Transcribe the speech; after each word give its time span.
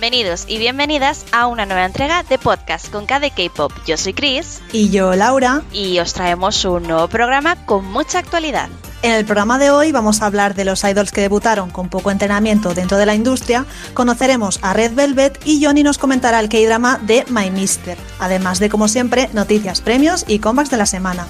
Bienvenidos 0.00 0.46
y 0.48 0.56
bienvenidas 0.56 1.26
a 1.30 1.46
una 1.46 1.66
nueva 1.66 1.84
entrega 1.84 2.22
de 2.22 2.38
podcast 2.38 2.90
con 2.90 3.04
KD 3.04 3.34
K-Pop. 3.36 3.70
Yo 3.86 3.98
soy 3.98 4.14
Chris. 4.14 4.62
Y 4.72 4.88
yo, 4.88 5.14
Laura. 5.14 5.60
Y 5.74 5.98
os 5.98 6.14
traemos 6.14 6.64
un 6.64 6.84
nuevo 6.84 7.06
programa 7.08 7.66
con 7.66 7.84
mucha 7.84 8.18
actualidad. 8.18 8.70
En 9.02 9.12
el 9.12 9.26
programa 9.26 9.58
de 9.58 9.70
hoy 9.70 9.92
vamos 9.92 10.22
a 10.22 10.26
hablar 10.26 10.54
de 10.54 10.64
los 10.64 10.84
idols 10.84 11.12
que 11.12 11.20
debutaron 11.20 11.68
con 11.68 11.90
poco 11.90 12.10
entrenamiento 12.10 12.72
dentro 12.72 12.96
de 12.96 13.04
la 13.04 13.14
industria, 13.14 13.66
conoceremos 13.92 14.58
a 14.62 14.72
Red 14.72 14.94
Velvet 14.94 15.38
y 15.44 15.62
Johnny 15.62 15.82
nos 15.82 15.98
comentará 15.98 16.40
el 16.40 16.48
K-drama 16.48 16.98
de 17.02 17.26
My 17.28 17.50
Mister, 17.50 17.98
además 18.20 18.58
de 18.58 18.70
como 18.70 18.88
siempre 18.88 19.28
noticias, 19.34 19.82
premios 19.82 20.24
y 20.26 20.38
comebacks 20.38 20.70
de 20.70 20.78
la 20.78 20.86
semana. 20.86 21.26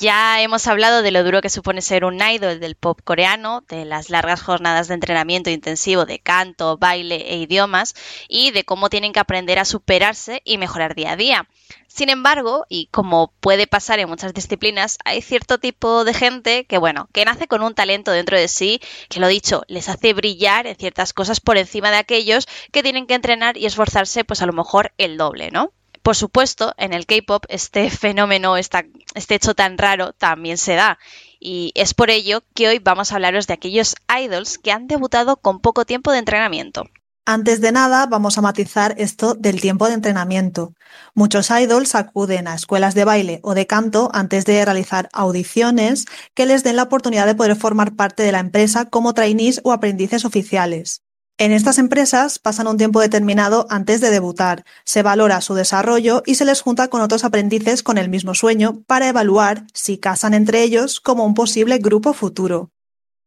Ya 0.00 0.40
hemos 0.40 0.68
hablado 0.68 1.02
de 1.02 1.10
lo 1.10 1.24
duro 1.24 1.40
que 1.40 1.50
supone 1.50 1.82
ser 1.82 2.04
un 2.04 2.22
idol 2.22 2.60
del 2.60 2.76
pop 2.76 3.00
coreano, 3.02 3.64
de 3.68 3.84
las 3.84 4.10
largas 4.10 4.40
jornadas 4.40 4.86
de 4.86 4.94
entrenamiento 4.94 5.50
intensivo 5.50 6.06
de 6.06 6.20
canto, 6.20 6.78
baile 6.78 7.32
e 7.32 7.38
idiomas 7.38 7.96
y 8.28 8.52
de 8.52 8.62
cómo 8.62 8.90
tienen 8.90 9.12
que 9.12 9.18
aprender 9.18 9.58
a 9.58 9.64
superarse 9.64 10.40
y 10.44 10.56
mejorar 10.56 10.94
día 10.94 11.10
a 11.10 11.16
día. 11.16 11.48
Sin 11.88 12.10
embargo, 12.10 12.64
y 12.68 12.86
como 12.92 13.32
puede 13.40 13.66
pasar 13.66 13.98
en 13.98 14.08
muchas 14.08 14.34
disciplinas, 14.34 14.98
hay 15.04 15.20
cierto 15.20 15.58
tipo 15.58 16.04
de 16.04 16.14
gente 16.14 16.64
que, 16.64 16.78
bueno, 16.78 17.08
que 17.12 17.24
nace 17.24 17.48
con 17.48 17.64
un 17.64 17.74
talento 17.74 18.12
dentro 18.12 18.38
de 18.38 18.46
sí, 18.46 18.80
que 19.08 19.18
lo 19.18 19.26
dicho, 19.26 19.62
les 19.66 19.88
hace 19.88 20.14
brillar 20.14 20.68
en 20.68 20.76
ciertas 20.76 21.12
cosas 21.12 21.40
por 21.40 21.58
encima 21.58 21.90
de 21.90 21.96
aquellos 21.96 22.46
que 22.70 22.84
tienen 22.84 23.08
que 23.08 23.14
entrenar 23.14 23.56
y 23.56 23.66
esforzarse, 23.66 24.22
pues 24.22 24.42
a 24.42 24.46
lo 24.46 24.52
mejor 24.52 24.92
el 24.96 25.16
doble, 25.16 25.50
¿no? 25.50 25.72
Por 26.08 26.16
supuesto, 26.16 26.72
en 26.78 26.94
el 26.94 27.04
K-pop 27.04 27.44
este 27.50 27.90
fenómeno, 28.04 28.56
este 28.56 29.34
hecho 29.34 29.54
tan 29.54 29.76
raro 29.76 30.14
también 30.14 30.56
se 30.56 30.74
da. 30.74 30.98
Y 31.38 31.70
es 31.74 31.92
por 31.92 32.08
ello 32.08 32.44
que 32.54 32.66
hoy 32.66 32.78
vamos 32.78 33.12
a 33.12 33.16
hablaros 33.16 33.46
de 33.46 33.52
aquellos 33.52 33.94
idols 34.18 34.56
que 34.56 34.72
han 34.72 34.86
debutado 34.86 35.36
con 35.36 35.60
poco 35.60 35.84
tiempo 35.84 36.10
de 36.10 36.20
entrenamiento. 36.20 36.84
Antes 37.26 37.60
de 37.60 37.72
nada, 37.72 38.06
vamos 38.06 38.38
a 38.38 38.40
matizar 38.40 38.94
esto 38.96 39.34
del 39.34 39.60
tiempo 39.60 39.86
de 39.86 39.92
entrenamiento. 39.92 40.72
Muchos 41.12 41.50
idols 41.50 41.94
acuden 41.94 42.48
a 42.48 42.54
escuelas 42.54 42.94
de 42.94 43.04
baile 43.04 43.40
o 43.42 43.52
de 43.52 43.66
canto 43.66 44.08
antes 44.14 44.46
de 44.46 44.64
realizar 44.64 45.10
audiciones 45.12 46.06
que 46.32 46.46
les 46.46 46.64
den 46.64 46.76
la 46.76 46.84
oportunidad 46.84 47.26
de 47.26 47.34
poder 47.34 47.54
formar 47.54 47.96
parte 47.96 48.22
de 48.22 48.32
la 48.32 48.38
empresa 48.38 48.86
como 48.86 49.12
trainees 49.12 49.60
o 49.62 49.72
aprendices 49.72 50.24
oficiales. 50.24 51.02
En 51.40 51.52
estas 51.52 51.78
empresas 51.78 52.40
pasan 52.40 52.66
un 52.66 52.78
tiempo 52.78 53.00
determinado 53.00 53.68
antes 53.70 54.00
de 54.00 54.10
debutar, 54.10 54.64
se 54.84 55.04
valora 55.04 55.40
su 55.40 55.54
desarrollo 55.54 56.24
y 56.26 56.34
se 56.34 56.44
les 56.44 56.62
junta 56.62 56.88
con 56.88 57.00
otros 57.00 57.22
aprendices 57.22 57.84
con 57.84 57.96
el 57.96 58.08
mismo 58.08 58.34
sueño 58.34 58.82
para 58.88 59.08
evaluar 59.08 59.64
si 59.72 59.98
casan 59.98 60.34
entre 60.34 60.64
ellos 60.64 60.98
como 60.98 61.24
un 61.24 61.34
posible 61.34 61.78
grupo 61.78 62.12
futuro. 62.12 62.72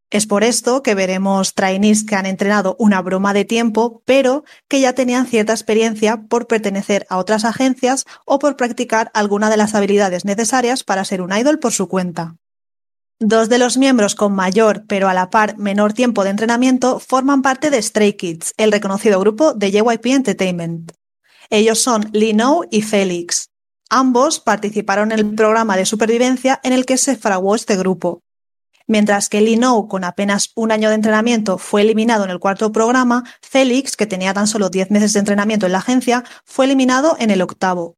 Es 0.09 0.27
por 0.27 0.43
esto 0.43 0.83
que 0.83 0.93
veremos 0.93 1.53
trainees 1.53 2.03
que 2.03 2.15
han 2.15 2.25
entrenado 2.25 2.75
una 2.79 3.01
broma 3.01 3.33
de 3.33 3.45
tiempo, 3.45 4.03
pero 4.03 4.43
que 4.67 4.81
ya 4.81 4.91
tenían 4.91 5.25
cierta 5.25 5.53
experiencia 5.53 6.23
por 6.27 6.47
pertenecer 6.47 7.07
a 7.09 7.17
otras 7.17 7.45
agencias 7.45 8.03
o 8.25 8.39
por 8.39 8.57
practicar 8.57 9.09
alguna 9.13 9.49
de 9.49 9.55
las 9.55 9.73
habilidades 9.73 10.25
necesarias 10.25 10.83
para 10.83 11.05
ser 11.05 11.21
un 11.21 11.31
idol 11.31 11.59
por 11.59 11.71
su 11.71 11.87
cuenta. 11.87 12.40
Dos 13.23 13.49
de 13.49 13.59
los 13.59 13.77
miembros 13.77 14.15
con 14.15 14.33
mayor, 14.33 14.85
pero 14.87 15.07
a 15.07 15.13
la 15.13 15.29
par 15.29 15.55
menor 15.59 15.93
tiempo 15.93 16.23
de 16.23 16.31
entrenamiento 16.31 16.99
forman 16.99 17.43
parte 17.43 17.69
de 17.69 17.79
Stray 17.79 18.13
Kids, 18.13 18.55
el 18.57 18.71
reconocido 18.71 19.19
grupo 19.19 19.53
de 19.53 19.69
JYP 19.69 20.07
Entertainment. 20.07 20.91
Ellos 21.51 21.77
son 21.77 22.09
Lee 22.13 22.33
No 22.33 22.61
y 22.71 22.81
Felix. 22.81 23.51
Ambos 23.91 24.39
participaron 24.39 25.11
en 25.11 25.19
el 25.19 25.35
programa 25.35 25.77
de 25.77 25.85
supervivencia 25.85 26.59
en 26.63 26.73
el 26.73 26.87
que 26.87 26.97
se 26.97 27.15
fraguó 27.15 27.53
este 27.53 27.75
grupo. 27.75 28.23
Mientras 28.87 29.29
que 29.29 29.41
Lee 29.41 29.55
No, 29.55 29.87
con 29.87 30.03
apenas 30.03 30.49
un 30.55 30.71
año 30.71 30.89
de 30.89 30.95
entrenamiento, 30.95 31.59
fue 31.59 31.83
eliminado 31.83 32.23
en 32.23 32.31
el 32.31 32.39
cuarto 32.39 32.71
programa, 32.71 33.23
Felix, 33.43 33.95
que 33.95 34.07
tenía 34.07 34.33
tan 34.33 34.47
solo 34.47 34.71
10 34.71 34.89
meses 34.89 35.13
de 35.13 35.19
entrenamiento 35.19 35.67
en 35.67 35.73
la 35.73 35.77
agencia, 35.77 36.23
fue 36.43 36.65
eliminado 36.65 37.15
en 37.19 37.29
el 37.29 37.43
octavo. 37.43 37.97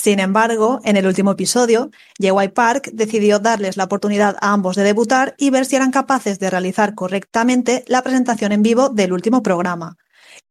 Sin 0.00 0.20
embargo, 0.20 0.78
en 0.84 0.96
el 0.96 1.08
último 1.08 1.32
episodio, 1.32 1.90
JY 2.20 2.50
Park 2.54 2.90
decidió 2.92 3.40
darles 3.40 3.76
la 3.76 3.82
oportunidad 3.82 4.36
a 4.40 4.52
ambos 4.52 4.76
de 4.76 4.84
debutar 4.84 5.34
y 5.38 5.50
ver 5.50 5.66
si 5.66 5.74
eran 5.74 5.90
capaces 5.90 6.38
de 6.38 6.50
realizar 6.50 6.94
correctamente 6.94 7.82
la 7.88 8.02
presentación 8.02 8.52
en 8.52 8.62
vivo 8.62 8.90
del 8.90 9.12
último 9.12 9.42
programa. 9.42 9.96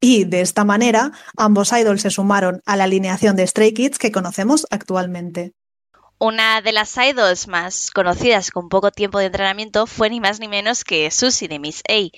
Y 0.01 0.25
de 0.25 0.41
esta 0.41 0.65
manera, 0.65 1.13
ambos 1.37 1.71
idols 1.71 2.01
se 2.01 2.09
sumaron 2.09 2.61
a 2.65 2.75
la 2.75 2.83
alineación 2.83 3.37
de 3.37 3.47
Stray 3.47 3.73
Kids 3.73 3.99
que 3.99 4.11
conocemos 4.11 4.67
actualmente. 4.69 5.53
Una 6.19 6.59
de 6.61 6.73
las 6.73 6.97
idols 6.97 7.47
más 7.47 7.89
conocidas 7.91 8.51
con 8.51 8.67
poco 8.67 8.91
tiempo 8.91 9.19
de 9.19 9.27
entrenamiento 9.27 9.87
fue 9.87 10.09
ni 10.09 10.19
más 10.19 10.41
ni 10.41 10.49
menos 10.49 10.83
que 10.83 11.09
Susie 11.09 11.47
de 11.47 11.59
Miss 11.59 11.83
A. 11.87 12.11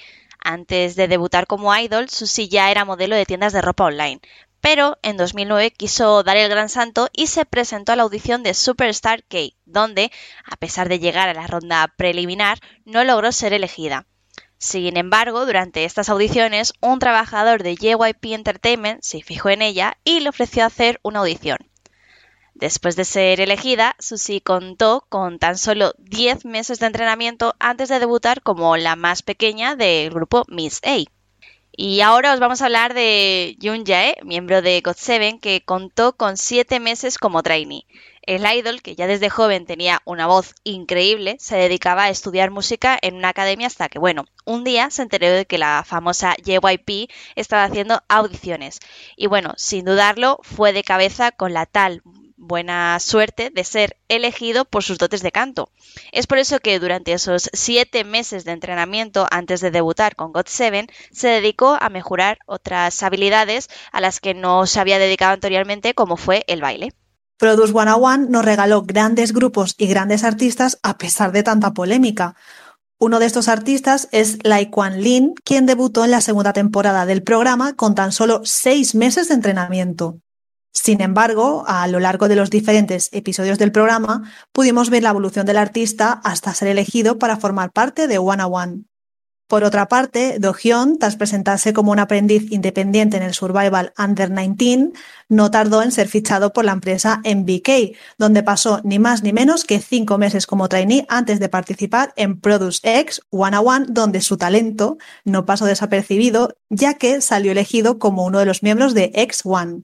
Antes 0.44 0.95
de 0.95 1.07
debutar 1.07 1.45
como 1.45 1.75
idol, 1.78 2.09
Susie 2.09 2.50
ya 2.50 2.72
era 2.72 2.85
modelo 2.85 3.16
de 3.16 3.28
tiendas 3.28 3.53
de 3.53 3.62
ropa 3.62 3.84
online, 3.84 4.19
pero 4.62 4.97
en 5.03 5.18
2009 5.18 5.72
quiso 5.72 6.24
dar 6.24 6.38
el 6.38 6.50
gran 6.50 6.70
santo 6.70 7.09
y 7.14 7.28
se 7.28 7.46
presentó 7.46 7.92
a 7.92 7.96
la 7.96 8.03
audición 8.03 8.44
de 8.44 8.53
Superstar 8.53 9.24
K, 9.24 9.38
donde, 9.66 10.12
a 10.46 10.56
pesar 10.58 10.90
de 10.90 11.00
llegar 11.00 11.30
a 11.30 11.34
la 11.34 11.47
ronda 11.47 11.94
preliminar, 11.97 12.59
no 12.86 13.03
logró 13.03 13.31
ser 13.31 13.53
elegida. 13.53 14.06
Sin 14.58 14.98
embargo, 14.98 15.46
durante 15.46 15.86
estas 15.86 16.09
audiciones, 16.09 16.74
un 16.81 17.00
trabajador 17.00 17.64
de 17.64 17.75
JYP 17.75 18.34
Entertainment 18.34 19.02
se 19.02 19.22
fijó 19.22 19.50
en 19.50 19.62
ella 19.62 19.98
y 20.03 20.19
le 20.19 20.30
ofreció 20.30 20.66
hacer 20.66 21.00
una 21.02 21.19
audición. 21.19 21.59
Después 22.56 22.98
de 22.98 23.06
ser 23.06 23.40
elegida, 23.40 23.96
Susie 24.00 24.42
contó 24.42 25.06
con 25.08 25.40
tan 25.40 25.58
solo 25.58 25.94
10 25.98 26.44
meses 26.44 26.80
de 26.80 26.88
entrenamiento 26.88 27.56
antes 27.58 27.88
de 27.88 28.00
debutar 28.00 28.42
como 28.42 28.75
la 28.75 28.98
más 28.98 29.24
pequeña 29.24 29.78
del 29.78 30.09
grupo 30.09 30.44
Miss 30.50 30.81
A. 30.84 30.98
Y 31.81 32.01
ahora 32.01 32.34
os 32.34 32.41
vamos 32.41 32.62
a 32.62 32.66
hablar 32.66 32.94
de 32.94 33.57
Jun 33.62 33.85
Jae, 33.85 34.17
miembro 34.25 34.62
de 34.62 34.84
GOT7, 34.84 35.40
que 35.40 35.63
contó 35.63 36.12
con 36.12 36.35
siete 36.35 36.81
meses 36.81 37.17
como 37.17 37.41
trainee. 37.41 37.85
El 38.22 38.45
idol, 38.45 38.81
que 38.81 38.95
ya 38.95 39.07
desde 39.07 39.29
joven 39.29 39.66
tenía 39.66 40.01
una 40.03 40.28
voz 40.28 40.56
increíble, 40.66 41.38
se 41.39 41.56
dedicaba 41.56 42.03
a 42.03 42.09
estudiar 42.09 42.51
música 42.51 43.00
en 43.01 43.16
una 43.16 43.29
academia 43.29 43.68
hasta 43.68 43.88
que, 43.88 43.97
bueno, 43.97 44.25
un 44.44 44.66
día 44.66 44.89
se 44.89 45.03
enteró 45.03 45.29
de 45.29 45.45
que 45.45 45.57
la 45.57 45.85
famosa 45.88 46.35
JYP 46.44 47.09
estaba 47.38 47.63
haciendo 47.63 48.03
audiciones. 48.09 48.81
Y 49.16 49.28
bueno, 49.28 49.53
sin 49.56 49.85
dudarlo, 49.85 50.39
fue 50.41 50.73
de 50.73 50.84
cabeza 50.84 51.31
con 51.31 51.53
la 51.53 51.66
tal 51.66 52.01
buena 52.50 53.00
suerte 53.00 53.50
de 53.50 53.64
ser 53.64 53.96
elegido 54.10 54.66
por 54.66 54.84
sus 54.84 54.98
dotes 54.98 55.22
de 55.22 55.32
canto. 55.32 55.70
Es 56.12 56.28
por 56.28 56.40
eso 56.40 56.60
que 56.60 56.78
durante 56.80 57.14
esos 57.14 57.50
siete 57.54 58.04
meses 58.04 58.44
de 58.44 58.52
entrenamiento 58.52 59.26
antes 59.32 59.62
de 59.62 59.72
debutar 59.72 60.18
con 60.18 60.34
GOT7 60.34 60.92
se 61.14 61.28
dedicó 61.30 61.78
a 61.80 61.88
mejorar 61.88 62.40
otras 62.46 63.02
habilidades 63.04 63.70
a 63.94 64.02
las 64.02 64.20
que 64.20 64.34
no 64.34 64.66
se 64.66 64.82
había 64.82 65.00
dedicado 65.00 65.34
anteriormente 65.34 65.94
como 65.94 66.18
fue 66.18 66.44
el 66.48 66.60
baile. 66.60 66.92
Produce 67.38 67.72
101 67.72 68.30
nos 68.30 68.44
regaló 68.44 68.81
grandes 68.81 69.31
grupos 69.31 69.76
y 69.78 69.88
grandes 69.88 70.26
artistas 70.26 70.78
a 70.84 70.98
pesar 70.98 71.31
de 71.31 71.44
tanta 71.44 71.74
polémica. 71.74 72.36
Uno 72.98 73.20
de 73.20 73.28
estos 73.28 73.48
artistas 73.48 74.10
es 74.12 74.40
Lai 74.44 74.70
Quan 74.70 75.02
Lin, 75.02 75.34
quien 75.46 75.66
debutó 75.66 76.04
en 76.04 76.12
la 76.12 76.20
segunda 76.20 76.52
temporada 76.52 77.06
del 77.06 77.24
programa 77.24 77.76
con 77.78 77.96
tan 77.96 78.12
solo 78.12 78.42
seis 78.44 78.94
meses 78.94 79.30
de 79.30 79.36
entrenamiento. 79.36 80.20
Sin 80.72 81.02
embargo, 81.02 81.63
a 81.68 81.88
lo 81.88 82.00
largo 82.00 82.28
de 82.28 82.35
los 82.35 82.50
diferentes 82.50 83.09
episodios 83.12 83.57
del 83.57 83.72
programa, 83.72 84.31
pudimos 84.52 84.90
ver 84.90 85.03
la 85.03 85.09
evolución 85.09 85.46
del 85.46 85.57
artista 85.57 86.22
hasta 86.24 86.53
ser 86.53 86.68
elegido 86.68 87.18
para 87.18 87.38
formar 87.38 87.72
parte 87.72 88.07
de 88.07 88.18
One 88.19 88.44
One. 88.44 88.83
Por 89.50 89.63
otra 89.63 89.88
parte, 89.88 90.38
Do 90.38 90.54
Hyun, 90.54 91.00
tras 91.00 91.16
presentarse 91.16 91.74
como 91.74 91.92
un 91.92 91.98
aprendiz 91.98 92.51
independiente 92.51 93.18
en 93.18 93.24
el 93.24 93.33
Survival 93.33 93.94
Under 93.98 94.30
19, 94.30 94.92
no 95.27 95.50
tardó 95.50 95.81
en 95.81 95.92
ser 95.92 96.07
fichado 96.07 96.54
por 96.54 96.66
la 96.66 96.74
empresa 96.74 97.19
MBK, 97.25 97.98
donde 98.19 98.44
pasó 98.44 98.80
ni 98.83 99.00
más 99.00 99.24
ni 99.24 99.33
menos 99.33 99.66
que 99.66 99.80
cinco 99.80 100.19
meses 100.19 100.45
como 100.45 100.69
trainee 100.69 101.07
antes 101.10 101.39
de 101.39 101.50
participar 101.50 102.13
en 102.16 102.39
Produce 102.39 102.81
X 103.00 103.21
One 103.31 103.57
One, 103.57 103.88
donde 103.89 104.21
su 104.21 104.38
talento 104.38 105.00
no 105.25 105.48
pasó 105.48 105.66
desapercibido, 105.66 106.56
ya 106.69 106.94
que 106.94 107.19
salió 107.19 107.51
elegido 107.51 107.98
como 107.98 108.25
uno 108.25 108.38
de 108.38 108.45
los 108.45 108.62
miembros 108.62 108.94
de 108.94 109.12
X1. 109.13 109.83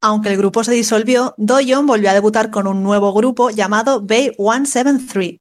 Aunque 0.00 0.28
el 0.28 0.36
grupo 0.36 0.62
se 0.62 0.72
disolvió, 0.72 1.34
Doyon 1.38 1.86
volvió 1.86 2.10
a 2.10 2.14
debutar 2.14 2.50
con 2.50 2.66
un 2.66 2.82
nuevo 2.82 3.12
grupo 3.12 3.50
llamado 3.50 4.00
Bay 4.00 4.32
173. 4.36 5.40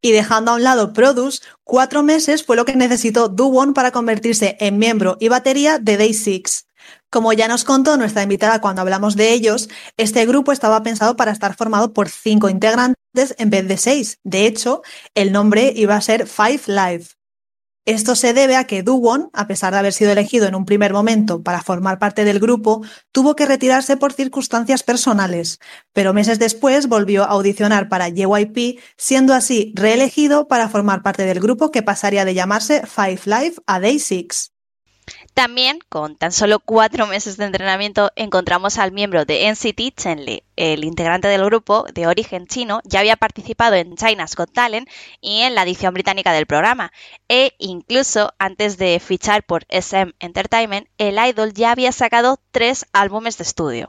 Y 0.00 0.12
dejando 0.12 0.52
a 0.52 0.54
un 0.54 0.62
lado 0.62 0.92
Produce, 0.92 1.40
cuatro 1.64 2.02
meses 2.02 2.44
fue 2.44 2.56
lo 2.56 2.64
que 2.64 2.76
necesitó 2.76 3.28
Do 3.28 3.52
para 3.74 3.90
convertirse 3.90 4.56
en 4.60 4.78
miembro 4.78 5.16
y 5.18 5.28
batería 5.28 5.78
de 5.78 5.96
Day 5.96 6.14
6. 6.14 6.66
Como 7.10 7.32
ya 7.32 7.48
nos 7.48 7.64
contó 7.64 7.96
nuestra 7.96 8.22
invitada 8.22 8.60
cuando 8.60 8.82
hablamos 8.82 9.16
de 9.16 9.32
ellos, 9.32 9.68
este 9.96 10.26
grupo 10.26 10.52
estaba 10.52 10.82
pensado 10.82 11.16
para 11.16 11.32
estar 11.32 11.56
formado 11.56 11.92
por 11.92 12.08
cinco 12.08 12.48
integrantes 12.48 13.34
en 13.38 13.50
vez 13.50 13.66
de 13.66 13.78
seis. 13.78 14.18
De 14.24 14.46
hecho, 14.46 14.82
el 15.14 15.32
nombre 15.32 15.72
iba 15.74 15.96
a 15.96 16.00
ser 16.00 16.26
Five 16.26 16.62
Live. 16.66 17.17
Esto 17.88 18.16
se 18.16 18.34
debe 18.34 18.54
a 18.54 18.64
que 18.64 18.82
Duwon, 18.82 19.30
a 19.32 19.46
pesar 19.46 19.72
de 19.72 19.78
haber 19.78 19.94
sido 19.94 20.10
elegido 20.12 20.46
en 20.46 20.54
un 20.54 20.66
primer 20.66 20.92
momento 20.92 21.42
para 21.42 21.62
formar 21.62 21.98
parte 21.98 22.26
del 22.26 22.38
grupo, 22.38 22.84
tuvo 23.12 23.34
que 23.34 23.46
retirarse 23.46 23.96
por 23.96 24.12
circunstancias 24.12 24.82
personales, 24.82 25.58
pero 25.94 26.12
meses 26.12 26.38
después 26.38 26.86
volvió 26.86 27.22
a 27.22 27.28
audicionar 27.28 27.88
para 27.88 28.10
JYP, 28.10 28.78
siendo 28.98 29.32
así 29.32 29.72
reelegido 29.74 30.48
para 30.48 30.68
formar 30.68 31.02
parte 31.02 31.24
del 31.24 31.40
grupo 31.40 31.70
que 31.70 31.82
pasaría 31.82 32.26
de 32.26 32.34
llamarse 32.34 32.82
Five 32.86 33.20
Live 33.24 33.54
a 33.64 33.80
Day 33.80 33.98
Six. 33.98 34.57
También, 35.32 35.78
con 35.88 36.16
tan 36.16 36.32
solo 36.32 36.58
cuatro 36.58 37.06
meses 37.06 37.36
de 37.36 37.44
entrenamiento, 37.44 38.10
encontramos 38.16 38.76
al 38.76 38.92
miembro 38.92 39.24
de 39.24 39.48
NCT, 39.48 39.94
Chen 39.96 40.24
Li. 40.24 40.42
El 40.56 40.84
integrante 40.84 41.28
del 41.28 41.44
grupo, 41.44 41.86
de 41.94 42.08
origen 42.08 42.46
chino, 42.46 42.80
ya 42.84 43.00
había 43.00 43.16
participado 43.16 43.76
en 43.76 43.96
China's 43.96 44.34
Got 44.34 44.52
Talent 44.52 44.88
y 45.20 45.42
en 45.42 45.54
la 45.54 45.62
edición 45.62 45.94
británica 45.94 46.32
del 46.32 46.46
programa. 46.46 46.92
E 47.28 47.54
incluso, 47.58 48.34
antes 48.38 48.78
de 48.78 48.98
fichar 49.00 49.44
por 49.44 49.64
SM 49.68 50.12
Entertainment, 50.18 50.88
el 50.98 51.18
idol 51.24 51.54
ya 51.54 51.70
había 51.70 51.92
sacado 51.92 52.40
tres 52.50 52.84
álbumes 52.92 53.38
de 53.38 53.44
estudio. 53.44 53.88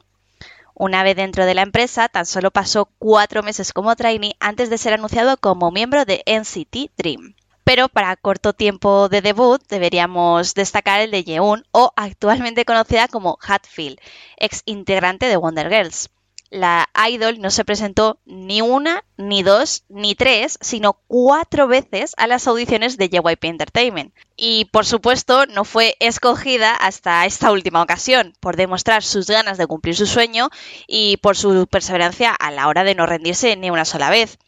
Una 0.76 1.04
vez 1.04 1.16
dentro 1.16 1.46
de 1.46 1.56
la 1.56 1.64
empresa, 1.64 2.08
tan 2.10 2.28
solo 2.28 2.52
pasó 2.52 2.86
cuatro 3.00 3.44
meses 3.44 3.74
como 3.74 3.96
trainee 3.96 4.36
antes 4.40 4.70
de 4.70 4.78
ser 4.78 4.94
anunciado 4.94 5.36
como 5.38 5.72
miembro 5.72 6.06
de 6.06 6.24
NCT 6.28 6.92
Dream 6.96 7.36
pero 7.70 7.88
para 7.88 8.16
corto 8.16 8.54
tiempo 8.54 9.10
de 9.10 9.22
debut 9.22 9.62
deberíamos 9.70 10.56
destacar 10.56 11.02
el 11.02 11.12
de 11.12 11.24
Yeun 11.24 11.68
o 11.70 11.94
actualmente 11.96 12.66
conocida 12.66 13.08
como 13.08 13.38
Hatfield, 13.40 14.00
ex 14.38 14.64
integrante 14.66 15.28
de 15.28 15.38
Wonder 15.38 15.70
Girls. 15.70 16.10
La 16.50 16.90
idol 17.08 17.40
no 17.40 17.52
se 17.52 17.66
presentó 17.66 18.18
ni 18.26 18.64
una, 18.64 19.04
ni 19.18 19.44
dos, 19.44 19.84
ni 19.88 20.16
tres, 20.16 20.58
sino 20.62 20.94
cuatro 21.06 21.68
veces 21.68 22.16
a 22.18 22.26
las 22.26 22.48
audiciones 22.48 22.98
de 22.98 23.10
JYP 23.10 23.44
Entertainment. 23.44 24.16
Y 24.36 24.66
por 24.72 24.88
supuesto 24.88 25.46
no 25.46 25.64
fue 25.64 25.96
escogida 26.00 26.74
hasta 26.74 27.24
esta 27.28 27.52
última 27.52 27.84
ocasión, 27.84 28.34
por 28.40 28.56
demostrar 28.56 29.04
sus 29.04 29.28
ganas 29.28 29.60
de 29.60 29.68
cumplir 29.68 29.96
su 29.96 30.08
sueño 30.08 30.50
y 30.88 31.18
por 31.18 31.38
su 31.38 31.68
perseverancia 31.68 32.34
a 32.34 32.50
la 32.50 32.68
hora 32.68 32.84
de 32.84 32.96
no 32.96 33.06
rendirse 33.06 33.56
ni 33.58 33.70
una 33.70 33.86
sola 33.86 34.10
vez. 34.10 34.40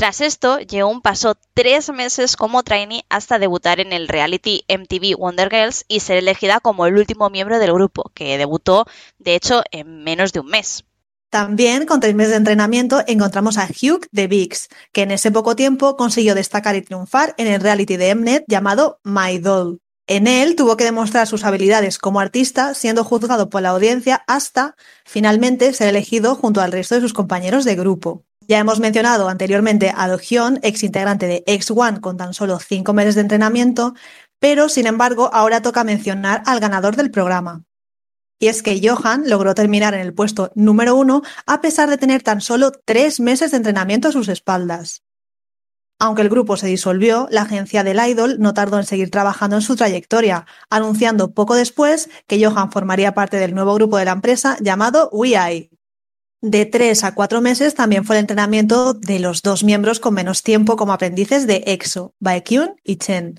Tras 0.00 0.22
esto, 0.22 0.58
Yeon 0.60 1.02
pasó 1.02 1.34
tres 1.52 1.90
meses 1.92 2.34
como 2.34 2.62
trainee 2.62 3.04
hasta 3.10 3.38
debutar 3.38 3.80
en 3.80 3.92
el 3.92 4.08
reality 4.08 4.64
MTV 4.66 5.14
Wonder 5.18 5.50
Girls 5.50 5.84
y 5.88 6.00
ser 6.00 6.16
elegida 6.16 6.58
como 6.60 6.86
el 6.86 6.96
último 6.96 7.28
miembro 7.28 7.58
del 7.58 7.74
grupo, 7.74 8.10
que 8.14 8.38
debutó, 8.38 8.86
de 9.18 9.34
hecho, 9.34 9.62
en 9.70 10.02
menos 10.02 10.32
de 10.32 10.40
un 10.40 10.46
mes. 10.46 10.86
También, 11.28 11.84
con 11.84 12.00
tres 12.00 12.14
meses 12.14 12.30
de 12.30 12.38
entrenamiento, 12.38 13.02
encontramos 13.06 13.58
a 13.58 13.66
Hugh 13.66 14.06
de 14.10 14.26
Vix, 14.26 14.70
que 14.90 15.02
en 15.02 15.10
ese 15.10 15.30
poco 15.30 15.54
tiempo 15.54 15.98
consiguió 15.98 16.34
destacar 16.34 16.76
y 16.76 16.80
triunfar 16.80 17.34
en 17.36 17.48
el 17.48 17.60
reality 17.60 17.98
de 17.98 18.14
Mnet 18.14 18.44
llamado 18.48 19.00
My 19.04 19.36
Doll. 19.36 19.82
En 20.06 20.26
él 20.26 20.56
tuvo 20.56 20.78
que 20.78 20.84
demostrar 20.84 21.26
sus 21.26 21.44
habilidades 21.44 21.98
como 21.98 22.20
artista, 22.20 22.72
siendo 22.72 23.04
juzgado 23.04 23.50
por 23.50 23.60
la 23.60 23.68
audiencia 23.68 24.24
hasta, 24.26 24.76
finalmente, 25.04 25.74
ser 25.74 25.88
elegido 25.88 26.36
junto 26.36 26.62
al 26.62 26.72
resto 26.72 26.94
de 26.94 27.02
sus 27.02 27.12
compañeros 27.12 27.66
de 27.66 27.76
grupo. 27.76 28.24
Ya 28.50 28.58
hemos 28.58 28.80
mencionado 28.80 29.28
anteriormente 29.28 29.92
a 29.96 30.08
Do 30.08 30.18
Hyun, 30.18 30.58
ex 30.64 30.82
integrante 30.82 31.28
de 31.28 31.44
X1 31.46 32.00
con 32.00 32.16
tan 32.16 32.34
solo 32.34 32.58
cinco 32.58 32.92
meses 32.92 33.14
de 33.14 33.20
entrenamiento, 33.20 33.94
pero 34.40 34.68
sin 34.68 34.88
embargo 34.88 35.30
ahora 35.32 35.62
toca 35.62 35.84
mencionar 35.84 36.42
al 36.46 36.58
ganador 36.58 36.96
del 36.96 37.12
programa. 37.12 37.62
Y 38.40 38.48
es 38.48 38.64
que 38.64 38.80
Johan 38.84 39.30
logró 39.30 39.54
terminar 39.54 39.94
en 39.94 40.00
el 40.00 40.14
puesto 40.14 40.50
número 40.56 40.96
uno 40.96 41.22
a 41.46 41.60
pesar 41.60 41.88
de 41.88 41.96
tener 41.96 42.24
tan 42.24 42.40
solo 42.40 42.72
tres 42.84 43.20
meses 43.20 43.52
de 43.52 43.58
entrenamiento 43.58 44.08
a 44.08 44.12
sus 44.12 44.26
espaldas. 44.26 45.04
Aunque 46.00 46.22
el 46.22 46.28
grupo 46.28 46.56
se 46.56 46.66
disolvió, 46.66 47.28
la 47.30 47.42
agencia 47.42 47.84
del 47.84 48.00
Idol 48.04 48.40
no 48.40 48.52
tardó 48.52 48.78
en 48.78 48.84
seguir 48.84 49.12
trabajando 49.12 49.54
en 49.54 49.62
su 49.62 49.76
trayectoria, 49.76 50.44
anunciando 50.70 51.34
poco 51.34 51.54
después 51.54 52.10
que 52.26 52.44
Johan 52.44 52.72
formaría 52.72 53.14
parte 53.14 53.36
del 53.36 53.54
nuevo 53.54 53.74
grupo 53.74 53.96
de 53.96 54.06
la 54.06 54.10
empresa 54.10 54.56
llamado 54.60 55.08
WeEye. 55.12 55.70
De 56.42 56.64
tres 56.64 57.04
a 57.04 57.14
cuatro 57.14 57.42
meses 57.42 57.74
también 57.74 58.06
fue 58.06 58.16
el 58.16 58.20
entrenamiento 58.20 58.94
de 58.94 59.18
los 59.18 59.42
dos 59.42 59.62
miembros 59.62 60.00
con 60.00 60.14
menos 60.14 60.42
tiempo 60.42 60.76
como 60.76 60.94
aprendices 60.94 61.46
de 61.46 61.64
EXO, 61.66 62.14
Baekhyun 62.18 62.76
y 62.82 62.96
Chen. 62.96 63.38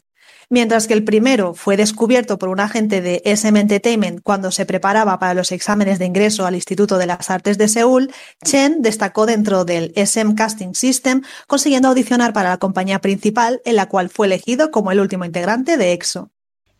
Mientras 0.52 0.86
que 0.86 0.94
el 0.94 1.04
primero 1.04 1.56
fue 1.56 1.78
descubierto 1.78 2.38
por 2.38 2.50
un 2.50 2.60
agente 2.60 3.02
de 3.02 3.24
SM 3.26 3.60
Entertainment 3.60 4.22
cuando 4.22 4.52
se 4.52 4.68
preparaba 4.68 5.18
para 5.18 5.34
los 5.34 5.52
exámenes 5.52 5.98
de 5.98 6.06
ingreso 6.06 6.46
al 6.46 6.54
Instituto 6.54 7.00
de 7.00 7.08
las 7.08 7.32
Artes 7.32 7.58
de 7.58 7.70
Seúl, 7.70 8.14
Chen 8.44 8.84
destacó 8.84 9.26
dentro 9.26 9.66
del 9.66 9.94
SM 9.96 10.36
Casting 10.36 10.76
System, 10.76 11.24
consiguiendo 11.48 11.88
audicionar 11.88 12.34
para 12.34 12.50
la 12.50 12.58
compañía 12.58 13.00
principal, 13.00 13.62
en 13.66 13.78
la 13.78 13.90
cual 13.90 14.10
fue 14.10 14.28
elegido 14.28 14.70
como 14.70 14.92
el 14.92 15.00
último 15.00 15.26
integrante 15.26 15.78
de 15.78 15.94
EXO. 15.94 16.30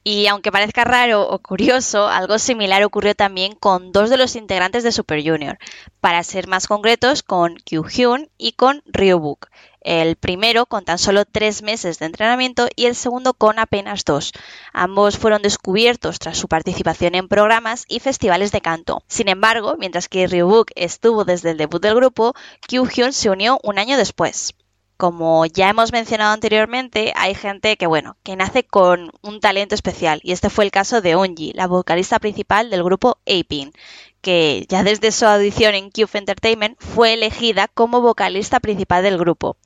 Y 0.04 0.26
aunque 0.26 0.52
parezca 0.52 0.84
raro 0.84 1.30
o 1.30 1.38
curioso, 1.40 2.08
algo 2.08 2.40
similar 2.40 2.84
ocurrió 2.84 3.14
también 3.14 3.54
con 3.54 3.92
dos 3.92 4.10
de 4.10 4.18
los 4.18 4.36
integrantes 4.36 4.84
de 4.84 4.92
Super 4.92 5.24
Junior, 5.24 5.60
para 6.00 6.24
ser 6.24 6.48
más 6.48 6.66
concretos 6.66 7.22
con 7.22 7.58
Kyuhyun 7.58 8.28
y 8.40 8.54
con 8.54 8.82
Ryubuk. 8.88 9.50
El 9.80 10.16
primero 10.16 10.66
con 10.66 10.86
tan 10.86 10.98
solo 10.98 11.26
tres 11.26 11.62
meses 11.62 12.00
de 12.00 12.08
entrenamiento 12.08 12.68
y 12.76 12.88
el 12.88 12.96
segundo 12.96 13.36
con 13.36 13.60
apenas 13.60 14.04
dos. 14.04 14.32
Ambos 14.74 15.20
fueron 15.20 15.44
descubiertos 15.44 16.18
tras 16.18 16.38
su 16.38 16.48
participación 16.48 17.14
en 17.14 17.28
programas 17.28 17.86
y 17.88 18.00
festivales 18.00 18.52
de 18.52 18.62
canto. 18.62 19.04
Sin 19.08 19.28
embargo, 19.28 19.76
mientras 19.78 20.10
que 20.10 20.26
Ryubuk 20.26 20.72
estuvo 20.76 21.26
desde 21.26 21.52
el 21.52 21.58
debut 21.58 21.82
del 21.82 21.96
grupo, 21.96 22.34
Kyuhyun 22.68 23.14
se 23.14 23.30
unió 23.30 23.60
un 23.62 23.78
año 23.78 23.98
después 23.98 24.56
como 25.02 25.48
ya 25.48 25.68
hemos 25.68 25.92
mencionado 25.92 26.32
anteriormente, 26.32 27.12
hay 27.16 27.34
gente 27.34 27.76
que, 27.76 27.88
bueno, 27.88 28.18
que 28.22 28.36
nace 28.36 28.64
con 28.64 29.12
un 29.24 29.40
talento 29.40 29.74
especial. 29.74 30.20
Y 30.22 30.32
este 30.32 30.52
fue 30.52 30.64
el 30.64 30.70
caso 30.70 31.02
de 31.02 31.16
Unji, 31.16 31.54
la 31.54 31.66
vocalista 31.66 32.20
principal 32.20 32.70
del 32.70 32.84
grupo 32.84 33.18
Apin, 33.26 33.74
que 34.22 34.68
ya 34.70 34.84
desde 34.84 35.12
su 35.12 35.26
audición 35.26 35.74
en 35.74 35.90
Cube 35.90 36.20
Entertainment 36.20 36.80
fue 36.80 37.14
elegida 37.14 37.68
como 37.68 38.02
vocalista 38.02 38.60
principal 38.60 39.02
del 39.02 39.18
grupo. 39.18 39.58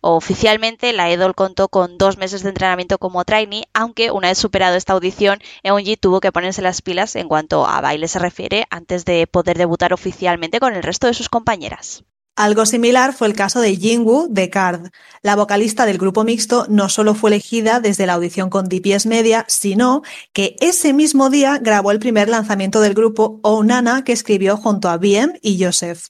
Oficialmente, 0.00 0.92
la 0.92 1.08
idol 1.08 1.36
contó 1.36 1.68
con 1.68 1.96
dos 1.96 2.16
meses 2.16 2.42
de 2.42 2.48
entrenamiento 2.48 2.98
como 2.98 3.24
trainee, 3.24 3.68
aunque 3.72 4.10
una 4.10 4.26
vez 4.26 4.38
superado 4.38 4.74
esta 4.74 4.94
audición, 4.94 5.38
Eunji 5.62 5.98
tuvo 5.98 6.18
que 6.18 6.32
ponerse 6.32 6.62
las 6.62 6.82
pilas 6.82 7.14
en 7.14 7.28
cuanto 7.28 7.64
a 7.64 7.80
baile 7.80 8.08
se 8.08 8.18
refiere 8.18 8.66
antes 8.70 9.04
de 9.04 9.28
poder 9.28 9.56
debutar 9.56 9.92
oficialmente 9.92 10.58
con 10.58 10.74
el 10.74 10.82
resto 10.82 11.06
de 11.06 11.14
sus 11.14 11.28
compañeras. 11.28 12.02
Algo 12.40 12.64
similar 12.64 13.12
fue 13.12 13.26
el 13.26 13.34
caso 13.34 13.60
de 13.60 13.76
Jingwoo 13.76 14.26
de 14.30 14.48
Card. 14.48 14.86
La 15.20 15.36
vocalista 15.36 15.84
del 15.84 15.98
grupo 15.98 16.24
mixto 16.24 16.64
no 16.70 16.88
solo 16.88 17.14
fue 17.14 17.28
elegida 17.28 17.80
desde 17.80 18.06
la 18.06 18.14
audición 18.14 18.48
con 18.48 18.66
DPS 18.66 19.04
Media, 19.04 19.44
sino 19.46 20.00
que 20.32 20.56
ese 20.60 20.94
mismo 20.94 21.28
día 21.28 21.58
grabó 21.58 21.90
el 21.90 21.98
primer 21.98 22.30
lanzamiento 22.30 22.80
del 22.80 22.94
grupo 22.94 23.40
Oh 23.42 23.62
Nana 23.62 24.04
que 24.04 24.12
escribió 24.12 24.56
junto 24.56 24.88
a 24.88 24.96
BM 24.96 25.38
y 25.42 25.62
Joseph. 25.62 26.06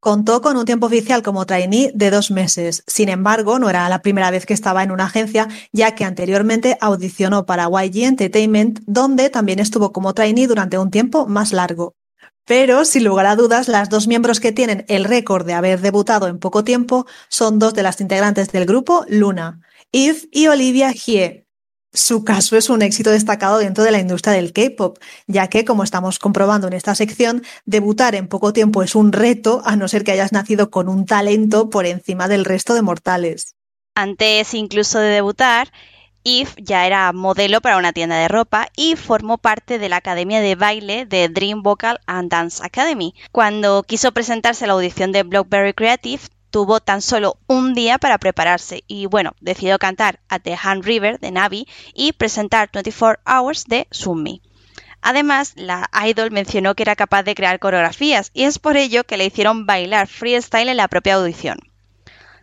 Contó 0.00 0.40
con 0.40 0.56
un 0.56 0.64
tiempo 0.64 0.86
oficial 0.86 1.22
como 1.22 1.44
trainee 1.44 1.92
de 1.94 2.10
dos 2.10 2.30
meses. 2.30 2.82
Sin 2.86 3.10
embargo, 3.10 3.58
no 3.58 3.68
era 3.68 3.86
la 3.90 4.00
primera 4.00 4.30
vez 4.30 4.46
que 4.46 4.54
estaba 4.54 4.82
en 4.82 4.92
una 4.92 5.04
agencia, 5.04 5.46
ya 5.72 5.94
que 5.94 6.06
anteriormente 6.06 6.78
audicionó 6.80 7.44
para 7.44 7.68
YG 7.68 8.04
Entertainment, 8.04 8.80
donde 8.86 9.28
también 9.28 9.58
estuvo 9.58 9.92
como 9.92 10.14
trainee 10.14 10.46
durante 10.46 10.78
un 10.78 10.90
tiempo 10.90 11.26
más 11.26 11.52
largo. 11.52 11.96
Pero, 12.46 12.84
sin 12.84 13.04
lugar 13.04 13.26
a 13.26 13.34
dudas, 13.34 13.66
las 13.66 13.90
dos 13.90 14.06
miembros 14.06 14.38
que 14.38 14.52
tienen 14.52 14.84
el 14.88 15.04
récord 15.04 15.44
de 15.44 15.54
haber 15.54 15.80
debutado 15.80 16.28
en 16.28 16.38
poco 16.38 16.62
tiempo 16.62 17.04
son 17.28 17.58
dos 17.58 17.74
de 17.74 17.82
las 17.82 18.00
integrantes 18.00 18.52
del 18.52 18.66
grupo 18.66 19.04
Luna, 19.08 19.60
Eve 19.90 20.20
y 20.30 20.46
Olivia 20.46 20.92
Hie. 20.92 21.46
Su 21.92 22.24
caso 22.24 22.56
es 22.56 22.70
un 22.70 22.82
éxito 22.82 23.10
destacado 23.10 23.58
dentro 23.58 23.82
de 23.82 23.90
la 23.90 23.98
industria 23.98 24.34
del 24.34 24.52
K-pop, 24.52 24.98
ya 25.26 25.48
que, 25.48 25.64
como 25.64 25.82
estamos 25.82 26.18
comprobando 26.20 26.68
en 26.68 26.74
esta 26.74 26.94
sección, 26.94 27.42
debutar 27.64 28.14
en 28.14 28.28
poco 28.28 28.52
tiempo 28.52 28.82
es 28.82 28.94
un 28.94 29.12
reto, 29.12 29.62
a 29.64 29.74
no 29.74 29.88
ser 29.88 30.04
que 30.04 30.12
hayas 30.12 30.32
nacido 30.32 30.70
con 30.70 30.88
un 30.88 31.04
talento 31.04 31.68
por 31.68 31.84
encima 31.84 32.28
del 32.28 32.44
resto 32.44 32.74
de 32.74 32.82
mortales. 32.82 33.56
Antes 33.94 34.54
incluso 34.54 34.98
de 35.00 35.08
debutar, 35.08 35.72
Eve 36.28 36.50
ya 36.56 36.88
era 36.88 37.12
modelo 37.12 37.60
para 37.60 37.76
una 37.76 37.92
tienda 37.92 38.16
de 38.16 38.26
ropa 38.26 38.66
y 38.74 38.96
formó 38.96 39.38
parte 39.38 39.78
de 39.78 39.88
la 39.88 39.98
academia 39.98 40.40
de 40.40 40.56
baile 40.56 41.06
de 41.06 41.28
Dream 41.28 41.62
Vocal 41.62 42.00
and 42.06 42.28
Dance 42.32 42.60
Academy. 42.64 43.14
Cuando 43.30 43.84
quiso 43.84 44.10
presentarse 44.10 44.64
a 44.64 44.66
la 44.66 44.72
audición 44.72 45.12
de 45.12 45.22
Blackberry 45.22 45.72
Creative, 45.72 46.20
tuvo 46.50 46.80
tan 46.80 47.00
solo 47.00 47.38
un 47.46 47.74
día 47.74 47.98
para 47.98 48.18
prepararse 48.18 48.82
y 48.88 49.06
bueno, 49.06 49.36
decidió 49.40 49.78
cantar 49.78 50.18
a 50.28 50.40
The 50.40 50.58
Hand 50.60 50.84
River 50.84 51.20
de 51.20 51.30
Navi 51.30 51.68
y 51.94 52.12
presentar 52.12 52.70
24 52.72 53.22
Hours 53.24 53.66
de 53.66 53.86
Sumi. 53.92 54.42
Además, 55.02 55.52
la 55.54 55.88
idol 56.08 56.32
mencionó 56.32 56.74
que 56.74 56.82
era 56.82 56.96
capaz 56.96 57.22
de 57.22 57.36
crear 57.36 57.60
coreografías 57.60 58.32
y 58.34 58.42
es 58.42 58.58
por 58.58 58.76
ello 58.76 59.04
que 59.04 59.16
le 59.16 59.26
hicieron 59.26 59.64
bailar 59.64 60.08
freestyle 60.08 60.70
en 60.70 60.78
la 60.78 60.88
propia 60.88 61.14
audición. 61.14 61.58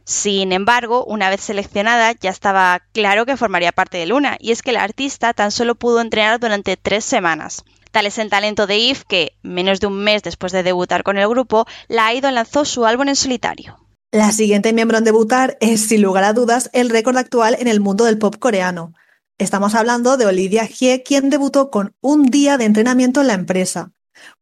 Sin 0.06 0.52
embargo, 0.52 1.06
una 1.06 1.30
vez 1.30 1.42
seleccionada, 1.42 2.12
ya 2.20 2.30
estaba 2.30 2.82
claro 2.92 3.26
que 3.26 3.38
formaría 3.38 3.72
parte 3.72 3.98
de 3.98 4.06
Luna, 4.06 4.38
y 4.40 4.52
es 4.52 4.62
que 4.62 4.74
la 4.74 4.84
artista 4.84 5.34
tan 5.34 5.52
solo 5.52 5.76
pudo 5.76 6.02
entrenar 6.02 6.40
durante 6.40 6.76
tres 6.76 7.06
semanas. 7.06 7.64
Tal 7.92 8.08
es 8.08 8.18
el 8.18 8.30
talento 8.30 8.68
de 8.68 8.90
Eve 8.90 9.00
que, 9.08 9.38
menos 9.44 9.80
de 9.80 9.88
un 9.88 10.04
mes 10.04 10.24
después 10.24 10.52
de 10.52 10.64
debutar 10.64 11.04
con 11.04 11.18
el 11.18 11.30
grupo, 11.30 11.66
la 11.88 12.14
idol 12.14 12.36
lanzó 12.36 12.66
su 12.66 12.86
álbum 12.86 13.08
en 13.08 13.16
solitario. 13.16 13.80
La 14.12 14.32
siguiente 14.32 14.74
miembro 14.74 14.98
en 14.98 15.06
debutar 15.06 15.58
es, 15.62 15.88
sin 15.88 16.02
lugar 16.02 16.24
a 16.24 16.34
dudas, 16.34 16.70
el 16.74 16.90
récord 16.90 17.18
actual 17.18 17.56
en 17.60 17.68
el 17.68 17.80
mundo 17.80 18.04
del 18.04 18.18
pop 18.18 18.36
coreano. 18.38 18.94
Estamos 19.38 19.74
hablando 19.74 20.18
de 20.18 20.26
Olivia 20.26 20.66
Hye, 20.66 21.04
quien 21.04 21.30
debutó 21.30 21.72
con 21.72 21.96
un 22.02 22.26
día 22.26 22.58
de 22.58 22.66
entrenamiento 22.66 23.22
en 23.22 23.28
la 23.28 23.34
empresa. 23.34 23.92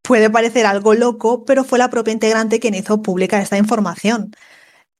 Puede 0.01 0.29
parecer 0.29 0.65
algo 0.65 0.93
loco, 0.93 1.45
pero 1.45 1.63
fue 1.63 1.79
la 1.79 1.89
propia 1.89 2.13
integrante 2.13 2.59
quien 2.59 2.75
hizo 2.75 3.01
pública 3.01 3.41
esta 3.41 3.57
información. 3.57 4.31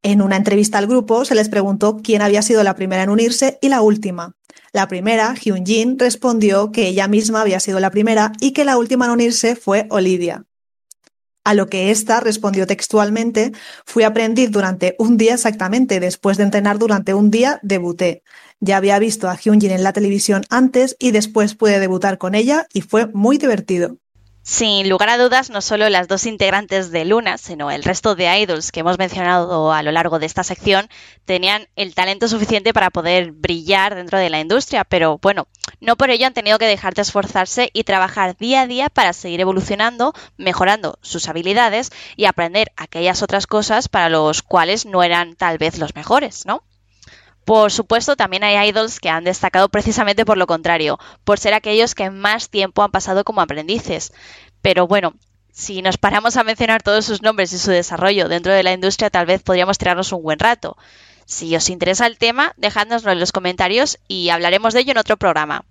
En 0.03 0.21
una 0.21 0.35
entrevista 0.35 0.79
al 0.79 0.87
grupo 0.87 1.25
se 1.25 1.35
les 1.35 1.49
preguntó 1.49 1.97
quién 2.03 2.21
había 2.21 2.41
sido 2.41 2.63
la 2.63 2.75
primera 2.75 3.03
en 3.03 3.09
unirse 3.09 3.59
y 3.61 3.69
la 3.69 3.81
última. 3.81 4.35
La 4.73 4.87
primera, 4.87 5.35
Hyun 5.35 5.65
Jin, 5.65 5.99
respondió 5.99 6.71
que 6.71 6.87
ella 6.87 7.07
misma 7.07 7.41
había 7.41 7.59
sido 7.59 7.79
la 7.79 7.91
primera 7.91 8.31
y 8.39 8.51
que 8.51 8.65
la 8.65 8.77
última 8.77 9.05
en 9.05 9.11
unirse 9.11 9.55
fue 9.55 9.85
Olivia. 9.89 10.45
A 11.43 11.53
lo 11.53 11.67
que 11.67 11.91
ésta 11.91 12.19
respondió 12.19 12.67
textualmente, 12.67 13.51
fui 13.85 14.03
aprendiz 14.03 14.51
durante 14.51 14.95
un 14.99 15.17
día 15.17 15.33
exactamente, 15.33 15.99
después 15.99 16.37
de 16.37 16.43
entrenar 16.43 16.77
durante 16.77 17.13
un 17.13 17.31
día, 17.31 17.59
debuté. 17.63 18.23
Ya 18.59 18.77
había 18.77 18.99
visto 18.99 19.27
a 19.27 19.35
Hyunjin 19.35 19.71
en 19.71 19.83
la 19.83 19.93
televisión 19.93 20.43
antes 20.49 20.95
y 20.99 21.11
después 21.11 21.55
pude 21.55 21.79
debutar 21.79 22.17
con 22.19 22.35
ella 22.35 22.67
y 22.73 22.81
fue 22.81 23.07
muy 23.07 23.37
divertido. 23.37 23.97
Sin 24.43 24.89
lugar 24.89 25.09
a 25.09 25.19
dudas, 25.19 25.51
no 25.51 25.61
solo 25.61 25.87
las 25.89 26.07
dos 26.07 26.25
integrantes 26.25 26.89
de 26.89 27.05
Luna, 27.05 27.37
sino 27.37 27.69
el 27.69 27.83
resto 27.83 28.15
de 28.15 28.39
idols 28.39 28.71
que 28.71 28.79
hemos 28.79 28.97
mencionado 28.97 29.71
a 29.71 29.83
lo 29.83 29.91
largo 29.91 30.17
de 30.17 30.25
esta 30.25 30.43
sección 30.43 30.89
tenían 31.25 31.67
el 31.75 31.93
talento 31.93 32.27
suficiente 32.27 32.73
para 32.73 32.89
poder 32.89 33.33
brillar 33.33 33.93
dentro 33.93 34.17
de 34.17 34.31
la 34.31 34.39
industria, 34.39 34.83
pero 34.83 35.19
bueno, 35.19 35.47
no 35.79 35.95
por 35.95 36.09
ello 36.09 36.25
han 36.25 36.33
tenido 36.33 36.57
que 36.57 36.65
dejar 36.65 36.95
de 36.95 37.03
esforzarse 37.03 37.69
y 37.71 37.83
trabajar 37.83 38.35
día 38.35 38.61
a 38.61 38.67
día 38.67 38.89
para 38.89 39.13
seguir 39.13 39.41
evolucionando, 39.41 40.13
mejorando 40.37 40.97
sus 41.01 41.29
habilidades 41.29 41.91
y 42.15 42.25
aprender 42.25 42.71
aquellas 42.77 43.21
otras 43.21 43.45
cosas 43.45 43.89
para 43.89 44.09
los 44.09 44.41
cuales 44.41 44.87
no 44.87 45.03
eran 45.03 45.35
tal 45.35 45.59
vez 45.59 45.77
los 45.77 45.93
mejores, 45.93 46.47
¿no? 46.47 46.63
Por 47.45 47.71
supuesto, 47.71 48.15
también 48.15 48.43
hay 48.43 48.69
idols 48.69 48.99
que 48.99 49.09
han 49.09 49.23
destacado 49.23 49.69
precisamente 49.69 50.25
por 50.25 50.37
lo 50.37 50.47
contrario, 50.47 50.99
por 51.23 51.39
ser 51.39 51.53
aquellos 51.53 51.95
que 51.95 52.09
más 52.09 52.49
tiempo 52.49 52.83
han 52.83 52.91
pasado 52.91 53.23
como 53.23 53.41
aprendices. 53.41 54.13
Pero 54.61 54.87
bueno, 54.87 55.13
si 55.51 55.81
nos 55.81 55.97
paramos 55.97 56.37
a 56.37 56.43
mencionar 56.43 56.83
todos 56.83 57.05
sus 57.05 57.21
nombres 57.21 57.51
y 57.53 57.57
su 57.57 57.71
desarrollo 57.71 58.29
dentro 58.29 58.53
de 58.53 58.63
la 58.63 58.73
industria, 58.73 59.09
tal 59.09 59.25
vez 59.25 59.41
podríamos 59.41 59.77
tirarnos 59.77 60.11
un 60.11 60.23
buen 60.23 60.39
rato. 60.39 60.77
Si 61.25 61.55
os 61.55 61.69
interesa 61.69 62.07
el 62.07 62.17
tema, 62.17 62.53
dejádnoslo 62.57 63.11
en 63.11 63.19
los 63.19 63.31
comentarios 63.31 63.99
y 64.07 64.29
hablaremos 64.29 64.73
de 64.73 64.81
ello 64.81 64.91
en 64.91 64.97
otro 64.97 65.17
programa. 65.17 65.65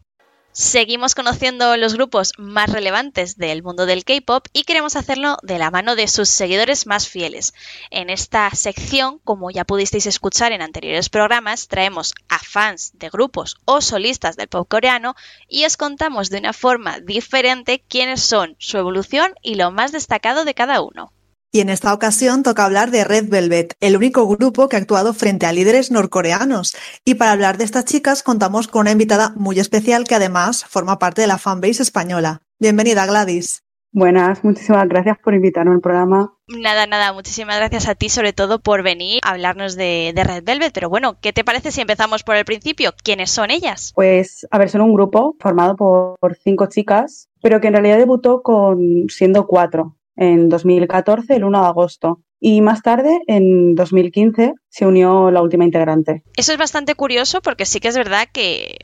Seguimos 0.52 1.14
conociendo 1.14 1.76
los 1.76 1.94
grupos 1.94 2.32
más 2.36 2.72
relevantes 2.72 3.36
del 3.36 3.62
mundo 3.62 3.86
del 3.86 4.04
K-pop 4.04 4.48
y 4.52 4.64
queremos 4.64 4.96
hacerlo 4.96 5.36
de 5.44 5.58
la 5.58 5.70
mano 5.70 5.94
de 5.94 6.08
sus 6.08 6.28
seguidores 6.28 6.88
más 6.88 7.06
fieles. 7.06 7.54
En 7.90 8.10
esta 8.10 8.50
sección, 8.50 9.20
como 9.22 9.52
ya 9.52 9.64
pudisteis 9.64 10.06
escuchar 10.06 10.50
en 10.50 10.60
anteriores 10.60 11.08
programas, 11.08 11.68
traemos 11.68 12.14
a 12.28 12.40
fans 12.40 12.90
de 12.94 13.10
grupos 13.10 13.58
o 13.64 13.80
solistas 13.80 14.36
del 14.36 14.48
pop 14.48 14.68
coreano 14.68 15.14
y 15.48 15.66
os 15.66 15.76
contamos 15.76 16.30
de 16.30 16.38
una 16.38 16.52
forma 16.52 16.98
diferente 16.98 17.84
quiénes 17.88 18.20
son, 18.20 18.56
su 18.58 18.76
evolución 18.76 19.34
y 19.42 19.54
lo 19.54 19.70
más 19.70 19.92
destacado 19.92 20.44
de 20.44 20.54
cada 20.54 20.80
uno. 20.80 21.12
Y 21.52 21.58
en 21.58 21.68
esta 21.68 21.92
ocasión 21.92 22.44
toca 22.44 22.64
hablar 22.64 22.92
de 22.92 23.02
Red 23.02 23.28
Velvet, 23.28 23.74
el 23.80 23.96
único 23.96 24.24
grupo 24.28 24.68
que 24.68 24.76
ha 24.76 24.78
actuado 24.78 25.12
frente 25.12 25.46
a 25.46 25.52
líderes 25.52 25.90
norcoreanos. 25.90 26.76
Y 27.04 27.16
para 27.16 27.32
hablar 27.32 27.58
de 27.58 27.64
estas 27.64 27.86
chicas 27.86 28.22
contamos 28.22 28.68
con 28.68 28.82
una 28.82 28.92
invitada 28.92 29.32
muy 29.34 29.58
especial 29.58 30.04
que 30.04 30.14
además 30.14 30.64
forma 30.64 31.00
parte 31.00 31.22
de 31.22 31.26
la 31.26 31.38
fanbase 31.38 31.82
española. 31.82 32.42
Bienvenida 32.60 33.04
Gladys. 33.04 33.64
Buenas, 33.90 34.44
muchísimas 34.44 34.88
gracias 34.88 35.18
por 35.18 35.34
invitarme 35.34 35.72
al 35.72 35.80
programa. 35.80 36.32
Nada, 36.46 36.86
nada, 36.86 37.12
muchísimas 37.12 37.56
gracias 37.56 37.88
a 37.88 37.96
ti 37.96 38.08
sobre 38.08 38.32
todo 38.32 38.60
por 38.60 38.84
venir 38.84 39.18
a 39.24 39.30
hablarnos 39.30 39.74
de, 39.74 40.12
de, 40.14 40.22
Red 40.22 40.44
Velvet. 40.44 40.72
Pero 40.72 40.88
bueno, 40.88 41.18
¿qué 41.20 41.32
te 41.32 41.42
parece 41.42 41.72
si 41.72 41.80
empezamos 41.80 42.22
por 42.22 42.36
el 42.36 42.44
principio? 42.44 42.92
¿Quiénes 43.02 43.32
son 43.32 43.50
ellas? 43.50 43.90
Pues, 43.96 44.46
a 44.52 44.58
ver, 44.58 44.70
son 44.70 44.82
un 44.82 44.94
grupo 44.94 45.34
formado 45.40 45.74
por, 45.74 46.16
por 46.20 46.36
cinco 46.36 46.66
chicas, 46.66 47.28
pero 47.42 47.60
que 47.60 47.66
en 47.66 47.72
realidad 47.72 47.98
debutó 47.98 48.42
con 48.42 49.08
siendo 49.08 49.48
cuatro 49.48 49.96
en 50.16 50.48
2014, 50.48 51.36
el 51.36 51.44
1 51.44 51.60
de 51.60 51.66
agosto. 51.66 52.20
Y 52.42 52.62
más 52.62 52.82
tarde, 52.82 53.20
en 53.26 53.74
2015, 53.74 54.54
se 54.70 54.86
unió 54.86 55.30
la 55.30 55.42
última 55.42 55.64
integrante. 55.64 56.22
Eso 56.36 56.52
es 56.52 56.58
bastante 56.58 56.94
curioso 56.94 57.42
porque 57.42 57.66
sí 57.66 57.80
que 57.80 57.88
es 57.88 57.96
verdad 57.96 58.28
que, 58.32 58.78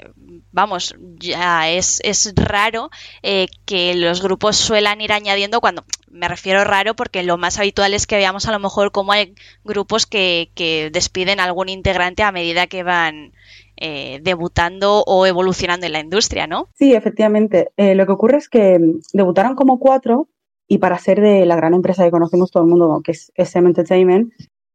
vamos, 0.53 0.95
ya 1.19 1.71
es, 1.71 2.01
es 2.05 2.35
raro 2.37 2.91
eh, 3.23 3.47
que 3.65 3.95
los 3.95 4.23
grupos 4.23 4.57
suelan 4.57 5.01
ir 5.01 5.13
añadiendo 5.13 5.63
cuando, 5.63 5.85
me 6.11 6.29
refiero 6.29 6.65
raro 6.65 6.95
porque 6.95 7.23
lo 7.23 7.39
más 7.39 7.59
habitual 7.59 7.95
es 7.95 8.07
que 8.07 8.17
veamos 8.17 8.47
a 8.47 8.53
lo 8.53 8.59
mejor 8.59 8.93
cómo 8.93 9.13
hay 9.13 9.35
grupos 9.65 10.05
que, 10.05 10.51
que 10.55 10.91
despiden 10.93 11.41
a 11.41 11.45
algún 11.45 11.71
integrante 11.71 12.25
a 12.25 12.33
medida 12.33 12.67
que 12.67 12.83
van 12.83 13.33
eh, 13.79 14.21
debutando 14.23 15.03
o 15.07 15.27
evolucionando 15.27 15.85
en 15.85 15.93
la 15.93 16.01
industria, 16.01 16.47
¿no? 16.47 16.69
Sí, 16.75 16.95
efectivamente. 16.95 17.73
Eh, 17.77 17.95
lo 17.95 18.07
que 18.07 18.13
ocurre 18.13 18.39
es 18.39 18.49
que 18.49 18.79
debutaron 19.13 19.55
como 19.55 19.79
cuatro 19.79 20.29
y 20.69 20.79
para 20.79 20.99
ser 20.99 21.21
de 21.21 21.47
la 21.47 21.57
gran 21.57 21.75
empresa 21.75 22.05
que 22.05 22.11
conocemos 22.11 22.51
todo 22.51 22.63
el 22.63 22.69
mundo, 22.69 23.01
que 23.05 23.13
es 23.13 23.33
SM 23.37 23.67
Entertainment, 23.69 24.33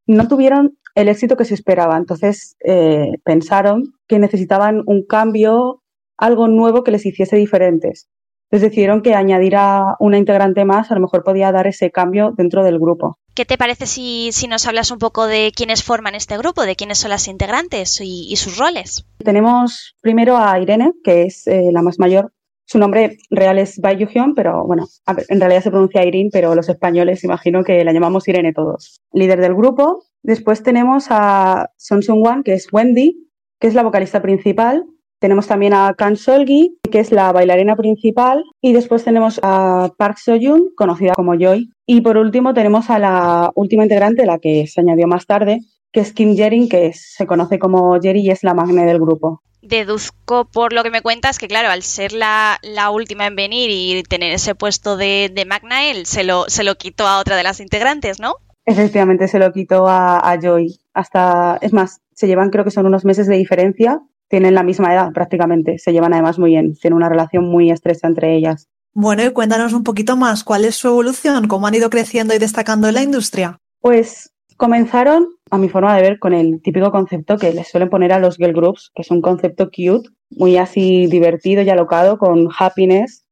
no 0.07 0.27
tuvieron 0.27 0.77
el 0.95 1.09
éxito 1.09 1.37
que 1.37 1.45
se 1.45 1.53
esperaba. 1.53 1.97
Entonces 1.97 2.55
eh, 2.65 3.17
pensaron 3.23 3.93
que 4.07 4.19
necesitaban 4.19 4.83
un 4.85 5.05
cambio, 5.05 5.81
algo 6.17 6.47
nuevo 6.47 6.83
que 6.83 6.91
les 6.91 7.05
hiciese 7.05 7.37
diferentes. 7.37 8.07
Entonces 8.49 8.69
decidieron 8.69 9.01
que 9.01 9.15
añadir 9.15 9.55
a 9.55 9.95
una 9.99 10.17
integrante 10.17 10.65
más 10.65 10.91
a 10.91 10.95
lo 10.95 11.01
mejor 11.01 11.23
podía 11.23 11.53
dar 11.53 11.67
ese 11.67 11.89
cambio 11.89 12.33
dentro 12.35 12.65
del 12.65 12.79
grupo. 12.79 13.17
¿Qué 13.33 13.45
te 13.45 13.57
parece 13.57 13.85
si, 13.85 14.31
si 14.33 14.47
nos 14.49 14.67
hablas 14.67 14.91
un 14.91 14.99
poco 14.99 15.25
de 15.25 15.53
quiénes 15.55 15.83
forman 15.83 16.15
este 16.15 16.37
grupo, 16.37 16.63
de 16.63 16.75
quiénes 16.75 16.97
son 16.97 17.11
las 17.11 17.29
integrantes 17.29 18.01
y, 18.01 18.29
y 18.29 18.35
sus 18.35 18.57
roles? 18.57 19.05
Tenemos 19.23 19.95
primero 20.01 20.35
a 20.35 20.59
Irene, 20.59 20.91
que 21.01 21.23
es 21.23 21.47
eh, 21.47 21.69
la 21.71 21.81
más 21.81 21.97
mayor, 21.97 22.33
su 22.71 22.79
nombre 22.79 23.17
real 23.29 23.59
es 23.59 23.81
Bai 23.81 23.97
Hyun, 23.97 24.33
pero 24.33 24.65
bueno, 24.65 24.87
en 25.27 25.41
realidad 25.41 25.61
se 25.61 25.71
pronuncia 25.71 26.05
Irene, 26.05 26.29
pero 26.31 26.55
los 26.55 26.69
españoles 26.69 27.21
imagino 27.25 27.65
que 27.65 27.83
la 27.83 27.91
llamamos 27.91 28.29
Irene 28.29 28.53
todos. 28.53 29.01
Líder 29.11 29.41
del 29.41 29.55
grupo. 29.55 30.05
Después 30.23 30.63
tenemos 30.63 31.07
a 31.09 31.69
Son 31.75 32.01
Sung 32.01 32.25
Wan, 32.25 32.43
que 32.43 32.53
es 32.53 32.71
Wendy, 32.71 33.27
que 33.59 33.67
es 33.67 33.73
la 33.73 33.83
vocalista 33.83 34.21
principal. 34.21 34.85
Tenemos 35.19 35.47
también 35.47 35.73
a 35.73 35.95
Kan 35.97 36.15
Solgi, 36.15 36.77
que 36.89 37.01
es 37.01 37.11
la 37.11 37.33
bailarina 37.33 37.75
principal. 37.75 38.41
Y 38.61 38.71
después 38.71 39.03
tenemos 39.03 39.41
a 39.43 39.89
Park 39.97 40.19
So-yoon, 40.19 40.69
conocida 40.77 41.11
como 41.13 41.33
Joy. 41.33 41.67
Y 41.85 41.99
por 41.99 42.15
último 42.15 42.53
tenemos 42.53 42.89
a 42.89 42.99
la 42.99 43.51
última 43.53 43.83
integrante, 43.83 44.25
la 44.25 44.39
que 44.39 44.65
se 44.67 44.79
añadió 44.79 45.07
más 45.07 45.25
tarde, 45.25 45.59
que 45.91 45.99
es 45.99 46.13
Kim 46.13 46.37
Jering, 46.37 46.69
que 46.69 46.93
se 46.93 47.27
conoce 47.27 47.59
como 47.59 47.99
Jerry 48.01 48.21
y 48.21 48.29
es 48.29 48.43
la 48.43 48.53
magne 48.53 48.85
del 48.85 48.99
grupo 48.99 49.41
deduzco 49.61 50.45
por 50.45 50.73
lo 50.73 50.83
que 50.83 50.89
me 50.89 51.01
cuentas 51.01 51.37
que, 51.37 51.47
claro, 51.47 51.69
al 51.69 51.83
ser 51.83 52.13
la, 52.13 52.59
última 52.91 53.27
en 53.27 53.35
venir 53.35 53.69
y 53.69 54.03
tener 54.03 54.31
ese 54.31 54.55
puesto 54.55 54.97
de, 54.97 55.31
de 55.33 55.45
Magna, 55.45 55.89
él 55.89 56.05
se 56.05 56.23
lo, 56.23 56.45
se 56.47 56.63
lo 56.63 56.75
quitó 56.75 57.07
a 57.07 57.19
otra 57.19 57.35
de 57.35 57.43
las 57.43 57.59
integrantes, 57.59 58.19
¿no? 58.19 58.35
Efectivamente, 58.65 59.27
se 59.27 59.39
lo 59.39 59.51
quitó 59.51 59.87
a, 59.87 60.37
Joy. 60.41 60.79
Hasta, 60.93 61.57
es 61.61 61.73
más, 61.73 62.01
se 62.13 62.27
llevan, 62.27 62.49
creo 62.49 62.63
que 62.63 62.71
son 62.71 62.85
unos 62.85 63.05
meses 63.05 63.27
de 63.27 63.37
diferencia. 63.37 64.01
Tienen 64.27 64.55
la 64.55 64.63
misma 64.63 64.93
edad 64.93 65.11
prácticamente. 65.11 65.77
Se 65.77 65.91
llevan 65.91 66.13
además 66.13 66.39
muy 66.39 66.51
bien. 66.51 66.75
Tienen 66.75 66.95
una 66.95 67.09
relación 67.09 67.45
muy 67.45 67.71
estrecha 67.71 68.07
entre 68.07 68.35
ellas. 68.35 68.69
Bueno, 68.93 69.23
y 69.23 69.31
cuéntanos 69.31 69.73
un 69.73 69.83
poquito 69.83 70.15
más. 70.15 70.43
¿Cuál 70.43 70.65
es 70.65 70.75
su 70.75 70.87
evolución? 70.87 71.47
¿Cómo 71.47 71.67
han 71.67 71.75
ido 71.75 71.89
creciendo 71.89 72.33
y 72.33 72.39
destacando 72.39 72.87
en 72.87 72.93
la 72.93 73.03
industria? 73.03 73.59
Pues 73.79 74.30
Comenzaron, 74.61 75.25
a 75.49 75.57
mi 75.57 75.69
forma 75.69 75.95
de 75.95 76.03
ver, 76.03 76.19
con 76.19 76.33
el 76.33 76.61
típico 76.61 76.91
concepto 76.91 77.35
que 77.35 77.51
les 77.51 77.67
suelen 77.67 77.89
poner 77.89 78.13
a 78.13 78.19
los 78.19 78.37
girl 78.37 78.53
groups, 78.53 78.91
que 78.93 79.01
es 79.01 79.09
un 79.09 79.19
concepto 79.19 79.71
cute, 79.71 80.07
muy 80.29 80.57
así 80.57 81.07
divertido 81.07 81.63
y 81.63 81.69
alocado, 81.71 82.19
con 82.19 82.47
happiness. 82.59 83.25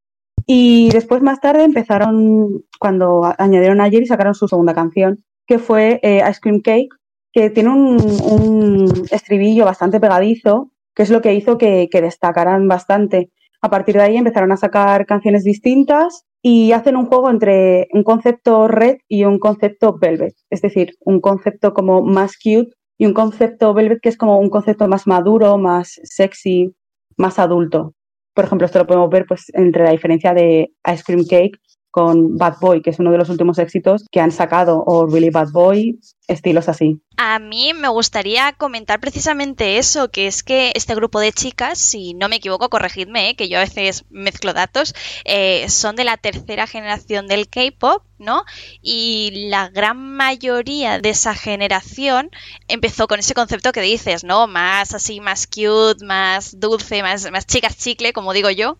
Y 0.48 0.90
después, 0.90 1.22
más 1.22 1.40
tarde, 1.40 1.66
empezaron, 1.66 2.66
cuando 2.80 3.32
añadieron 3.38 3.80
ayer 3.80 4.02
y 4.02 4.08
sacaron 4.08 4.34
su 4.34 4.48
segunda 4.48 4.74
canción, 4.74 5.24
que 5.46 5.60
fue 5.60 6.00
eh, 6.02 6.24
Ice 6.28 6.40
Cream 6.42 6.62
Cake, 6.62 6.90
que 7.32 7.52
tiene 7.52 7.70
un, 7.70 8.92
estribillo 9.12 9.66
bastante 9.66 10.00
pegadizo, 10.00 10.72
que 10.96 11.04
es 11.04 11.12
lo 11.12 11.22
que 11.22 11.36
hizo 11.36 11.60
que, 11.60 11.90
que 11.92 12.02
destacaran 12.02 12.68
bastante. 12.68 13.30
A 13.62 13.70
partir 13.70 13.94
de 13.98 14.02
ahí 14.02 14.18
empezaron 14.18 14.52
a 14.52 14.58
sacar 14.58 15.06
canciones 15.06 15.44
distintas 15.44 16.26
y 16.42 16.72
hacen 16.72 16.96
un 16.96 17.06
juego 17.06 17.30
entre 17.30 17.88
un 17.94 18.04
concepto 18.04 18.68
red 18.68 18.98
y 19.08 19.26
un 19.26 19.40
concepto 19.40 19.98
velvet, 19.98 20.36
es 20.50 20.62
decir, 20.62 20.94
un 21.02 21.20
concepto 21.20 21.74
como 21.74 22.02
más 22.02 22.38
cute 22.38 22.72
y 22.98 23.06
un 23.06 23.14
concepto 23.14 23.74
velvet 23.74 24.00
que 24.02 24.10
es 24.10 24.18
como 24.18 24.40
un 24.40 24.50
concepto 24.50 24.88
más 24.88 25.08
maduro, 25.08 25.58
más 25.58 26.00
sexy, 26.04 26.74
más 27.18 27.40
adulto. 27.40 27.94
Por 28.34 28.46
ejemplo, 28.46 28.66
esto 28.66 28.80
lo 28.80 28.88
podemos 28.88 29.10
ver 29.10 29.26
pues 29.28 29.46
entre 29.54 29.84
la 29.84 29.92
diferencia 29.92 30.34
de 30.34 30.72
Ice 30.92 31.04
Cream 31.06 31.26
Cake 31.30 31.60
con 31.92 32.38
Bad 32.38 32.56
Boy, 32.62 32.82
que 32.82 32.92
es 32.92 33.00
uno 33.00 33.12
de 33.12 33.18
los 33.18 33.30
últimos 33.30 33.58
éxitos 33.58 34.06
que 34.12 34.20
han 34.20 34.32
sacado, 34.32 34.84
o 34.86 35.08
Really 35.08 35.32
Bad 35.32 35.52
Boy, 35.52 36.00
estilos 36.30 36.70
así. 36.70 37.02
A 37.18 37.40
mí 37.40 37.74
me 37.74 37.90
gustaría 37.90 38.54
comentar 38.54 39.00
precisamente 39.00 39.78
eso, 39.78 40.10
que 40.10 40.28
es 40.28 40.44
que 40.44 40.72
este 40.76 40.96
grupo 40.96 41.20
de 41.20 41.34
chicas, 41.34 41.78
si 41.80 42.14
no 42.14 42.30
me 42.30 42.38
equivoco, 42.38 42.70
corregidme, 42.70 43.30
¿eh? 43.30 43.36
que 43.36 43.50
yo 43.50 43.58
a 43.58 43.62
veces 43.62 44.06
mezclo 44.10 44.54
datos, 44.54 44.94
eh, 45.26 45.68
son 45.70 45.96
de 45.96 46.06
la 46.06 46.18
tercera 46.18 46.68
generación 46.68 47.28
del 47.28 47.50
K-Pop, 47.50 48.04
¿no? 48.20 48.44
Y 48.82 49.48
la 49.50 49.70
gran 49.70 49.98
mayoría 49.98 51.00
de 51.00 51.10
esa 51.10 51.34
generación 51.34 52.30
empezó 52.68 53.08
con 53.08 53.20
ese 53.20 53.34
concepto 53.34 53.72
que 53.72 53.82
dices, 53.82 54.24
¿no? 54.24 54.46
Más 54.48 54.94
así, 54.94 55.22
más 55.22 55.48
cute, 55.48 56.06
más 56.06 56.60
dulce, 56.60 57.02
más, 57.02 57.32
más 57.32 57.48
chicas 57.48 57.78
chicle, 57.78 58.14
como 58.14 58.34
digo 58.34 58.50
yo. 58.50 58.78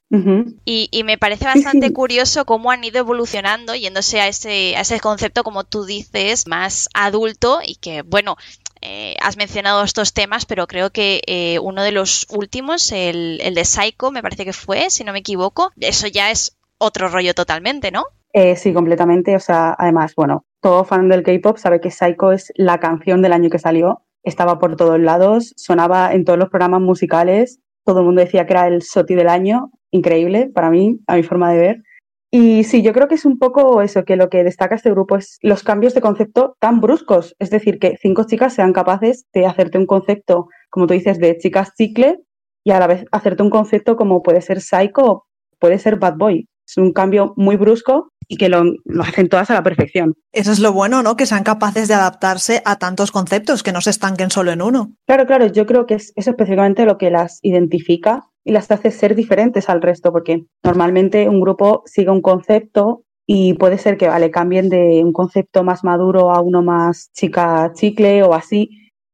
y, 0.66 0.90
y, 0.92 1.04
me 1.04 1.18
parece 1.18 1.46
bastante 1.46 1.92
curioso 1.94 2.46
cómo 2.46 2.72
han 2.72 2.84
ido 2.84 3.00
evolucionando, 3.00 3.76
yéndose 3.76 4.20
a 4.20 4.28
ese, 4.28 4.76
a 4.76 4.82
ese 4.82 5.00
concepto, 5.00 5.44
como 5.44 5.64
tú 5.64 5.86
dices, 5.86 6.46
más 6.46 6.90
adulto 6.94 7.39
y 7.66 7.76
que, 7.76 8.02
bueno, 8.02 8.36
eh, 8.82 9.16
has 9.22 9.38
mencionado 9.38 9.84
estos 9.84 10.14
temas, 10.14 10.46
pero 10.46 10.68
creo 10.68 10.90
que 10.92 11.22
eh, 11.28 11.60
uno 11.60 11.84
de 11.84 11.92
los 11.92 12.28
últimos, 12.30 12.92
el, 12.92 13.40
el, 13.42 13.56
de 13.56 13.66
Psycho, 13.66 14.12
me 14.12 14.22
parece 14.22 14.46
que 14.46 14.54
fue, 14.54 14.90
si 14.90 15.04
no 15.04 15.12
me 15.12 15.20
equivoco, 15.20 15.72
eso 15.80 16.08
ya 16.08 16.32
es 16.32 16.58
otro 16.78 17.10
rollo 17.10 17.34
totalmente, 17.34 17.92
¿no? 17.92 18.06
Eh, 18.34 18.56
sí, 18.56 18.74
completamente. 18.74 19.36
O 19.36 19.40
sea, 19.40 19.76
además, 19.78 20.14
bueno, 20.16 20.46
todo 20.62 20.86
fan 20.86 21.10
del 21.10 21.24
K-pop 21.24 21.58
sabe 21.58 21.82
que 21.82 21.92
Psycho 21.92 22.32
es 22.32 22.52
la 22.56 22.80
canción 22.80 23.22
del 23.22 23.34
año 23.34 23.50
que 23.50 23.60
salió. 23.60 24.04
Estaba 24.24 24.60
por 24.60 24.76
todos 24.76 25.00
lados, 25.00 25.54
sonaba 25.58 26.14
en 26.14 26.26
todos 26.26 26.40
los 26.40 26.50
programas 26.50 26.82
musicales. 26.82 27.60
Todo 27.86 28.00
el 28.00 28.06
mundo 28.06 28.22
decía 28.22 28.46
que 28.46 28.54
era 28.54 28.68
el 28.68 28.82
SOTI 28.82 29.16
del 29.16 29.30
año. 29.30 29.72
Increíble 29.92 30.50
para 30.54 30.70
mí, 30.70 31.00
a 31.08 31.16
mi 31.16 31.24
forma 31.24 31.52
de 31.52 31.60
ver. 31.60 31.84
Y 32.32 32.64
sí, 32.64 32.84
yo 32.84 32.94
creo 32.94 33.08
que 33.08 33.16
es 33.16 33.26
un 33.26 33.40
poco 33.40 33.82
eso, 33.82 34.06
que 34.06 34.16
lo 34.16 34.30
que 34.30 34.44
destaca 34.44 34.76
este 34.76 34.92
grupo 34.92 35.18
es 35.18 35.40
los 35.42 35.64
cambios 35.64 35.96
de 35.96 36.02
concepto 36.02 36.56
tan 36.60 36.80
bruscos. 36.80 37.36
Es 37.40 37.50
decir, 37.50 37.80
que 37.80 37.98
cinco 38.00 38.24
chicas 38.26 38.54
sean 38.54 38.72
capaces 38.72 39.26
de 39.34 39.48
hacerte 39.48 39.80
un 39.80 39.88
concepto, 39.88 40.48
como 40.70 40.86
tú 40.86 40.94
dices, 40.94 41.20
de 41.20 41.38
chicas 41.38 41.74
chicle 41.76 42.20
y 42.64 42.72
a 42.72 42.80
la 42.80 42.86
vez 42.86 43.06
hacerte 43.12 43.42
un 43.42 43.50
concepto 43.50 43.96
como 43.96 44.22
puede 44.22 44.42
ser 44.42 44.62
Psycho 44.62 45.02
o 45.06 45.26
puede 45.60 45.80
ser 45.80 45.98
Bad 45.98 46.18
Boy. 46.18 46.48
Es 46.68 46.78
un 46.78 46.94
cambio 46.94 47.34
muy 47.36 47.56
brusco 47.56 48.12
y 48.30 48.38
que 48.38 48.48
lo, 48.48 48.64
lo, 48.86 49.04
hacen 49.04 49.28
todas 49.28 49.50
a 49.50 49.56
la 49.56 49.64
perfección. 49.64 50.14
Eso 50.32 50.52
es 50.52 50.60
lo 50.60 50.72
bueno, 50.72 51.02
¿no? 51.02 51.18
Que 51.18 51.26
sean 51.26 51.44
capaces 51.44 51.88
de 51.88 51.96
adaptarse 51.96 52.62
a 52.64 52.78
tantos 52.78 53.12
conceptos, 53.12 53.64
que 53.64 53.74
no 53.74 53.82
se 53.82 53.90
estanquen 53.90 54.30
solo 54.30 54.52
en 54.52 54.62
uno. 54.62 54.94
Claro, 55.08 55.26
claro, 55.26 55.48
yo 55.48 55.66
creo 55.66 55.88
que 55.88 55.96
es 55.96 56.14
eso 56.16 56.30
específicamente 56.30 56.86
lo 56.86 57.00
que 57.00 57.10
las 57.10 57.40
identifica 57.42 58.30
y 58.46 58.52
las 58.52 58.70
hace 58.72 58.92
ser 58.92 59.16
diferentes 59.16 59.68
al 59.68 59.82
resto, 59.82 60.12
porque 60.12 60.46
normalmente 60.64 61.28
un 61.28 61.42
grupo 61.42 61.82
sigue 61.86 62.12
un 62.12 62.22
concepto 62.22 63.04
y 63.26 63.56
puede 63.56 63.78
ser 63.78 63.98
que 63.98 64.08
vale, 64.08 64.32
cambien 64.32 64.70
de 64.70 65.04
un 65.04 65.12
concepto 65.12 65.64
más 65.64 65.84
maduro 65.84 66.32
a 66.32 66.42
uno 66.42 66.62
más 66.62 67.12
chica 67.14 67.72
chicle 67.74 68.24
o 68.24 68.34
así, 68.34 68.70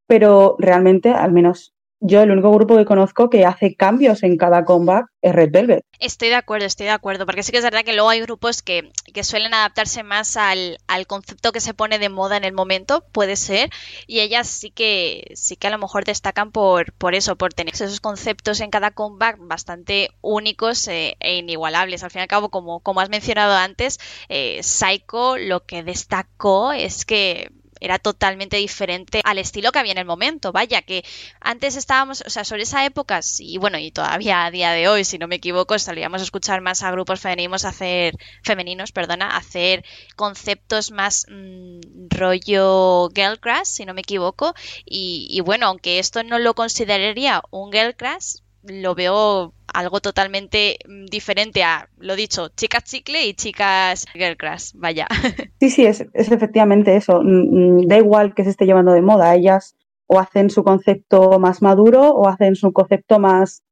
pero 0.07 0.55
realmente, 0.59 1.09
al 1.09 1.31
menos 1.31 1.74
yo 1.99 2.21
el 2.21 2.31
único 2.31 2.51
grupo 2.51 2.75
que 2.75 2.85
conozco 2.85 3.29
que 3.29 3.45
hace 3.45 3.75
cambios 3.75 4.23
en 4.23 4.37
cada 4.37 4.65
comeback 4.65 5.07
es 5.21 5.33
Red 5.33 5.51
Velvet. 5.51 5.85
Estoy 5.99 6.29
de 6.29 6.35
acuerdo, 6.35 6.65
estoy 6.65 6.85
de 6.85 6.91
acuerdo, 6.91 7.25
porque 7.25 7.41
sí 7.41 7.51
que 7.51 7.57
es 7.57 7.63
verdad 7.63 7.83
que 7.83 7.93
luego 7.93 8.09
hay 8.09 8.21
grupos 8.21 8.61
que, 8.61 8.91
que 9.13 9.23
suelen 9.23 9.53
adaptarse 9.53 10.03
más 10.03 10.37
al, 10.37 10.77
al, 10.87 11.07
concepto 11.07 11.51
que 11.51 11.61
se 11.61 11.73
pone 11.73 11.97
de 11.97 12.09
moda 12.09 12.37
en 12.37 12.43
el 12.43 12.53
momento, 12.53 13.03
puede 13.11 13.35
ser, 13.35 13.69
y 14.07 14.19
ellas 14.19 14.47
sí 14.47 14.71
que 14.71 15.31
sí 15.35 15.55
que 15.55 15.67
a 15.67 15.71
lo 15.71 15.77
mejor 15.77 16.05
destacan 16.05 16.51
por, 16.51 16.93
por 16.93 17.15
eso, 17.15 17.37
por 17.37 17.53
tener 17.53 17.73
esos 17.73 18.01
conceptos 18.01 18.59
en 18.59 18.69
cada 18.69 18.91
comeback 18.91 19.37
bastante 19.39 20.09
únicos 20.21 20.87
eh, 20.87 21.15
e 21.19 21.37
inigualables. 21.37 22.03
Al 22.03 22.11
fin 22.11 22.19
y 22.19 22.23
al 22.23 22.27
cabo, 22.27 22.49
como, 22.49 22.81
como 22.81 23.01
has 23.01 23.09
mencionado 23.09 23.55
antes, 23.55 23.99
eh, 24.29 24.61
Psycho 24.61 25.37
lo 25.37 25.65
que 25.65 25.83
destacó 25.83 26.73
es 26.73 27.05
que 27.05 27.51
era 27.85 27.99
totalmente 27.99 28.57
diferente 28.57 29.21
al 29.23 29.37
estilo 29.37 29.71
que 29.71 29.79
había 29.79 29.91
en 29.93 29.97
el 29.97 30.05
momento. 30.05 30.51
Vaya, 30.51 30.81
que 30.81 31.03
antes 31.39 31.75
estábamos, 31.75 32.23
o 32.25 32.29
sea, 32.29 32.43
sobre 32.43 32.63
esa 32.63 32.85
época, 32.85 33.19
y 33.39 33.57
bueno, 33.57 33.77
y 33.77 33.91
todavía 33.91 34.45
a 34.45 34.51
día 34.51 34.71
de 34.71 34.87
hoy, 34.87 35.03
si 35.03 35.17
no 35.17 35.27
me 35.27 35.35
equivoco, 35.35 35.77
salíamos 35.79 36.21
a 36.21 36.23
escuchar 36.23 36.61
más 36.61 36.83
a 36.83 36.91
grupos 36.91 37.21
femeninos 37.21 37.65
hacer, 37.65 38.15
femeninos, 38.43 38.91
perdona, 38.91 39.35
hacer 39.37 39.83
conceptos 40.15 40.91
más 40.91 41.25
mmm, 41.29 41.79
rollo 42.09 43.09
girl 43.13 43.39
crush, 43.39 43.65
si 43.65 43.85
no 43.85 43.93
me 43.93 44.01
equivoco. 44.01 44.53
Y, 44.85 45.27
y 45.29 45.41
bueno, 45.41 45.67
aunque 45.67 45.99
esto 45.99 46.23
no 46.23 46.39
lo 46.39 46.53
consideraría 46.55 47.41
un 47.51 47.71
girl 47.71 47.95
crush, 47.95 48.37
lo 48.67 48.95
veo 48.95 49.53
algo 49.73 49.99
totalmente 49.99 50.77
mm, 50.87 51.05
diferente 51.05 51.63
a, 51.63 51.89
lo 51.97 52.15
dicho, 52.15 52.49
chicas 52.49 52.83
chicle 52.83 53.25
y 53.25 53.33
chicas 53.33 54.05
girl 54.13 54.37
crush, 54.37 54.71
vaya. 54.73 55.07
Sí, 55.59 55.69
sí, 55.69 55.85
es, 55.85 56.05
es 56.13 56.31
efectivamente 56.31 56.95
eso. 56.95 57.21
Mm, 57.21 57.79
mm, 57.79 57.87
Da 57.87 57.97
igual 57.97 58.33
que 58.33 58.43
se 58.43 58.49
esté 58.49 58.65
llevando 58.65 58.91
de 58.93 59.01
moda, 59.01 59.35
ellas 59.35 59.75
o 60.07 60.19
hacen 60.19 60.49
su 60.49 60.63
concepto 60.63 61.39
más 61.39 61.61
maduro 61.61 62.09
o 62.11 62.27
hacen 62.27 62.55
su 62.55 62.71
concepto 62.71 63.19
más 63.19 63.63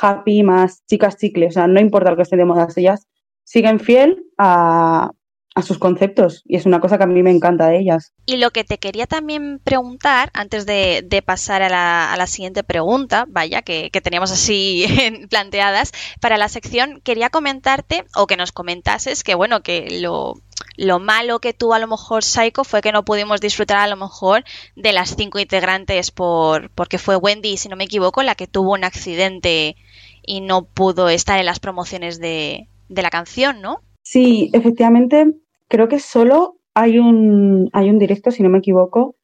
happy, 0.00 0.42
más 0.42 0.84
chicas 0.86 1.16
chicle, 1.16 1.46
o 1.46 1.50
sea, 1.50 1.66
no 1.66 1.80
importa 1.80 2.10
lo 2.10 2.16
que 2.16 2.22
esté 2.22 2.36
de 2.36 2.44
moda, 2.44 2.68
ellas 2.76 3.08
siguen 3.44 3.80
fiel 3.80 4.24
a, 4.38 5.10
a 5.54 5.62
sus 5.62 5.78
conceptos 5.78 6.42
y 6.46 6.56
es 6.56 6.64
una 6.64 6.78
cosa 6.78 6.96
que 6.96 7.04
a 7.04 7.08
mí 7.08 7.22
me 7.22 7.30
encanta 7.30 7.68
de 7.68 7.78
ellas. 7.78 8.12
Y 8.24 8.36
lo 8.36 8.50
que 8.50 8.62
te 8.62 8.78
quería 8.78 9.06
también 9.06 9.58
preguntar, 9.58 10.30
antes 10.32 10.64
de, 10.64 11.02
de 11.04 11.22
pasar 11.22 11.62
a 11.62 11.68
la, 11.68 12.12
a 12.12 12.16
la, 12.16 12.28
siguiente 12.28 12.62
pregunta, 12.62 13.24
vaya, 13.28 13.62
que, 13.62 13.90
que 13.90 14.00
teníamos 14.00 14.30
así 14.30 14.86
planteadas, 15.30 15.92
para 16.20 16.38
la 16.38 16.48
sección 16.48 17.00
quería 17.02 17.30
comentarte 17.30 18.04
o 18.14 18.26
que 18.26 18.36
nos 18.36 18.52
comentases 18.52 19.24
que, 19.24 19.34
bueno, 19.34 19.62
que 19.62 20.00
lo, 20.00 20.34
lo 20.76 21.00
malo 21.00 21.40
que 21.40 21.52
tuvo 21.52 21.74
a 21.74 21.80
lo 21.80 21.88
mejor 21.88 22.22
Psycho 22.22 22.62
fue 22.62 22.80
que 22.80 22.92
no 22.92 23.04
pudimos 23.04 23.40
disfrutar 23.40 23.78
a 23.78 23.88
lo 23.88 23.96
mejor 23.96 24.44
de 24.76 24.92
las 24.92 25.16
cinco 25.16 25.40
integrantes 25.40 26.12
por, 26.12 26.70
porque 26.70 26.98
fue 26.98 27.16
Wendy, 27.16 27.56
si 27.56 27.68
no 27.68 27.76
me 27.76 27.84
equivoco, 27.84 28.22
la 28.22 28.36
que 28.36 28.46
tuvo 28.46 28.72
un 28.72 28.84
accidente 28.84 29.76
y 30.24 30.42
no 30.42 30.62
pudo 30.62 31.08
estar 31.08 31.40
en 31.40 31.46
las 31.46 31.58
promociones 31.58 32.20
de, 32.20 32.68
de 32.88 33.02
la 33.02 33.10
canción, 33.10 33.60
¿no? 33.60 33.82
Sí, 34.12 34.50
efectivamente, 34.54 35.32
creo 35.68 35.86
que 35.86 36.00
solo 36.00 36.56
hay 36.74 36.98
un, 36.98 37.70
hay 37.72 37.90
un 37.90 38.00
directo, 38.00 38.32
si 38.32 38.42
no 38.42 38.48
me 38.48 38.58
equivoco, 38.58 39.14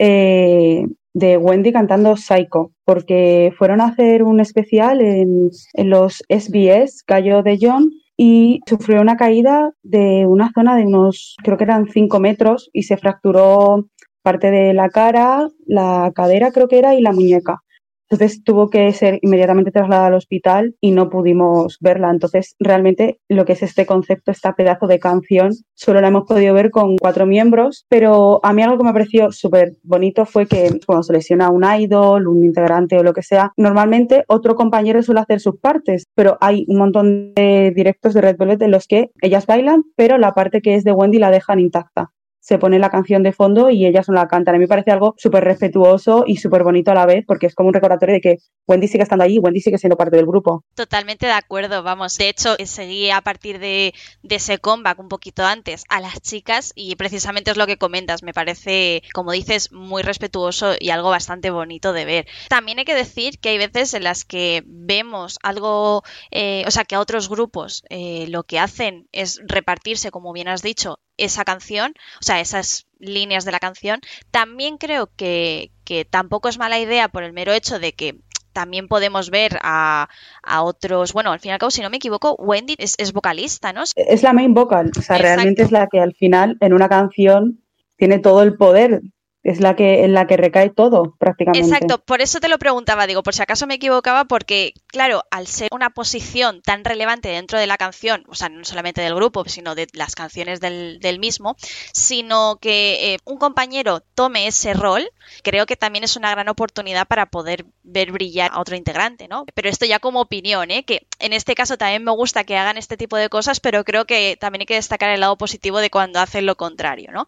eh, 0.00 0.84
de 1.12 1.36
Wendy 1.36 1.70
cantando 1.70 2.16
Psycho, 2.16 2.72
porque 2.84 3.52
fueron 3.56 3.80
a 3.80 3.86
hacer 3.86 4.24
un 4.24 4.40
especial 4.40 5.00
en, 5.00 5.50
los 5.88 6.24
SBS, 6.28 7.04
Gallo 7.06 7.44
de 7.44 7.58
John, 7.60 7.92
y 8.16 8.58
sufrió 8.66 9.00
una 9.02 9.16
caída 9.16 9.70
de 9.84 10.26
una 10.26 10.50
zona 10.52 10.76
de 10.76 10.84
unos, 10.84 11.36
creo 11.44 11.56
que 11.56 11.62
eran 11.62 11.86
5 11.86 12.18
metros, 12.18 12.70
y 12.72 12.82
se 12.82 12.96
fracturó 12.96 13.86
parte 14.22 14.50
de 14.50 14.74
la 14.74 14.88
cara, 14.88 15.48
la 15.64 16.10
cadera 16.12 16.50
creo 16.50 16.66
que 16.66 16.80
era, 16.80 16.96
y 16.96 17.00
la 17.00 17.12
muñeca. 17.12 17.62
Entonces 18.10 18.44
tuvo 18.44 18.68
que 18.68 18.92
ser 18.92 19.18
inmediatamente 19.22 19.70
trasladada 19.70 20.08
al 20.08 20.14
hospital 20.14 20.74
y 20.80 20.90
no 20.90 21.08
pudimos 21.08 21.78
verla. 21.80 22.10
Entonces, 22.10 22.54
realmente 22.58 23.18
lo 23.28 23.44
que 23.44 23.54
es 23.54 23.62
este 23.62 23.86
concepto, 23.86 24.30
esta 24.30 24.54
pedazo 24.54 24.86
de 24.86 24.98
canción, 24.98 25.52
solo 25.74 26.00
la 26.00 26.08
hemos 26.08 26.24
podido 26.24 26.54
ver 26.54 26.70
con 26.70 26.96
cuatro 26.96 27.26
miembros, 27.26 27.86
pero 27.88 28.40
a 28.44 28.52
mí 28.52 28.62
algo 28.62 28.78
que 28.78 28.84
me 28.84 28.92
pareció 28.92 29.32
súper 29.32 29.72
bonito 29.82 30.26
fue 30.26 30.46
que 30.46 30.78
cuando 30.86 31.02
se 31.02 31.12
lesiona 31.12 31.50
un 31.50 31.64
idol, 31.64 32.28
un 32.28 32.44
integrante 32.44 32.98
o 32.98 33.02
lo 33.02 33.14
que 33.14 33.22
sea, 33.22 33.52
normalmente 33.56 34.24
otro 34.28 34.54
compañero 34.54 35.02
suele 35.02 35.20
hacer 35.20 35.40
sus 35.40 35.58
partes, 35.58 36.04
pero 36.14 36.36
hay 36.40 36.64
un 36.68 36.78
montón 36.78 37.34
de 37.34 37.72
directos 37.74 38.14
de 38.14 38.20
Red 38.20 38.36
Velvet 38.38 38.62
en 38.62 38.70
los 38.70 38.86
que 38.86 39.10
ellas 39.22 39.46
bailan, 39.46 39.82
pero 39.96 40.18
la 40.18 40.34
parte 40.34 40.60
que 40.60 40.74
es 40.74 40.84
de 40.84 40.92
Wendy 40.92 41.18
la 41.18 41.30
dejan 41.30 41.60
intacta 41.60 42.10
se 42.44 42.58
pone 42.58 42.78
la 42.78 42.90
canción 42.90 43.22
de 43.22 43.32
fondo 43.32 43.70
y 43.70 43.86
ellas 43.86 44.06
no 44.06 44.14
la 44.14 44.28
cantan. 44.28 44.54
A 44.54 44.58
mí 44.58 44.64
me 44.64 44.68
parece 44.68 44.90
algo 44.90 45.14
súper 45.16 45.44
respetuoso 45.44 46.24
y 46.26 46.36
súper 46.36 46.62
bonito 46.62 46.90
a 46.90 46.94
la 46.94 47.06
vez, 47.06 47.24
porque 47.26 47.46
es 47.46 47.54
como 47.54 47.68
un 47.68 47.74
recordatorio 47.74 48.16
de 48.16 48.20
que 48.20 48.38
Wendy 48.68 48.86
sigue 48.86 49.02
estando 49.02 49.24
allí, 49.24 49.38
Wendy 49.38 49.60
sigue 49.60 49.78
siendo 49.78 49.96
parte 49.96 50.16
del 50.16 50.26
grupo. 50.26 50.62
Totalmente 50.74 51.24
de 51.24 51.32
acuerdo, 51.32 51.82
vamos. 51.82 52.18
De 52.18 52.28
hecho, 52.28 52.54
seguí 52.66 53.08
a 53.08 53.22
partir 53.22 53.58
de, 53.60 53.94
de 54.22 54.34
ese 54.36 54.58
comeback 54.58 54.98
un 54.98 55.08
poquito 55.08 55.42
antes 55.42 55.84
a 55.88 56.00
las 56.00 56.20
chicas 56.20 56.72
y 56.74 56.96
precisamente 56.96 57.50
es 57.50 57.56
lo 57.56 57.66
que 57.66 57.78
comentas. 57.78 58.22
Me 58.22 58.34
parece, 58.34 59.02
como 59.14 59.32
dices, 59.32 59.72
muy 59.72 60.02
respetuoso 60.02 60.74
y 60.78 60.90
algo 60.90 61.08
bastante 61.08 61.50
bonito 61.50 61.94
de 61.94 62.04
ver. 62.04 62.26
También 62.50 62.78
hay 62.78 62.84
que 62.84 62.94
decir 62.94 63.38
que 63.38 63.48
hay 63.48 63.58
veces 63.58 63.94
en 63.94 64.04
las 64.04 64.26
que 64.26 64.62
vemos 64.66 65.38
algo, 65.42 66.02
eh, 66.30 66.64
o 66.66 66.70
sea, 66.70 66.84
que 66.84 66.94
a 66.94 67.00
otros 67.00 67.30
grupos 67.30 67.84
eh, 67.88 68.26
lo 68.28 68.42
que 68.42 68.58
hacen 68.58 69.08
es 69.12 69.40
repartirse, 69.46 70.10
como 70.10 70.34
bien 70.34 70.48
has 70.48 70.60
dicho, 70.60 70.98
esa 71.16 71.44
canción, 71.44 71.94
o 72.20 72.24
sea, 72.24 72.40
esas 72.40 72.86
líneas 72.98 73.44
de 73.44 73.52
la 73.52 73.60
canción. 73.60 74.00
También 74.30 74.78
creo 74.78 75.10
que, 75.16 75.70
que 75.84 76.04
tampoco 76.04 76.48
es 76.48 76.58
mala 76.58 76.78
idea 76.78 77.08
por 77.08 77.22
el 77.22 77.32
mero 77.32 77.52
hecho 77.52 77.78
de 77.78 77.92
que 77.92 78.16
también 78.52 78.88
podemos 78.88 79.30
ver 79.30 79.58
a, 79.62 80.08
a, 80.42 80.62
otros. 80.62 81.12
Bueno, 81.12 81.32
al 81.32 81.40
fin 81.40 81.50
y 81.50 81.52
al 81.52 81.58
cabo, 81.58 81.70
si 81.70 81.82
no 81.82 81.90
me 81.90 81.96
equivoco, 81.96 82.34
Wendy 82.38 82.76
es, 82.78 82.94
es 82.98 83.12
vocalista, 83.12 83.72
¿no? 83.72 83.82
Es 83.96 84.22
la 84.22 84.32
main 84.32 84.54
vocal, 84.54 84.90
o 84.96 85.02
sea, 85.02 85.16
Exacto. 85.16 85.22
realmente 85.22 85.62
es 85.64 85.72
la 85.72 85.88
que 85.88 86.00
al 86.00 86.14
final 86.14 86.56
en 86.60 86.72
una 86.72 86.88
canción 86.88 87.60
tiene 87.96 88.18
todo 88.18 88.42
el 88.42 88.56
poder 88.56 89.02
es 89.44 89.60
la 89.60 89.76
que 89.76 90.04
en 90.04 90.14
la 90.14 90.26
que 90.26 90.38
recae 90.38 90.70
todo 90.70 91.14
prácticamente. 91.18 91.68
Exacto, 91.68 91.98
por 91.98 92.22
eso 92.22 92.40
te 92.40 92.48
lo 92.48 92.58
preguntaba, 92.58 93.06
digo, 93.06 93.22
por 93.22 93.34
si 93.34 93.42
acaso 93.42 93.66
me 93.66 93.74
equivocaba, 93.74 94.24
porque 94.24 94.72
claro, 94.86 95.22
al 95.30 95.46
ser 95.46 95.68
una 95.70 95.90
posición 95.90 96.62
tan 96.62 96.82
relevante 96.82 97.28
dentro 97.28 97.58
de 97.58 97.66
la 97.66 97.76
canción, 97.76 98.24
o 98.26 98.34
sea, 98.34 98.48
no 98.48 98.64
solamente 98.64 99.02
del 99.02 99.14
grupo, 99.14 99.44
sino 99.46 99.74
de 99.74 99.86
las 99.92 100.14
canciones 100.14 100.60
del, 100.60 100.98
del 100.98 101.18
mismo, 101.18 101.56
sino 101.92 102.56
que 102.58 103.14
eh, 103.14 103.18
un 103.26 103.36
compañero 103.36 104.00
tome 104.14 104.46
ese 104.46 104.72
rol, 104.72 105.10
creo 105.42 105.66
que 105.66 105.76
también 105.76 106.04
es 106.04 106.16
una 106.16 106.30
gran 106.30 106.48
oportunidad 106.48 107.06
para 107.06 107.26
poder 107.26 107.66
ver 107.82 108.12
brillar 108.12 108.50
a 108.54 108.60
otro 108.60 108.76
integrante, 108.76 109.28
¿no? 109.28 109.44
Pero 109.52 109.68
esto 109.68 109.84
ya 109.84 109.98
como 109.98 110.22
opinión, 110.22 110.70
¿eh? 110.70 110.84
Que 110.84 111.06
en 111.18 111.34
este 111.34 111.54
caso 111.54 111.76
también 111.76 112.02
me 112.02 112.12
gusta 112.12 112.44
que 112.44 112.56
hagan 112.56 112.78
este 112.78 112.96
tipo 112.96 113.18
de 113.18 113.28
cosas, 113.28 113.60
pero 113.60 113.84
creo 113.84 114.06
que 114.06 114.38
también 114.40 114.62
hay 114.62 114.66
que 114.66 114.74
destacar 114.74 115.10
el 115.10 115.20
lado 115.20 115.36
positivo 115.36 115.80
de 115.80 115.90
cuando 115.90 116.18
hacen 116.18 116.46
lo 116.46 116.56
contrario, 116.56 117.10
¿no? 117.12 117.26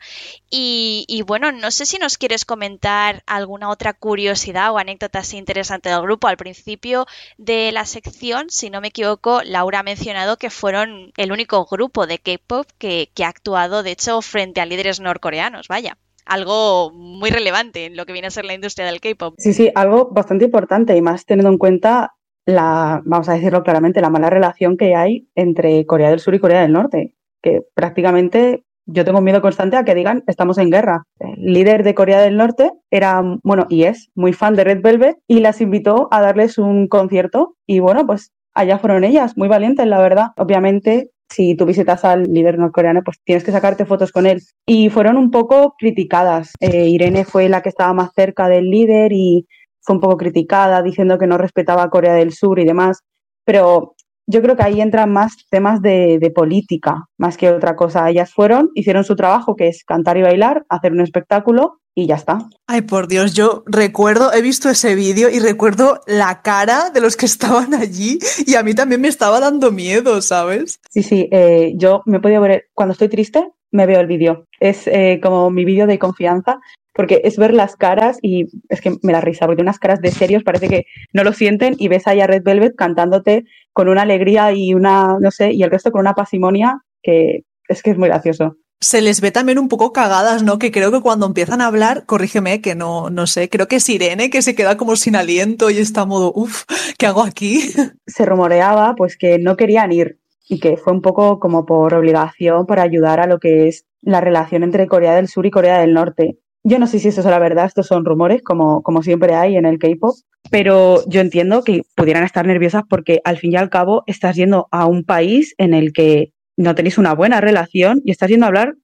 Y, 0.49 1.05
y 1.09 1.21
bueno, 1.21 1.53
no 1.53 1.71
sé 1.71 1.85
si 1.85 1.99
nos 2.07 2.19
quieres 2.19 2.45
comentar 2.45 3.25
alguna 3.27 3.69
otra 3.69 3.93
curiosidad 3.93 4.71
o 4.71 4.79
anécdota 4.79 5.19
así 5.19 5.39
interesante 5.39 5.89
del 5.89 6.03
grupo. 6.03 6.29
Al 6.29 6.37
principio 6.37 7.05
de 7.37 7.73
la 7.73 7.85
sección, 7.85 8.47
si 8.49 8.71
no 8.71 8.81
me 8.81 8.89
equivoco, 8.89 9.41
Laura 9.43 9.81
ha 9.81 9.83
mencionado 9.83 10.37
que 10.37 10.49
fueron 10.49 11.11
el 11.17 11.33
único 11.33 11.67
grupo 11.67 12.07
de 12.07 12.21
K-pop 12.21 12.69
que, 12.79 13.11
que, 13.13 13.25
ha 13.25 13.29
actuado, 13.29 13.83
de 13.83 13.91
hecho, 13.91 14.23
frente 14.23 14.61
a 14.61 14.67
líderes 14.67 15.01
norcoreanos. 15.01 15.67
Vaya. 15.67 15.99
algo 16.27 16.93
muy 16.93 17.31
relevante 17.31 17.87
en 17.87 17.97
lo 17.97 18.07
que 18.07 18.13
viene 18.13 18.29
a 18.29 18.31
ser 18.31 18.45
la 18.45 18.55
industria 18.55 18.87
del 18.87 19.01
K-pop. 19.01 19.35
Sí, 19.39 19.53
sí, 19.53 19.73
algo 19.75 20.09
bastante 20.13 20.45
importante 20.45 20.97
y 20.97 21.03
más 21.03 21.27
teniendo 21.27 21.51
en 21.51 21.59
cuenta 21.59 22.15
la, 22.45 23.03
vamos 23.05 23.29
a 23.29 23.33
decirlo 23.33 23.65
claramente, 23.65 24.01
la 24.01 24.11
mala 24.11 24.31
relación 24.31 24.77
que 24.77 24.95
hay 24.95 25.29
entre 25.35 25.85
Corea 25.87 26.11
del 26.11 26.21
Sur 26.21 26.37
y 26.37 26.39
Corea 26.39 26.63
del 26.63 26.73
Norte, 26.73 27.17
que 27.43 27.63
prácticamente 27.75 28.65
yo 28.87 29.05
tengo 29.05 29.21
miedo 29.21 29.43
constante 29.43 29.77
a 29.77 29.85
que 29.85 29.95
digan 29.95 30.23
estamos 30.27 30.59
en 30.59 30.71
guerra. 30.71 31.05
El 31.19 31.53
líder 31.53 31.83
de 31.83 31.95
Corea 31.95 32.21
del 32.21 32.37
Norte 32.37 32.71
era, 32.91 33.23
bueno, 33.43 33.67
y 33.69 33.85
es 33.85 34.11
muy 34.15 34.33
fan 34.33 34.55
de 34.55 34.65
Red 34.65 34.83
Velvet 34.83 35.19
y 35.27 35.41
las 35.41 35.61
invitó 35.61 36.09
a 36.11 36.21
darles 36.21 36.59
un 36.59 36.89
concierto 36.89 37.57
y 37.67 37.81
bueno, 37.81 38.07
pues 38.07 38.33
allá 38.55 38.79
fueron 38.79 39.05
ellas, 39.05 39.37
muy 39.37 39.49
valientes, 39.49 39.87
la 39.87 40.01
verdad. 40.01 40.29
Obviamente, 40.39 41.11
si 41.29 41.57
tú 41.57 41.67
visitas 41.67 42.05
al 42.05 42.23
líder 42.25 42.59
norcoreano, 42.59 43.03
pues 43.05 43.19
tienes 43.25 43.45
que 43.45 43.53
sacarte 43.53 43.85
fotos 43.85 44.13
con 44.13 44.27
él. 44.27 44.41
Y 44.65 44.89
fueron 44.91 45.17
un 45.17 45.31
poco 45.31 45.75
criticadas. 45.79 46.53
Eh, 46.61 46.87
Irene 46.89 47.25
fue 47.25 47.49
la 47.49 47.63
que 47.63 47.69
estaba 47.69 47.93
más 47.93 48.11
cerca 48.15 48.49
del 48.49 48.71
líder 48.71 49.13
y 49.13 49.47
fue 49.81 49.97
un 49.97 50.01
poco 50.01 50.17
criticada 50.17 50.83
diciendo 50.83 51.19
que 51.19 51.27
no 51.27 51.39
respetaba 51.39 51.83
a 51.83 51.91
Corea 51.91 52.15
del 52.15 52.33
Sur 52.33 52.59
y 52.59 52.65
demás, 52.65 53.03
pero 53.45 53.96
yo 54.27 54.43
creo 54.43 54.57
que 54.57 54.63
ahí 54.63 54.81
entran 54.81 55.13
más 55.13 55.37
temas 55.51 55.81
de, 55.81 56.33
política, 56.35 57.07
más 57.17 57.37
que 57.37 57.51
otra 57.51 57.77
cosa. 57.77 58.11
Ellas 58.11 58.33
fueron, 58.33 58.71
hicieron 58.75 59.05
su 59.05 59.17
trabajo, 59.17 59.57
que 59.57 59.69
es 59.69 59.85
cantar 59.85 60.17
y 60.17 60.23
bailar, 60.23 60.65
hacer 60.69 60.93
un 60.93 61.01
espectáculo 61.01 61.81
y 61.95 62.07
ya 62.07 62.17
está. 62.17 62.39
Ay, 62.67 62.83
por 62.83 63.09
Dios, 63.09 63.33
yo 63.33 63.63
recuerdo, 63.67 64.33
he 64.33 64.43
visto 64.43 64.69
ese 64.69 64.95
vídeo 64.95 65.31
y 65.31 65.39
recuerdo 65.39 66.01
la 66.07 66.43
cara 66.43 66.91
de 66.91 67.01
los 67.01 67.17
que 67.17 67.27
estaban 67.27 67.73
allí 67.75 68.19
y 68.47 68.55
a 68.57 68.63
mí 68.63 68.75
también 68.75 69.01
me 69.01 69.09
estaba 69.09 69.41
dando 69.41 69.71
miedo, 69.71 70.21
¿sabes? 70.21 70.81
Sí, 70.91 71.03
sí, 71.03 71.29
eh, 71.31 71.73
yo 71.77 72.03
me 72.05 72.19
he 72.19 72.21
podido 72.21 72.43
ver, 72.43 72.67
cuando 72.75 72.93
estoy 72.93 73.09
triste, 73.09 73.49
me 73.71 73.87
veo 73.87 74.01
el 74.01 74.07
vídeo. 74.07 74.47
Es 74.61 74.87
eh, 74.87 75.21
como 75.23 75.51
mi 75.51 75.65
vídeo 75.65 75.87
de 75.87 75.99
confianza 75.99 76.61
porque 76.97 77.21
es 77.25 77.37
ver 77.37 77.53
las 77.53 77.77
caras 77.77 78.19
y 78.23 78.47
es 78.71 78.81
que 78.81 78.97
me 79.03 79.13
da 79.13 79.21
risa, 79.21 79.47
porque 79.47 79.61
unas 79.61 79.79
caras 79.79 80.01
de 80.01 80.11
serios 80.11 80.43
parece 80.43 80.69
que 80.69 80.87
no 81.13 81.25
lo 81.25 81.35
sienten 81.35 81.77
y 81.79 81.89
ves 81.89 82.07
ahí 82.07 82.21
a 82.21 82.27
Red 82.27 82.43
Velvet 82.43 82.75
cantándote 82.75 83.45
con 83.75 83.89
una 83.89 84.03
alegría 84.03 84.51
y 84.53 84.73
una, 84.73 85.19
no 85.21 85.31
sé, 85.31 85.53
y 85.53 85.63
el 85.63 85.71
resto 85.71 85.93
con 85.93 86.01
una 86.01 86.15
pasimonia 86.15 86.81
que 87.03 87.45
es 87.69 87.83
que 87.83 87.91
es 87.91 87.99
muy 87.99 88.09
gracioso. 88.09 88.57
Se 88.81 89.03
les 89.03 89.21
ve 89.21 89.31
también 89.31 89.59
un 89.59 89.69
poco 89.69 89.93
cagadas, 89.93 90.43
¿no? 90.43 90.59
Que 90.59 90.71
creo 90.71 90.91
que 90.91 91.01
cuando 91.01 91.27
empiezan 91.27 91.61
a 91.61 91.67
hablar, 91.67 92.05
corrígeme 92.07 92.61
que 92.61 92.75
no, 92.75 93.11
no 93.11 93.27
sé, 93.27 93.51
creo 93.51 93.69
que 93.69 93.77
es 93.77 93.89
Irene 93.89 94.31
que 94.31 94.43
se 94.43 94.55
queda 94.55 94.79
como 94.79 94.97
sin 94.97 95.17
aliento 95.17 95.69
y 95.69 95.79
está 95.79 96.07
modo, 96.07 96.33
uff, 96.35 96.65
¿qué 96.99 97.07
hago 97.07 97.23
aquí? 97.23 97.61
Se 98.07 98.25
rumoreaba 98.25 98.95
pues 98.97 99.19
que 99.19 99.39
no 99.39 99.57
querían 99.57 99.93
ir 99.93 100.19
y 100.49 100.61
que 100.61 100.77
fue 100.79 100.95
un 100.95 101.03
poco 101.03 101.41
como 101.41 101.67
por 101.67 101.93
obligación 101.93 102.67
para 102.67 102.83
ayudar 102.83 103.21
a 103.21 103.27
lo 103.27 103.39
que 103.39 103.69
es 103.69 103.85
la 104.01 104.21
relación 104.21 104.63
entre 104.63 104.87
Corea 104.87 105.15
del 105.15 105.29
Sur 105.29 105.45
y 105.45 105.51
Corea 105.51 105.79
del 105.81 105.93
Norte. 105.93 106.39
Yo 106.69 106.81
no 106.81 106.89
sé 106.89 106.99
si 106.99 107.07
eso 107.07 107.21
es 107.21 107.27
la 107.27 107.39
verdad, 107.39 107.67
estos 107.67 107.87
son 107.87 108.05
rumores, 108.05 108.43
como, 108.43 108.83
como 108.83 109.01
siempre 109.05 109.37
hay 109.37 109.55
en 109.55 109.67
el 109.67 109.79
K-pop, 109.79 110.17
pero 110.51 111.01
yo 111.07 111.21
entiendo 111.21 111.63
que 111.63 111.83
pudieran 111.95 112.25
estar 112.25 112.45
nerviosas 112.45 112.83
porque 112.91 113.21
al 113.23 113.39
fin 113.39 113.53
y 113.53 113.57
al 113.57 113.71
cabo 113.71 114.03
estás 114.09 114.35
yendo 114.35 114.67
a 114.73 114.87
un 114.87 115.05
país 115.05 115.55
en 115.59 115.75
el 115.75 115.93
que 115.93 116.33
no 116.57 116.75
tenéis 116.75 116.99
una 116.99 117.15
buena 117.15 117.41
relación 117.41 118.03
y 118.05 118.11
estás 118.11 118.31
yendo 118.31 118.47
a 118.47 118.49
hablar 118.49 118.75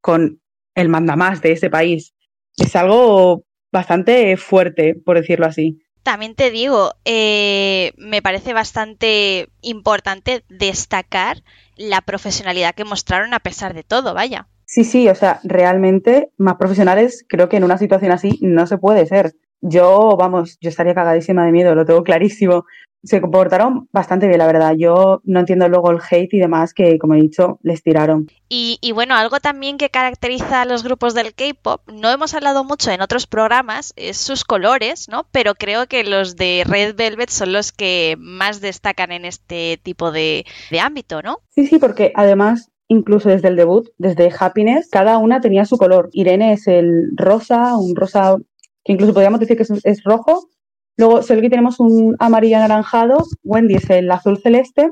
con 0.00 0.40
el 0.76 0.88
mandamás 0.88 1.42
de 1.42 1.50
ese 1.50 1.68
país. 1.68 2.14
Es 2.56 2.76
algo 2.76 3.42
bastante 3.72 4.36
fuerte, 4.36 4.94
por 4.94 5.18
decirlo 5.18 5.46
así. 5.46 5.80
También 6.04 6.36
te 6.36 6.52
digo, 6.52 6.92
eh, 7.04 7.90
me 7.96 8.22
parece 8.22 8.52
bastante 8.52 9.48
importante 9.62 10.44
destacar 10.48 11.42
la 11.74 12.02
profesionalidad 12.02 12.76
que 12.76 12.84
mostraron 12.84 13.34
a 13.34 13.40
pesar 13.40 13.74
de 13.74 13.82
todo, 13.82 14.14
vaya. 14.14 14.46
Sí, 14.72 14.84
sí, 14.84 15.06
o 15.10 15.14
sea, 15.14 15.38
realmente 15.44 16.30
más 16.38 16.56
profesionales 16.56 17.26
creo 17.28 17.50
que 17.50 17.58
en 17.58 17.64
una 17.64 17.76
situación 17.76 18.10
así 18.10 18.38
no 18.40 18.66
se 18.66 18.78
puede 18.78 19.04
ser. 19.04 19.34
Yo, 19.60 20.16
vamos, 20.18 20.56
yo 20.62 20.70
estaría 20.70 20.94
cagadísima 20.94 21.44
de 21.44 21.52
miedo, 21.52 21.74
lo 21.74 21.84
tengo 21.84 22.02
clarísimo. 22.02 22.64
Se 23.02 23.20
comportaron 23.20 23.90
bastante 23.92 24.28
bien, 24.28 24.38
la 24.38 24.46
verdad. 24.46 24.74
Yo 24.78 25.20
no 25.24 25.40
entiendo 25.40 25.68
luego 25.68 25.90
el 25.90 25.98
hate 25.98 26.32
y 26.32 26.38
demás 26.38 26.72
que, 26.72 26.98
como 26.98 27.12
he 27.12 27.20
dicho, 27.20 27.58
les 27.62 27.82
tiraron. 27.82 28.30
Y, 28.48 28.78
y 28.80 28.92
bueno, 28.92 29.14
algo 29.14 29.40
también 29.40 29.76
que 29.76 29.90
caracteriza 29.90 30.62
a 30.62 30.64
los 30.64 30.82
grupos 30.84 31.12
del 31.12 31.34
K-pop, 31.34 31.82
no 31.92 32.10
hemos 32.10 32.32
hablado 32.32 32.64
mucho 32.64 32.90
en 32.90 33.02
otros 33.02 33.26
programas, 33.26 33.92
es 33.96 34.16
sus 34.16 34.42
colores, 34.42 35.06
¿no? 35.06 35.26
Pero 35.32 35.54
creo 35.54 35.86
que 35.86 36.02
los 36.02 36.36
de 36.36 36.64
Red 36.66 36.96
Velvet 36.96 37.28
son 37.28 37.52
los 37.52 37.72
que 37.72 38.16
más 38.18 38.62
destacan 38.62 39.12
en 39.12 39.26
este 39.26 39.78
tipo 39.82 40.12
de, 40.12 40.46
de 40.70 40.80
ámbito, 40.80 41.20
¿no? 41.20 41.40
Sí, 41.50 41.66
sí, 41.66 41.78
porque 41.78 42.12
además 42.14 42.71
incluso 42.92 43.30
desde 43.30 43.48
el 43.48 43.56
debut, 43.56 43.88
desde 43.98 44.30
Happiness, 44.38 44.88
cada 44.90 45.18
una 45.18 45.40
tenía 45.40 45.64
su 45.64 45.78
color. 45.78 46.10
Irene 46.12 46.52
es 46.52 46.68
el 46.68 47.10
rosa, 47.16 47.76
un 47.76 47.96
rosa 47.96 48.36
que 48.84 48.92
incluso 48.92 49.14
podríamos 49.14 49.40
decir 49.40 49.56
que 49.56 49.62
es, 49.62 50.04
rojo. 50.04 50.48
Luego 50.96 51.22
Selgi 51.22 51.48
tenemos 51.48 51.80
un 51.80 52.16
amarillo 52.18 52.58
anaranjado, 52.58 53.24
Wendy 53.44 53.76
es 53.76 53.88
el 53.90 54.10
azul 54.10 54.38
celeste 54.38 54.90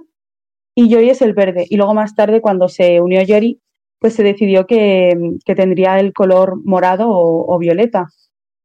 y 0.75 0.89
Joy 0.91 1.11
es 1.11 1.21
el 1.21 1.35
verde. 1.35 1.67
Y 1.69 1.77
luego 1.77 1.95
más 1.95 2.15
tarde, 2.15 2.41
cuando 2.41 2.69
se 2.69 3.01
unió 3.01 3.25
Jerry, 3.25 3.61
pues 3.99 4.15
se 4.15 4.23
decidió 4.23 4.67
que, 4.67 5.13
tendría 5.45 6.01
el 6.01 6.15
color 6.15 6.57
morado 6.65 7.11
o, 7.11 7.55
o 7.55 7.59
violeta. 7.59 8.07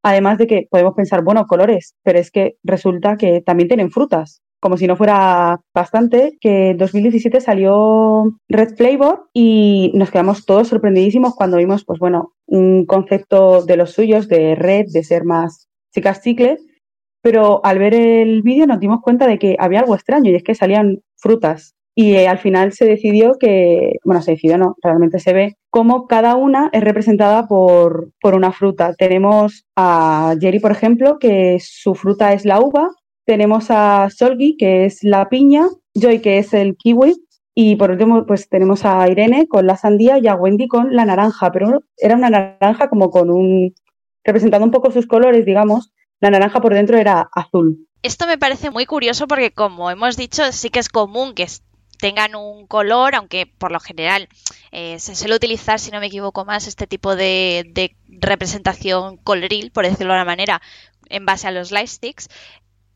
Además 0.02 0.38
de 0.38 0.48
que 0.48 0.67
podemos 0.69 0.93
pensar, 0.95 1.24
bueno, 1.24 1.45
colores, 1.45 1.95
pero 2.04 2.19
es 2.19 2.32
que 2.32 2.56
resulta 2.63 3.17
que 3.17 3.41
también 3.41 3.67
tienen 3.67 3.91
frutas 3.91 4.41
como 4.65 4.78
si 4.78 4.88
no 4.88 4.95
fuera 4.95 5.62
bastante, 5.75 6.39
que 6.41 6.71
en 6.71 6.78
2017 6.78 7.39
salió 7.39 8.36
Red 8.49 8.75
Flavor 8.75 9.30
y 9.32 9.91
nos 9.93 10.10
quedamos 10.10 10.43
todos 10.47 10.69
sorprendidísimos 10.69 11.36
cuando 11.36 11.58
vimos, 11.58 11.86
pues 11.86 11.99
bueno, 11.99 12.34
un 12.47 12.88
concepto 12.88 13.63
de 13.63 13.78
los 13.78 13.91
suyos, 13.91 14.28
de 14.28 14.56
red, 14.56 14.88
de 14.91 15.04
ser 15.04 15.23
más 15.23 15.67
chicas 15.93 16.23
chicle, 16.23 16.58
pero 17.21 17.63
al 17.63 17.78
ver 17.78 17.93
el 17.93 18.41
vídeo 18.41 18.65
nos 18.65 18.80
dimos 18.80 19.01
cuenta 19.04 19.28
de 19.28 19.38
que 19.38 19.56
había 19.60 19.82
algo 19.82 19.93
extraño 19.93 20.32
y 20.32 20.36
es 20.36 20.41
que 20.43 20.56
salían 20.56 21.04
frutas. 21.15 21.75
Y 21.93 22.15
eh, 22.15 22.28
al 22.28 22.39
final 22.39 22.71
se 22.71 22.86
decidió 22.86 23.34
que, 23.39 23.97
bueno, 24.04 24.23
se 24.23 24.32
decidió 24.32 24.58
no, 24.58 24.78
realmente 24.82 25.19
se 25.19 25.34
ve 25.34 25.58
cómo 25.69 26.08
cada 26.08 26.36
una 26.38 26.71
es 26.73 26.84
representada 26.84 27.47
por, 27.47 28.10
por 28.19 28.34
una 28.34 28.51
fruta. 28.51 28.95
Tenemos 28.95 29.63
a 29.75 30.34
Jerry, 30.41 30.60
por 30.60 30.71
ejemplo, 30.71 31.19
que 31.19 31.60
su 31.62 31.93
fruta 31.93 32.34
es 32.34 32.45
la 32.45 32.60
uva, 32.60 32.89
tenemos 33.26 33.68
a 33.70 34.10
Solgi, 34.10 34.56
que 34.58 34.86
es 34.86 35.04
la 35.04 35.30
piña, 35.30 35.68
Joy, 35.94 36.22
que 36.22 36.38
es 36.38 36.54
el 36.54 36.76
kiwi, 36.78 37.16
y 37.54 37.78
por 37.78 37.92
último, 37.92 38.26
pues 38.26 38.50
tenemos 38.50 38.86
a 38.86 39.10
Irene 39.10 39.48
con 39.48 39.66
la 39.66 39.78
sandía 39.78 40.20
y 40.20 40.28
a 40.28 40.36
Wendy 40.36 40.68
con 40.68 40.96
la 40.96 41.06
naranja, 41.06 41.52
pero 41.52 41.84
era 41.98 42.16
una 42.16 42.30
naranja 42.30 42.90
como 42.90 43.10
con 43.10 43.30
un, 43.30 43.74
representando 44.24 44.66
un 44.66 44.72
poco 44.72 44.92
sus 44.92 45.08
colores, 45.08 45.46
digamos, 45.46 45.92
la 46.20 46.30
naranja 46.30 46.60
por 46.60 46.74
dentro 46.74 46.98
era 46.98 47.30
azul. 47.34 47.88
Esto 48.04 48.28
me 48.28 48.38
parece 48.38 48.72
muy 48.72 48.86
curioso 48.86 49.28
porque, 49.28 49.52
como 49.52 49.90
hemos 49.90 50.18
dicho, 50.18 50.52
sí 50.52 50.70
que 50.70 50.80
es 50.80 50.90
común 50.90 51.34
que 51.34 51.48
tengan 51.98 52.36
un 52.36 52.68
color, 52.68 53.16
aunque 53.16 53.48
por 53.48 53.72
lo 53.72 53.80
general 53.80 54.28
eh, 54.72 55.00
se 55.00 55.16
suele 55.16 55.36
utilizar, 55.36 55.80
si 55.80 55.92
no 55.92 56.02
me 56.02 56.08
equivoco 56.08 56.44
más, 56.44 56.68
este 56.68 56.88
tipo 56.88 57.16
de, 57.16 57.64
de 57.74 57.96
representación 58.08 59.16
coloril, 59.18 59.72
por 59.72 59.86
decirlo 59.86 60.14
de 60.14 60.20
una 60.20 60.26
manera, 60.26 60.62
en 61.08 61.26
base 61.26 61.48
a 61.48 61.52
los 61.52 61.72
light 61.72 61.88
sticks 61.88 62.28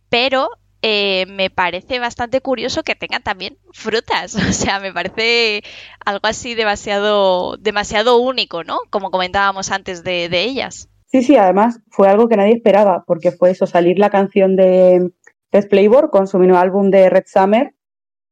pero 0.10 0.50
eh, 0.82 1.26
me 1.28 1.50
parece 1.50 2.00
bastante 2.00 2.40
curioso 2.40 2.84
que 2.84 2.96
tengan 2.96 3.22
también 3.22 3.58
frutas. 3.72 4.36
O 4.50 4.54
sea, 4.54 4.80
me 4.80 4.94
parece 4.94 5.64
algo 6.06 6.26
así 6.28 6.56
demasiado, 6.56 7.58
demasiado 7.58 8.20
único, 8.20 8.64
¿no? 8.64 8.80
Como 8.90 9.12
comentábamos 9.12 9.72
antes 9.72 10.04
de, 10.04 10.28
ellas. 10.32 10.90
Sí, 11.08 11.24
sí, 11.24 11.36
además 11.38 11.80
fue 11.90 12.08
algo 12.08 12.30
que 12.30 12.38
nadie 12.38 12.54
esperaba, 12.54 13.04
porque 13.06 13.32
fue 13.32 13.52
eso, 13.52 13.66
salir 13.66 13.98
la 14.00 14.10
canción 14.10 14.56
de 14.56 15.12
Red 15.52 15.70
Flavor 15.70 16.12
con 16.12 16.28
su 16.28 16.38
mini 16.38 16.56
álbum 16.56 16.92
de 16.92 17.10
Red 17.10 17.24
Summer 17.26 17.74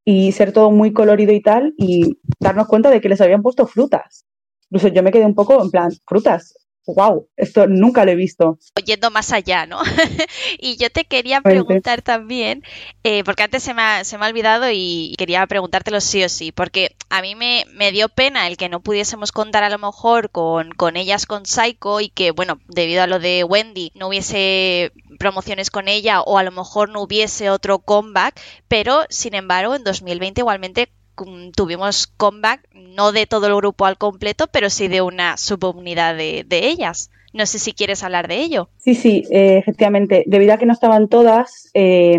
y 0.05 0.31
ser 0.31 0.53
todo 0.53 0.71
muy 0.71 0.93
colorido 0.93 1.33
y 1.33 1.41
tal, 1.41 1.73
y 1.77 2.19
darnos 2.39 2.67
cuenta 2.67 2.89
de 2.89 3.01
que 3.01 3.09
les 3.09 3.19
habían 3.19 3.41
puesto 3.41 3.67
frutas. 3.67 4.25
Incluso 4.69 4.87
yo 4.89 5.03
me 5.03 5.11
quedé 5.11 5.25
un 5.25 5.35
poco 5.35 5.61
en 5.61 5.71
plan, 5.71 5.91
frutas, 6.05 6.66
wow, 6.87 7.27
esto 7.35 7.67
nunca 7.67 8.05
lo 8.05 8.11
he 8.11 8.15
visto. 8.15 8.59
Yendo 8.83 9.11
más 9.11 9.31
allá, 9.31 9.65
¿no? 9.65 9.81
y 10.59 10.77
yo 10.77 10.89
te 10.89 11.05
quería 11.05 11.41
preguntar 11.41 12.01
también, 12.01 12.63
eh, 13.03 13.23
porque 13.23 13.43
antes 13.43 13.63
se 13.63 13.73
me, 13.73 13.81
ha, 13.81 14.03
se 14.03 14.17
me 14.17 14.25
ha 14.25 14.29
olvidado 14.29 14.67
y 14.71 15.15
quería 15.17 15.45
preguntártelo 15.47 16.01
sí 16.01 16.23
o 16.23 16.29
sí, 16.29 16.51
porque 16.51 16.95
a 17.09 17.21
mí 17.21 17.35
me, 17.35 17.65
me, 17.73 17.91
dio 17.91 18.09
pena 18.09 18.47
el 18.47 18.57
que 18.57 18.69
no 18.69 18.81
pudiésemos 18.81 19.31
contar 19.31 19.63
a 19.63 19.69
lo 19.69 19.77
mejor 19.77 20.29
con, 20.29 20.71
con 20.71 20.97
ellas 20.97 21.25
con 21.25 21.45
Psycho 21.45 21.99
y 21.99 22.09
que, 22.09 22.31
bueno, 22.31 22.59
debido 22.67 23.03
a 23.03 23.07
lo 23.07 23.19
de 23.19 23.43
Wendy, 23.43 23.91
no 23.95 24.07
hubiese 24.07 24.91
promociones 25.19 25.71
con 25.71 25.87
ella 25.87 26.21
o 26.21 26.37
a 26.37 26.43
lo 26.43 26.51
mejor 26.51 26.89
no 26.89 27.01
hubiese 27.01 27.49
otro 27.49 27.79
comeback, 27.79 28.39
pero 28.67 29.05
sin 29.09 29.33
embargo 29.33 29.75
en 29.75 29.83
2020 29.83 30.41
igualmente 30.41 30.89
tuvimos 31.55 32.07
comeback, 32.07 32.67
no 32.73 33.11
de 33.11 33.25
todo 33.25 33.47
el 33.47 33.55
grupo 33.55 33.85
al 33.85 33.97
completo, 33.97 34.47
pero 34.51 34.69
sí 34.69 34.87
de 34.87 35.01
una 35.01 35.37
subunidad 35.37 36.15
de, 36.15 36.43
de 36.47 36.67
ellas. 36.67 37.09
No 37.33 37.45
sé 37.45 37.59
si 37.59 37.73
quieres 37.73 38.03
hablar 38.03 38.27
de 38.27 38.37
ello. 38.37 38.69
Sí, 38.77 38.95
sí, 38.95 39.23
eh, 39.29 39.57
efectivamente. 39.57 40.23
Debido 40.27 40.53
a 40.53 40.57
que 40.57 40.65
no 40.65 40.73
estaban 40.73 41.07
todas, 41.07 41.69
eh, 41.73 42.17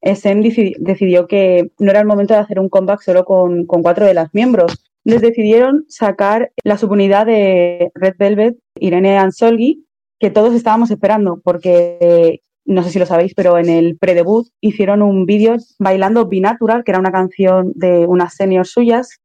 decidió 0.00 1.26
que 1.26 1.70
no 1.78 1.90
era 1.90 2.00
el 2.00 2.06
momento 2.06 2.34
de 2.34 2.40
hacer 2.40 2.60
un 2.60 2.68
comeback 2.68 3.02
solo 3.02 3.24
con, 3.24 3.66
con, 3.66 3.82
cuatro 3.82 4.06
de 4.06 4.14
las 4.14 4.32
miembros. 4.32 4.84
les 5.02 5.22
decidieron 5.22 5.86
sacar 5.88 6.52
la 6.62 6.76
subunidad 6.76 7.26
de 7.26 7.90
Red 7.94 8.14
Velvet, 8.18 8.58
Irene 8.78 9.18
Ansolgi, 9.18 9.86
que 10.18 10.30
todos 10.30 10.54
estábamos 10.54 10.90
esperando, 10.90 11.40
porque 11.42 12.42
no 12.70 12.84
sé 12.84 12.90
si 12.90 13.00
lo 13.00 13.06
sabéis, 13.06 13.34
pero 13.34 13.58
en 13.58 13.68
el 13.68 13.98
pre-debut 13.98 14.48
hicieron 14.60 15.02
un 15.02 15.26
vídeo 15.26 15.56
bailando 15.78 16.26
Binatural, 16.26 16.84
que 16.84 16.92
era 16.92 17.00
una 17.00 17.10
canción 17.10 17.72
de 17.74 18.06
unas 18.06 18.34
seniors 18.34 18.70
suyas. 18.70 19.18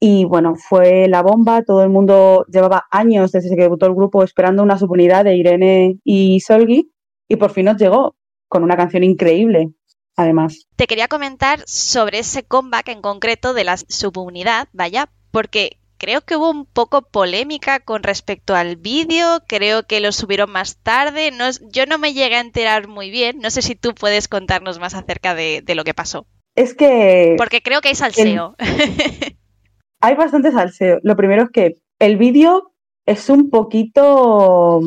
Y 0.00 0.24
bueno, 0.24 0.54
fue 0.56 1.06
la 1.06 1.22
bomba, 1.22 1.62
todo 1.62 1.82
el 1.82 1.90
mundo 1.90 2.46
llevaba 2.48 2.86
años 2.90 3.30
desde 3.30 3.54
que 3.54 3.62
debutó 3.62 3.86
el 3.86 3.94
grupo 3.94 4.24
esperando 4.24 4.62
una 4.62 4.78
subunidad 4.78 5.24
de 5.24 5.36
Irene 5.36 5.98
y 6.02 6.40
Solgi, 6.40 6.90
y 7.28 7.36
por 7.36 7.50
fin 7.50 7.66
nos 7.66 7.76
llegó 7.76 8.16
con 8.48 8.64
una 8.64 8.76
canción 8.76 9.04
increíble, 9.04 9.70
además. 10.16 10.66
Te 10.76 10.86
quería 10.86 11.08
comentar 11.08 11.60
sobre 11.66 12.20
ese 12.20 12.42
comeback 12.42 12.88
en 12.88 13.02
concreto 13.02 13.52
de 13.52 13.64
la 13.64 13.76
subunidad, 13.76 14.68
vaya, 14.72 15.10
porque 15.30 15.78
creo 16.02 16.20
que 16.22 16.34
hubo 16.34 16.50
un 16.50 16.66
poco 16.66 17.02
polémica 17.02 17.78
con 17.78 18.02
respecto 18.02 18.56
al 18.56 18.74
vídeo, 18.74 19.44
creo 19.46 19.84
que 19.84 20.00
lo 20.00 20.10
subieron 20.10 20.50
más 20.50 20.76
tarde, 20.78 21.30
no, 21.30 21.44
yo 21.70 21.86
no 21.86 21.96
me 21.96 22.12
llegué 22.12 22.34
a 22.34 22.40
enterar 22.40 22.88
muy 22.88 23.08
bien, 23.08 23.38
no 23.38 23.50
sé 23.50 23.62
si 23.62 23.76
tú 23.76 23.94
puedes 23.94 24.26
contarnos 24.26 24.80
más 24.80 24.94
acerca 24.94 25.36
de, 25.36 25.62
lo 25.76 25.84
que 25.84 25.94
pasó. 25.94 26.26
Es 26.56 26.74
que... 26.74 27.36
Porque 27.38 27.62
creo 27.62 27.80
que 27.80 27.90
hay 27.90 27.94
salseo. 27.94 28.56
hay 30.00 30.14
bastante 30.16 30.50
salseo. 30.50 30.98
Lo 31.04 31.14
primero 31.14 31.44
es 31.44 31.50
que 31.50 31.76
el 32.00 32.16
vídeo 32.16 32.72
es 33.06 33.30
un 33.30 33.48
poquito, 33.48 34.80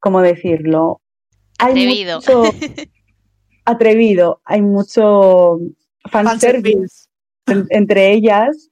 ¿cómo 0.00 0.22
decirlo? 0.22 1.02
Atrevido. 1.58 2.16
Mucho... 2.16 2.44
atrevido, 3.66 4.40
hay 4.46 4.62
mucho 4.62 5.58
fanservice 6.10 7.08
entre 7.46 8.12
ellas 8.12 8.70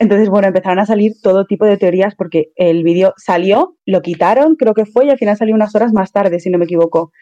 entonces, 0.00 0.30
bueno, 0.30 0.48
empezaron 0.48 0.78
a 0.78 0.86
salir 0.86 1.12
todo 1.22 1.44
tipo 1.44 1.66
de 1.66 1.76
teorías 1.76 2.14
porque 2.16 2.52
el 2.56 2.82
vídeo 2.82 3.12
salió, 3.18 3.76
lo 3.84 4.00
quitaron, 4.00 4.56
creo 4.56 4.72
que 4.72 4.86
fue, 4.86 5.04
y 5.04 5.10
al 5.10 5.18
final 5.18 5.36
salió 5.36 5.54
unas 5.54 5.74
horas 5.74 5.92
más 5.92 6.10
tarde, 6.10 6.40
si 6.40 6.48
no 6.48 6.56
me 6.56 6.64
equivoco. 6.64 7.12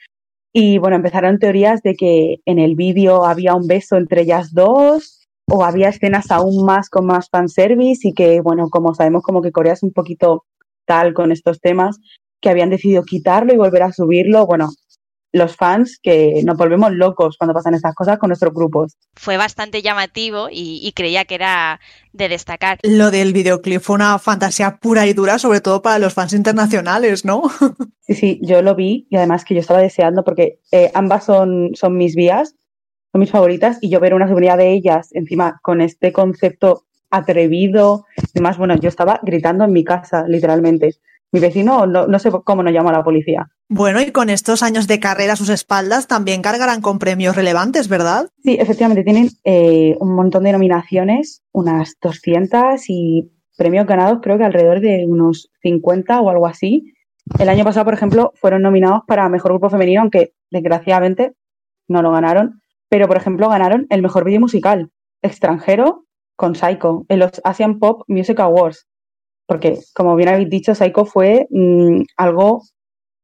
Y 0.52 0.78
bueno, 0.78 0.94
empezaron 0.94 1.40
teorías 1.40 1.82
de 1.82 1.96
que 1.96 2.36
en 2.46 2.60
el 2.60 2.76
vídeo 2.76 3.24
había 3.24 3.56
un 3.56 3.66
beso 3.66 3.96
entre 3.96 4.22
ellas 4.22 4.54
dos, 4.54 5.26
o 5.50 5.64
había 5.64 5.88
escenas 5.88 6.30
aún 6.30 6.64
más 6.64 6.88
con 6.88 7.04
más 7.04 7.28
fanservice, 7.30 8.06
y 8.06 8.14
que, 8.14 8.40
bueno, 8.40 8.68
como 8.70 8.94
sabemos, 8.94 9.24
como 9.24 9.42
que 9.42 9.50
Corea 9.50 9.72
es 9.72 9.82
un 9.82 9.92
poquito 9.92 10.44
tal 10.86 11.14
con 11.14 11.32
estos 11.32 11.60
temas, 11.60 11.98
que 12.40 12.48
habían 12.48 12.70
decidido 12.70 13.02
quitarlo 13.02 13.52
y 13.52 13.56
volver 13.56 13.82
a 13.82 13.92
subirlo. 13.92 14.46
Bueno, 14.46 14.68
los 15.38 15.56
fans 15.56 15.98
que 16.02 16.42
nos 16.44 16.56
volvemos 16.56 16.92
locos 16.92 17.36
cuando 17.38 17.54
pasan 17.54 17.74
estas 17.74 17.94
cosas 17.94 18.18
con 18.18 18.28
nuestros 18.28 18.52
grupos. 18.52 18.96
Fue 19.14 19.36
bastante 19.36 19.82
llamativo 19.82 20.48
y, 20.50 20.92
creía 20.94 21.24
que 21.24 21.36
era 21.36 21.80
de 22.12 22.28
destacar. 22.28 22.78
Lo 22.82 23.10
del 23.10 23.32
videoclip 23.32 23.80
fue 23.80 23.96
una 23.96 24.18
fantasía 24.18 24.78
pura 24.78 25.06
y 25.06 25.12
dura, 25.12 25.38
sobre 25.38 25.60
todo 25.60 25.80
para 25.80 25.98
los 25.98 26.14
fans 26.14 26.32
internacionales, 26.32 27.24
¿no? 27.24 27.42
sí, 28.00 28.14
sí, 28.14 28.40
yo 28.42 28.62
lo 28.62 28.74
vi 28.74 29.06
y 29.10 29.16
además 29.16 29.44
que 29.44 29.54
yo 29.54 29.60
estaba 29.60 29.80
deseando 29.80 30.24
porque 30.24 30.60
eh, 30.72 30.90
ambas 30.94 31.24
son, 31.24 31.70
son 31.74 31.96
mis 31.96 32.14
vías, 32.14 32.54
son 33.12 33.20
mis 33.20 33.30
favoritas 33.30 33.78
y 33.80 33.90
yo 33.90 34.00
ver 34.00 34.14
una 34.14 34.26
seguridad 34.26 34.58
de 34.58 34.72
ellas 34.72 35.08
encima 35.12 35.60
con 35.62 35.80
este 35.80 36.12
concepto 36.12 36.84
atrevido, 37.10 38.04
además, 38.34 38.58
bueno, 38.58 38.76
yo 38.76 38.88
estaba 38.88 39.20
gritando 39.22 39.64
en 39.64 39.72
mi 39.72 39.82
casa, 39.82 40.26
literalmente 40.28 40.96
mi 41.32 41.40
vecino 41.40 41.86
no, 41.86 42.06
no, 42.06 42.18
sé 42.18 42.30
cómo 42.44 42.62
nos 42.62 42.72
llamó 42.72 42.90
a 42.90 42.92
la 42.92 43.04
policía. 43.04 43.48
Bueno, 43.70 44.00
y 44.00 44.12
con 44.12 44.30
estos 44.30 44.62
años 44.62 44.86
de 44.86 44.98
carrera 44.98 45.34
a 45.34 45.36
sus 45.36 45.50
espaldas 45.50 46.06
también 46.06 46.40
cargarán 46.40 46.80
con 46.80 46.98
premios 46.98 47.36
relevantes, 47.36 47.88
¿verdad? 47.88 48.30
Sí, 48.42 48.56
efectivamente, 48.58 49.04
tienen 49.04 49.28
eh, 49.44 49.94
un 50.00 50.14
montón 50.14 50.44
de 50.44 50.52
nominaciones, 50.52 51.42
unas 51.52 51.96
200 52.00 52.82
y 52.88 53.30
premios 53.58 53.86
ganados 53.86 54.20
creo 54.22 54.38
que 54.38 54.44
alrededor 54.44 54.80
de 54.80 55.04
unos 55.06 55.50
50 55.60 56.20
o 56.20 56.30
algo 56.30 56.46
así. 56.46 56.94
El 57.38 57.50
año 57.50 57.64
pasado, 57.64 57.84
por 57.84 57.94
ejemplo, 57.94 58.32
fueron 58.36 58.62
nominados 58.62 59.02
para 59.06 59.28
Mejor 59.28 59.52
Grupo 59.52 59.68
Femenino, 59.68 60.00
aunque 60.00 60.32
desgraciadamente 60.50 61.34
no 61.88 62.00
lo 62.00 62.10
ganaron, 62.10 62.62
pero 62.88 63.06
por 63.06 63.18
ejemplo 63.18 63.50
ganaron 63.50 63.86
el 63.90 64.00
Mejor 64.00 64.24
Vídeo 64.24 64.40
Musical 64.40 64.90
extranjero 65.20 66.06
con 66.36 66.54
Psycho 66.54 67.04
en 67.08 67.18
los 67.18 67.32
Asian 67.44 67.78
Pop 67.78 68.04
Music 68.06 68.40
Awards 68.40 68.86
porque 69.48 69.78
como 69.94 70.14
bien 70.14 70.28
habéis 70.28 70.50
dicho, 70.50 70.74
Psycho 70.74 71.06
fue 71.06 71.48
mm, 71.50 72.02
algo 72.18 72.62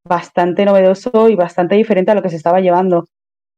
bastante 0.07 0.65
novedoso 0.65 1.29
y 1.29 1.35
bastante 1.35 1.77
diferente 1.77 2.11
a 2.11 2.15
lo 2.15 2.23
que 2.23 2.31
se 2.31 2.37
estaba 2.37 2.61
llevando. 2.61 3.07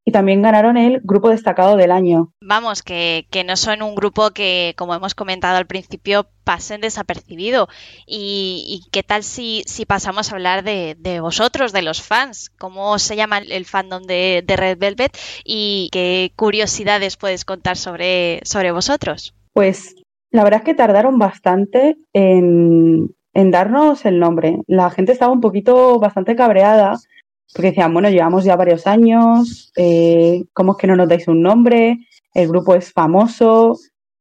Y 0.09 0.13
también 0.13 0.41
ganaron 0.41 0.77
el 0.77 1.01
grupo 1.03 1.31
destacado 1.31 1.77
del 1.77 1.91
año. 1.91 2.33
Vamos, 2.41 2.85
que, 2.85 3.27
no 3.45 3.57
son 3.57 3.83
un 3.83 3.97
grupo 3.97 4.31
que, 4.31 4.73
como 4.79 4.95
hemos 4.95 5.17
comentado 5.17 5.57
al 5.57 5.67
principio, 5.67 6.29
pasen 6.45 6.81
desapercibido. 6.81 7.67
¿Y, 8.07 8.83
qué 8.93 9.03
tal 9.03 9.25
si, 9.25 9.65
si, 9.67 9.85
pasamos 9.85 10.31
a 10.31 10.37
hablar 10.37 10.63
de, 10.63 11.19
vosotros, 11.21 11.73
de 11.73 11.83
los 11.83 12.03
fans? 12.03 12.51
¿Cómo 12.57 13.01
se 13.01 13.17
llama 13.17 13.39
el 13.39 13.65
fandom 13.65 14.05
de, 14.05 14.45
de, 14.47 14.57
Red 14.57 14.79
Velvet? 14.79 15.19
¿Y 15.45 15.89
qué 15.91 16.31
curiosidades 16.37 17.17
puedes 17.17 17.45
contar 17.45 17.77
sobre, 17.77 18.39
sobre 18.45 18.71
vosotros? 18.71 19.35
Pues 19.53 19.97
la 20.31 20.45
verdad 20.45 20.61
es 20.61 20.67
que 20.67 20.75
tardaron 20.75 21.19
bastante 21.19 21.97
en, 22.13 23.16
darnos 23.45 24.05
el 24.07 24.19
nombre. 24.19 24.59
La 24.67 24.91
gente 24.91 25.13
estaba 25.13 25.33
un 25.33 25.41
poquito 25.41 25.99
bastante 25.99 26.35
cabreada 26.37 26.99
porque 27.53 27.69
decían, 27.69 27.93
bueno, 27.93 28.11
llevamos 28.11 28.45
ya 28.45 28.57
varios 28.57 28.87
años, 28.87 29.73
eh, 29.77 30.45
¿cómo 30.53 30.73
es 30.73 30.79
que 30.79 30.87
no 30.87 30.97
nos 30.97 31.09
dais 31.09 31.29
un 31.29 31.43
nombre? 31.43 31.99
El 32.35 32.49
grupo 32.49 32.75
es 32.75 32.93
famoso, 32.93 33.79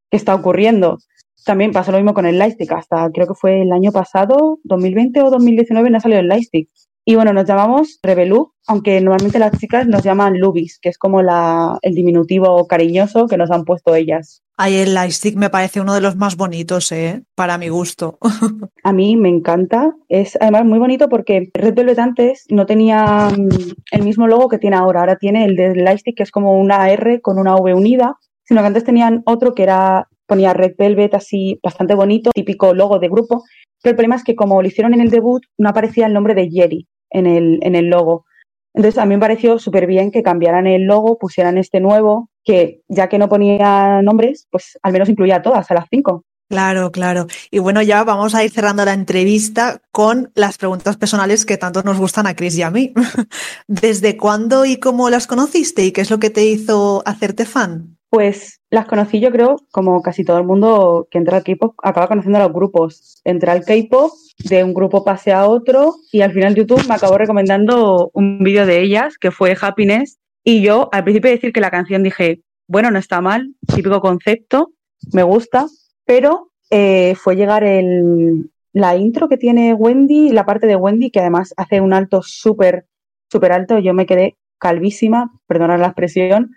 ¿qué 0.10 0.18
está 0.18 0.36
ocurriendo? 0.36 1.00
También 1.44 1.72
pasó 1.72 1.92
lo 1.92 1.98
mismo 1.98 2.14
con 2.14 2.26
el 2.26 2.40
Lightstick, 2.40 2.72
hasta 2.72 3.10
creo 3.12 3.28
que 3.28 3.34
fue 3.34 3.62
el 3.62 3.72
año 3.72 3.92
pasado, 3.92 4.60
2020 4.64 5.22
o 5.22 5.30
2019, 5.30 5.90
no 5.90 6.00
salió 6.00 6.20
el 6.20 6.28
Lightstick. 6.28 6.70
Y 7.08 7.16
bueno, 7.16 7.34
nos 7.34 7.46
llamamos 7.46 8.00
Revelu, 8.02 8.54
aunque 8.68 9.00
normalmente 9.00 9.38
las 9.38 9.58
chicas 9.60 9.88
nos 9.88 10.04
llaman 10.04 10.40
Lubis, 10.40 10.80
que 10.80 10.90
es 10.90 10.98
como 10.98 11.22
la, 11.22 11.78
el 11.84 11.94
diminutivo 11.94 12.66
cariñoso 12.68 13.28
que 13.28 13.38
nos 13.38 13.52
han 13.52 13.64
puesto 13.64 13.94
ellas. 13.94 14.42
Ay, 14.58 14.76
el 14.76 14.94
Lightstick 14.94 15.36
me 15.36 15.50
parece 15.50 15.82
uno 15.82 15.94
de 15.94 16.00
los 16.00 16.16
más 16.16 16.38
bonitos, 16.38 16.90
¿eh? 16.94 17.24
Para 17.36 17.58
mi 17.58 17.68
gusto. 17.68 18.18
A 18.84 18.94
mí 18.94 19.18
me 19.18 19.28
encanta. 19.28 19.94
Es 20.08 20.38
además 20.40 20.64
muy 20.64 20.80
bonito 20.80 21.10
porque 21.10 21.50
Red 21.54 21.74
Velvet 21.74 22.00
antes 22.00 22.46
no 22.50 22.66
tenía 22.66 23.30
mm, 23.36 23.50
el 23.92 24.04
mismo 24.04 24.28
logo 24.28 24.48
que 24.48 24.58
tiene 24.58 24.78
ahora. 24.78 25.02
Ahora 25.02 25.18
tiene 25.18 25.44
el 25.44 25.58
de 25.58 25.76
Lightstick, 25.76 26.16
que 26.16 26.24
es 26.24 26.32
como 26.32 26.58
una 26.58 26.90
R 26.90 27.20
con 27.20 27.38
una 27.38 27.56
V 27.56 27.74
unida, 27.74 28.18
sino 28.44 28.62
que 28.62 28.68
antes 28.68 28.86
tenían 28.86 29.24
otro 29.26 29.54
que 29.54 29.64
era 29.64 30.08
ponía 30.26 30.54
Red 30.54 30.76
Velvet 30.78 31.14
así 31.16 31.60
bastante 31.62 31.94
bonito, 31.94 32.32
típico 32.34 32.74
logo 32.74 32.98
de 33.00 33.10
grupo. 33.10 33.44
Pero 33.82 33.92
el 33.92 33.96
problema 33.96 34.16
es 34.16 34.24
que 34.24 34.36
como 34.36 34.62
lo 34.62 34.68
hicieron 34.68 34.94
en 34.94 35.02
el 35.02 35.10
debut, 35.10 35.44
no 35.58 35.70
aparecía 35.70 36.08
el 36.08 36.14
nombre 36.14 36.34
de 36.34 36.50
Jerry 36.50 36.88
en 37.10 37.28
el, 37.28 37.60
en 37.62 37.76
el 37.76 37.88
logo. 37.88 38.26
Entonces 38.74 38.98
a 39.00 39.06
mí 39.06 39.16
me 39.16 39.22
pareció 39.22 39.60
súper 39.60 39.86
bien 39.86 40.12
que 40.12 40.24
cambiaran 40.24 40.66
el 40.66 40.84
logo, 40.84 41.18
pusieran 41.18 41.58
este 41.58 41.80
nuevo, 41.80 42.30
que 42.46 42.82
ya 42.88 43.10
que 43.10 43.18
no 43.18 43.28
ponía 43.28 44.02
nombres, 44.02 44.48
pues 44.50 44.78
al 44.82 44.94
menos 44.94 45.10
incluía 45.10 45.38
a 45.38 45.42
todas, 45.42 45.70
a 45.70 45.74
las 45.74 45.88
cinco. 45.90 46.24
Claro, 46.48 46.92
claro. 46.92 47.26
Y 47.50 47.58
bueno, 47.58 47.82
ya 47.82 48.04
vamos 48.04 48.36
a 48.36 48.44
ir 48.44 48.52
cerrando 48.52 48.86
la 48.86 48.94
entrevista 48.94 49.82
con 49.92 50.32
las 50.36 50.58
preguntas 50.58 50.96
personales 50.96 51.44
que 51.44 51.58
tanto 51.58 51.82
nos 51.82 51.98
gustan 51.98 52.28
a 52.28 52.36
Chris 52.36 52.56
y 52.58 52.62
a 52.62 52.70
mí. 52.70 52.94
¿Desde 53.68 54.16
cuándo 54.16 54.64
y 54.64 54.78
cómo 54.78 55.10
las 55.10 55.26
conociste 55.26 55.84
y 55.84 55.92
qué 55.92 56.02
es 56.02 56.12
lo 56.12 56.20
que 56.20 56.30
te 56.30 56.46
hizo 56.46 57.02
hacerte 57.06 57.46
fan? 57.46 57.98
Pues 58.10 58.62
las 58.70 58.86
conocí 58.86 59.20
yo 59.20 59.32
creo, 59.32 59.58
como 59.72 60.02
casi 60.04 60.24
todo 60.24 60.38
el 60.38 60.46
mundo 60.46 61.08
que 61.10 61.18
entra 61.18 61.38
al 61.38 61.44
K-pop, 61.44 61.76
acaba 61.82 62.08
conociendo 62.08 62.38
a 62.38 62.44
los 62.44 62.54
grupos. 62.54 63.20
Entré 63.24 63.52
al 63.52 63.66
K-pop, 63.66 64.12
de 64.38 64.64
un 64.64 64.74
grupo 64.74 65.04
pasé 65.04 65.34
a 65.34 65.48
otro 65.48 65.96
y 66.12 66.22
al 66.22 66.32
final 66.32 66.56
YouTube 66.56 66.88
me 66.88 66.96
acabó 66.96 67.18
recomendando 67.18 68.12
un 68.14 68.40
vídeo 68.44 68.66
de 68.66 68.82
ellas 68.82 69.18
que 69.18 69.32
fue 69.32 69.58
Happiness. 69.60 70.20
Y 70.46 70.62
yo 70.62 70.90
al 70.94 71.04
principio 71.04 71.30
de 71.30 71.36
decir 71.36 71.52
que 71.52 71.60
la 71.60 71.72
canción 71.72 72.04
dije, 72.04 72.42
bueno, 72.68 72.92
no 72.92 73.00
está 73.00 73.20
mal, 73.20 73.54
típico 73.68 74.00
concepto, 74.00 74.72
me 75.12 75.24
gusta, 75.24 75.66
pero 76.06 76.52
eh, 76.70 77.16
fue 77.16 77.36
llegar 77.36 77.64
el, 77.64 78.52
la 78.72 78.96
intro 78.96 79.28
que 79.28 79.38
tiene 79.38 79.74
Wendy, 79.74 80.30
la 80.30 80.46
parte 80.46 80.68
de 80.68 80.76
Wendy, 80.76 81.10
que 81.10 81.20
además 81.20 81.54
hace 81.58 81.82
un 81.82 81.94
alto 81.94 82.22
súper, 82.22 82.86
súper 83.32 83.52
alto. 83.52 83.80
Yo 83.80 83.94
me 83.94 84.06
quedé 84.06 84.38
calvísima, 84.60 85.32
perdonad 85.48 85.80
la 85.80 85.88
expresión, 85.88 86.52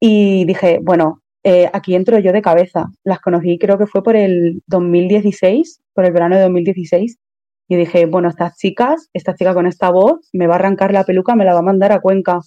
y 0.00 0.46
dije, 0.46 0.78
bueno, 0.82 1.22
eh, 1.44 1.70
aquí 1.72 1.94
entro 1.94 2.18
yo 2.18 2.32
de 2.32 2.40
cabeza. 2.40 2.90
Las 3.04 3.20
conocí 3.20 3.58
creo 3.58 3.76
que 3.76 3.86
fue 3.86 4.02
por 4.02 4.16
el 4.16 4.62
2016, 4.66 5.82
por 5.92 6.06
el 6.06 6.12
verano 6.12 6.36
de 6.36 6.42
2016. 6.42 7.18
Y 7.68 7.76
dije, 7.76 8.06
bueno, 8.06 8.28
estas 8.28 8.56
chicas, 8.56 9.10
esta 9.12 9.34
chica 9.34 9.54
con 9.54 9.66
esta 9.66 9.90
voz, 9.90 10.28
me 10.32 10.46
va 10.46 10.54
a 10.54 10.58
arrancar 10.58 10.92
la 10.92 11.04
peluca, 11.04 11.36
me 11.36 11.44
la 11.44 11.52
va 11.52 11.60
a 11.60 11.62
mandar 11.62 11.92
a 11.92 12.00
Cuenca. 12.00 12.40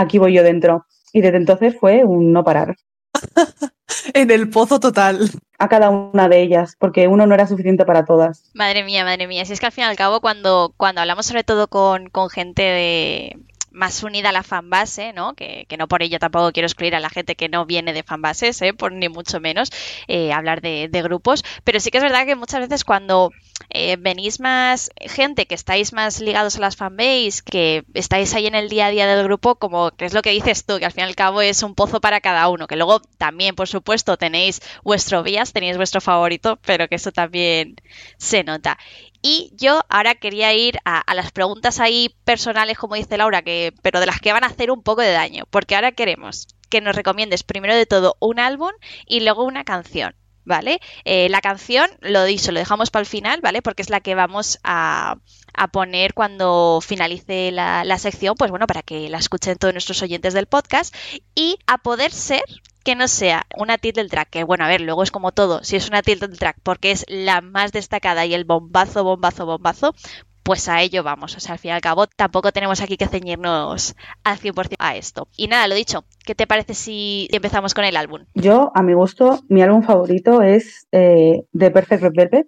Aquí 0.00 0.16
voy 0.16 0.32
yo 0.32 0.42
dentro. 0.42 0.86
Y 1.12 1.20
desde 1.20 1.36
entonces 1.36 1.76
fue 1.78 2.04
un 2.04 2.32
no 2.32 2.42
parar. 2.42 2.76
en 4.14 4.30
el 4.30 4.48
pozo 4.48 4.80
total. 4.80 5.30
A 5.58 5.68
cada 5.68 5.90
una 5.90 6.30
de 6.30 6.40
ellas, 6.40 6.74
porque 6.78 7.06
uno 7.06 7.26
no 7.26 7.34
era 7.34 7.46
suficiente 7.46 7.84
para 7.84 8.06
todas. 8.06 8.50
Madre 8.54 8.82
mía, 8.82 9.04
madre 9.04 9.26
mía. 9.26 9.44
Si 9.44 9.52
es 9.52 9.60
que 9.60 9.66
al 9.66 9.72
fin 9.72 9.84
y 9.84 9.86
al 9.88 9.96
cabo, 9.96 10.22
cuando, 10.22 10.72
cuando 10.78 11.02
hablamos 11.02 11.26
sobre 11.26 11.44
todo 11.44 11.68
con, 11.68 12.08
con 12.08 12.30
gente 12.30 12.62
de, 12.62 13.36
más 13.70 14.02
unida 14.02 14.30
a 14.30 14.32
la 14.32 14.42
fanbase, 14.42 15.12
¿no? 15.12 15.34
Que, 15.34 15.66
que, 15.68 15.76
no 15.76 15.86
por 15.86 16.02
ello 16.02 16.18
tampoco 16.18 16.50
quiero 16.52 16.66
excluir 16.66 16.94
a 16.94 17.00
la 17.00 17.10
gente 17.10 17.36
que 17.36 17.50
no 17.50 17.66
viene 17.66 17.92
de 17.92 18.02
fanbases, 18.02 18.62
¿eh? 18.62 18.72
Por 18.72 18.92
ni 18.92 19.10
mucho 19.10 19.38
menos 19.38 19.70
eh, 20.08 20.32
hablar 20.32 20.62
de, 20.62 20.88
de, 20.90 21.02
grupos. 21.02 21.44
Pero 21.62 21.78
sí 21.78 21.90
que 21.90 21.98
es 21.98 22.04
verdad 22.04 22.24
que 22.24 22.36
muchas 22.36 22.60
veces 22.60 22.84
cuando 22.84 23.32
eh, 23.70 23.96
venís 23.98 24.40
más 24.40 24.90
gente 25.00 25.46
que 25.46 25.54
estáis 25.54 25.92
más 25.92 26.20
ligados 26.20 26.56
a 26.56 26.60
las 26.60 26.76
fanbase, 26.76 27.42
que 27.44 27.84
estáis 27.94 28.34
ahí 28.34 28.46
en 28.46 28.54
el 28.54 28.68
día 28.68 28.86
a 28.86 28.90
día 28.90 29.06
del 29.06 29.24
grupo, 29.24 29.54
como 29.56 29.90
que 29.92 30.04
es 30.04 30.14
lo 30.14 30.22
que 30.22 30.30
dices 30.30 30.66
tú, 30.66 30.78
que 30.78 30.86
al 30.86 30.92
fin 30.92 31.04
y 31.04 31.06
al 31.06 31.14
cabo 31.14 31.40
es 31.40 31.62
un 31.62 31.74
pozo 31.74 32.00
para 32.00 32.20
cada 32.20 32.48
uno, 32.48 32.66
que 32.66 32.76
luego 32.76 33.00
también, 33.18 33.54
por 33.54 33.68
supuesto, 33.68 34.16
tenéis 34.16 34.60
vuestro 34.82 35.22
vías, 35.22 35.52
tenéis 35.52 35.76
vuestro 35.76 36.00
favorito, 36.00 36.58
pero 36.66 36.88
que 36.88 36.96
eso 36.96 37.12
también 37.12 37.76
se 38.18 38.44
nota. 38.44 38.78
Y 39.22 39.52
yo 39.56 39.82
ahora 39.88 40.14
quería 40.14 40.52
ir 40.54 40.78
a, 40.84 41.00
a, 41.00 41.14
las 41.14 41.30
preguntas 41.30 41.78
ahí 41.78 42.14
personales, 42.24 42.78
como 42.78 42.94
dice 42.94 43.18
Laura, 43.18 43.42
que, 43.42 43.74
pero 43.82 44.00
de 44.00 44.06
las 44.06 44.20
que 44.20 44.32
van 44.32 44.44
a 44.44 44.48
hacer 44.48 44.70
un 44.70 44.82
poco 44.82 45.02
de 45.02 45.12
daño, 45.12 45.44
porque 45.50 45.74
ahora 45.74 45.92
queremos 45.92 46.48
que 46.70 46.80
nos 46.80 46.96
recomiendes 46.96 47.42
primero 47.42 47.74
de 47.74 47.84
todo 47.84 48.16
un 48.20 48.40
álbum 48.40 48.70
y 49.06 49.20
luego 49.20 49.44
una 49.44 49.64
canción. 49.64 50.14
¿Vale? 50.44 50.80
Eh, 51.04 51.28
la 51.28 51.40
canción, 51.40 51.88
lo 52.00 52.24
dicho, 52.24 52.50
lo 52.50 52.58
dejamos 52.58 52.90
para 52.90 53.02
el 53.02 53.06
final, 53.06 53.40
¿vale? 53.42 53.62
Porque 53.62 53.82
es 53.82 53.90
la 53.90 54.00
que 54.00 54.14
vamos 54.14 54.58
a, 54.64 55.16
a 55.54 55.68
poner 55.68 56.14
cuando 56.14 56.80
finalice 56.82 57.52
la, 57.52 57.84
la, 57.84 57.98
sección, 57.98 58.34
pues 58.36 58.50
bueno, 58.50 58.66
para 58.66 58.82
que 58.82 59.08
la 59.10 59.18
escuchen 59.18 59.58
todos 59.58 59.74
nuestros 59.74 60.02
oyentes 60.02 60.34
del 60.34 60.46
podcast. 60.46 60.94
Y 61.34 61.58
a 61.66 61.78
poder 61.78 62.10
ser 62.10 62.42
que 62.84 62.94
no 62.94 63.08
sea 63.08 63.46
una 63.56 63.78
title 63.78 64.08
track, 64.08 64.30
que 64.30 64.44
bueno, 64.44 64.64
a 64.64 64.68
ver, 64.68 64.80
luego 64.80 65.02
es 65.02 65.10
como 65.10 65.32
todo, 65.32 65.62
si 65.62 65.76
es 65.76 65.88
una 65.88 66.02
title 66.02 66.28
track 66.28 66.56
porque 66.62 66.90
es 66.90 67.04
la 67.08 67.40
más 67.40 67.72
destacada 67.72 68.24
y 68.26 68.34
el 68.34 68.44
bombazo, 68.44 69.04
bombazo, 69.04 69.46
bombazo, 69.46 69.94
pues 70.42 70.68
a 70.68 70.82
ello 70.82 71.02
vamos. 71.02 71.36
O 71.36 71.40
sea, 71.40 71.52
al 71.52 71.58
fin 71.58 71.70
y 71.70 71.72
al 71.72 71.80
cabo, 71.80 72.06
tampoco 72.06 72.52
tenemos 72.52 72.80
aquí 72.80 72.96
que 72.96 73.06
ceñirnos 73.06 73.94
al 74.24 74.38
100% 74.38 74.76
a 74.78 74.96
esto. 74.96 75.28
Y 75.36 75.48
nada, 75.48 75.68
lo 75.68 75.74
dicho, 75.74 76.04
¿qué 76.24 76.34
te 76.34 76.46
parece 76.46 76.74
si 76.74 77.28
empezamos 77.32 77.74
con 77.74 77.84
el 77.84 77.96
álbum? 77.96 78.24
Yo, 78.34 78.72
a 78.74 78.82
mi 78.82 78.94
gusto, 78.94 79.40
mi 79.48 79.62
álbum 79.62 79.82
favorito 79.82 80.42
es 80.42 80.86
eh, 80.92 81.44
The 81.56 81.70
Perfect 81.70 82.02
Velvet, 82.02 82.46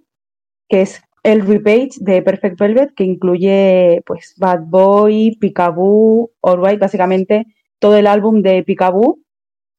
que 0.68 0.82
es 0.82 1.02
el 1.22 1.46
repage 1.46 1.92
de 2.00 2.22
Perfect 2.22 2.58
Velvet, 2.58 2.94
que 2.94 3.04
incluye 3.04 4.02
pues 4.06 4.34
Bad 4.38 4.62
Boy, 4.66 5.36
Peekaboo, 5.40 6.32
Alright, 6.42 6.80
básicamente 6.80 7.46
todo 7.78 7.96
el 7.96 8.06
álbum 8.06 8.42
de 8.42 8.62
Peekaboo, 8.62 9.18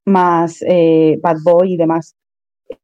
más 0.05 0.61
eh, 0.67 1.17
Bad 1.21 1.37
Boy 1.43 1.73
y 1.73 1.77
demás. 1.77 2.15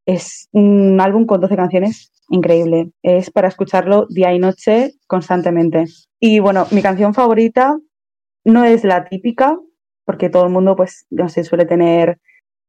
Es 0.05 0.47
un 0.51 0.99
álbum 1.01 1.25
con 1.25 1.41
12 1.41 1.55
canciones 1.55 2.11
increíble. 2.29 2.91
Es 3.03 3.31
para 3.31 3.47
escucharlo 3.47 4.07
día 4.09 4.33
y 4.33 4.39
noche 4.39 4.93
constantemente. 5.07 5.85
Y 6.19 6.39
bueno, 6.39 6.67
mi 6.71 6.81
canción 6.81 7.13
favorita 7.13 7.77
no 8.45 8.63
es 8.63 8.83
la 8.83 9.05
típica, 9.05 9.57
porque 10.05 10.29
todo 10.29 10.45
el 10.45 10.51
mundo, 10.51 10.75
pues, 10.75 11.05
no 11.09 11.29
sé, 11.29 11.43
suele 11.43 11.65
tener 11.65 12.19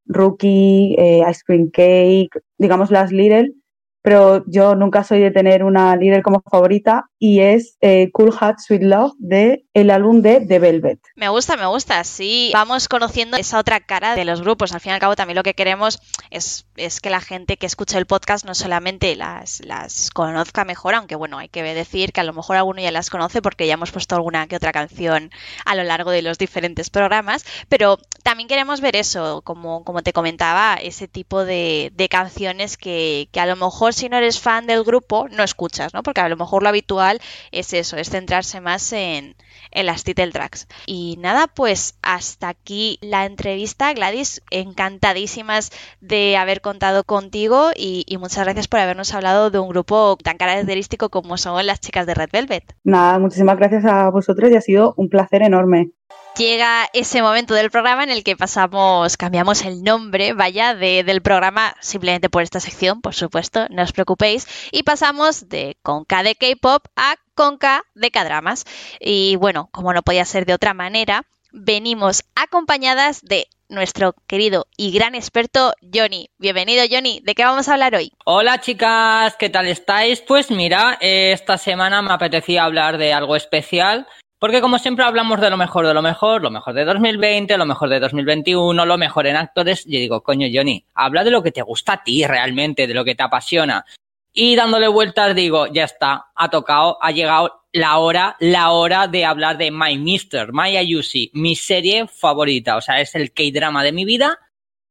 Rookie, 0.06 0.94
eh, 0.98 1.22
Ice 1.30 1.42
Cream 1.44 1.70
Cake, 1.70 2.30
digamos 2.58 2.90
las 2.90 3.12
Little, 3.12 3.54
pero 4.02 4.44
yo 4.46 4.74
nunca 4.74 5.04
soy 5.04 5.20
de 5.20 5.30
tener 5.30 5.64
una 5.64 5.94
líder 5.96 6.22
como 6.22 6.40
favorita 6.40 7.06
y 7.18 7.40
es 7.40 7.76
eh, 7.80 8.10
Cool 8.12 8.34
Hat 8.38 8.58
Sweet 8.58 8.82
Love 8.82 9.12
de 9.18 9.64
el 9.74 9.90
álbum 9.90 10.22
de 10.22 10.40
The 10.40 10.58
Velvet. 10.58 11.00
Me 11.16 11.28
gusta, 11.28 11.56
me 11.56 11.66
gusta, 11.66 12.02
sí. 12.04 12.50
Vamos 12.54 12.88
conociendo 12.88 13.36
esa 13.36 13.58
otra 13.58 13.80
cara 13.80 14.16
de 14.16 14.24
los 14.24 14.40
grupos. 14.40 14.72
Al 14.72 14.80
fin 14.80 14.90
y 14.90 14.94
al 14.94 15.00
cabo 15.00 15.16
también 15.16 15.36
lo 15.36 15.42
que 15.42 15.54
queremos 15.54 16.00
es, 16.30 16.66
es 16.76 17.00
que 17.00 17.10
la 17.10 17.20
gente 17.20 17.56
que 17.56 17.66
escuche 17.66 17.98
el 17.98 18.06
podcast 18.06 18.46
no 18.46 18.54
solamente 18.54 19.14
las, 19.16 19.60
las 19.66 20.10
conozca 20.10 20.64
mejor, 20.64 20.94
aunque 20.94 21.16
bueno, 21.16 21.38
hay 21.38 21.48
que 21.48 21.62
decir 21.62 22.12
que 22.12 22.20
a 22.20 22.24
lo 22.24 22.32
mejor 22.32 22.56
alguno 22.56 22.80
ya 22.80 22.90
las 22.90 23.10
conoce 23.10 23.42
porque 23.42 23.66
ya 23.66 23.74
hemos 23.74 23.92
puesto 23.92 24.14
alguna 24.14 24.46
que 24.46 24.56
otra 24.56 24.72
canción 24.72 25.30
a 25.66 25.74
lo 25.74 25.84
largo 25.84 26.10
de 26.10 26.22
los 26.22 26.38
diferentes 26.38 26.90
programas, 26.90 27.44
pero 27.68 27.98
también 28.22 28.48
queremos 28.48 28.80
ver 28.80 28.96
eso, 28.96 29.42
como, 29.42 29.84
como 29.84 30.02
te 30.02 30.12
comentaba, 30.12 30.74
ese 30.74 31.08
tipo 31.08 31.44
de, 31.44 31.92
de 31.94 32.08
canciones 32.08 32.76
que, 32.76 33.28
que 33.32 33.40
a 33.40 33.46
lo 33.46 33.56
mejor 33.56 33.89
si 33.92 34.08
no 34.08 34.16
eres 34.16 34.40
fan 34.40 34.66
del 34.66 34.84
grupo, 34.84 35.28
no 35.30 35.42
escuchas, 35.42 35.94
¿no? 35.94 36.02
Porque 36.02 36.20
a 36.20 36.28
lo 36.28 36.36
mejor 36.36 36.62
lo 36.62 36.68
habitual 36.68 37.20
es 37.52 37.72
eso, 37.72 37.96
es 37.96 38.10
centrarse 38.10 38.60
más 38.60 38.92
en, 38.92 39.36
en 39.70 39.86
las 39.86 40.04
title 40.04 40.32
tracks. 40.32 40.66
Y 40.86 41.16
nada, 41.20 41.46
pues 41.46 41.94
hasta 42.02 42.48
aquí 42.48 42.98
la 43.00 43.26
entrevista, 43.26 43.92
Gladys. 43.92 44.42
Encantadísimas 44.50 45.70
de 46.00 46.36
haber 46.36 46.60
contado 46.60 47.04
contigo 47.04 47.70
y, 47.76 48.04
y, 48.06 48.18
muchas 48.18 48.44
gracias 48.44 48.68
por 48.68 48.80
habernos 48.80 49.14
hablado 49.14 49.50
de 49.50 49.58
un 49.58 49.68
grupo 49.68 50.16
tan 50.22 50.36
característico 50.36 51.08
como 51.08 51.36
son 51.36 51.66
las 51.66 51.80
chicas 51.80 52.06
de 52.06 52.14
Red 52.14 52.30
Velvet. 52.32 52.74
Nada, 52.84 53.18
muchísimas 53.18 53.56
gracias 53.58 53.84
a 53.84 54.10
vosotros 54.10 54.50
y 54.50 54.56
ha 54.56 54.60
sido 54.60 54.94
un 54.96 55.08
placer 55.08 55.42
enorme 55.42 55.92
llega 56.36 56.88
ese 56.92 57.22
momento 57.22 57.54
del 57.54 57.70
programa 57.70 58.04
en 58.04 58.10
el 58.10 58.24
que 58.24 58.36
pasamos, 58.36 59.16
cambiamos 59.16 59.64
el 59.64 59.82
nombre, 59.82 60.32
vaya, 60.32 60.74
de, 60.74 61.04
del 61.04 61.22
programa 61.22 61.74
simplemente 61.80 62.30
por 62.30 62.42
esta 62.42 62.60
sección, 62.60 63.00
por 63.00 63.14
supuesto, 63.14 63.66
no 63.70 63.82
os 63.82 63.92
preocupéis, 63.92 64.46
y 64.72 64.82
pasamos 64.82 65.48
de 65.48 65.76
Conca 65.82 66.22
de 66.22 66.34
K-pop 66.34 66.86
a 66.96 67.16
Conca 67.34 67.82
de 67.94 68.10
K-dramas. 68.10 68.64
Y 69.00 69.36
bueno, 69.36 69.68
como 69.72 69.92
no 69.92 70.02
podía 70.02 70.24
ser 70.24 70.46
de 70.46 70.54
otra 70.54 70.74
manera, 70.74 71.24
venimos 71.52 72.24
acompañadas 72.34 73.22
de 73.22 73.46
nuestro 73.68 74.14
querido 74.26 74.66
y 74.76 74.92
gran 74.92 75.14
experto 75.14 75.72
Johnny. 75.94 76.28
Bienvenido 76.38 76.84
Johnny, 76.90 77.20
¿de 77.24 77.34
qué 77.34 77.44
vamos 77.44 77.68
a 77.68 77.74
hablar 77.74 77.94
hoy? 77.94 78.12
Hola 78.24 78.60
chicas, 78.60 79.36
¿qué 79.36 79.48
tal 79.48 79.68
estáis? 79.68 80.20
Pues 80.20 80.50
mira, 80.50 80.98
esta 81.00 81.56
semana 81.56 82.02
me 82.02 82.12
apetecía 82.12 82.64
hablar 82.64 82.98
de 82.98 83.12
algo 83.12 83.36
especial 83.36 84.08
porque 84.40 84.62
como 84.62 84.78
siempre 84.78 85.04
hablamos 85.04 85.38
de 85.38 85.50
lo 85.50 85.58
mejor 85.58 85.86
de 85.86 85.92
lo 85.92 86.00
mejor, 86.00 86.40
lo 86.40 86.50
mejor 86.50 86.72
de 86.72 86.86
2020, 86.86 87.58
lo 87.58 87.66
mejor 87.66 87.90
de 87.90 88.00
2021, 88.00 88.86
lo 88.86 88.98
mejor 88.98 89.26
en 89.26 89.36
actores, 89.36 89.84
yo 89.84 89.98
digo, 89.98 90.22
coño 90.22 90.48
Johnny, 90.52 90.82
habla 90.94 91.24
de 91.24 91.30
lo 91.30 91.42
que 91.42 91.52
te 91.52 91.60
gusta 91.60 91.92
a 91.92 92.02
ti 92.02 92.26
realmente, 92.26 92.86
de 92.86 92.94
lo 92.94 93.04
que 93.04 93.14
te 93.14 93.22
apasiona. 93.22 93.84
Y 94.32 94.56
dándole 94.56 94.88
vueltas 94.88 95.34
digo, 95.34 95.66
ya 95.66 95.84
está, 95.84 96.28
ha 96.34 96.48
tocado, 96.48 96.96
ha 97.02 97.10
llegado 97.10 97.64
la 97.72 97.98
hora, 97.98 98.36
la 98.40 98.70
hora 98.70 99.08
de 99.08 99.26
hablar 99.26 99.58
de 99.58 99.70
My 99.70 99.98
Mister, 99.98 100.54
My 100.54 100.74
Ayushi, 100.74 101.30
mi 101.34 101.54
serie 101.54 102.06
favorita, 102.06 102.76
o 102.76 102.80
sea, 102.80 102.98
es 103.02 103.14
el 103.14 103.34
K-drama 103.34 103.84
de 103.84 103.92
mi 103.92 104.06
vida 104.06 104.38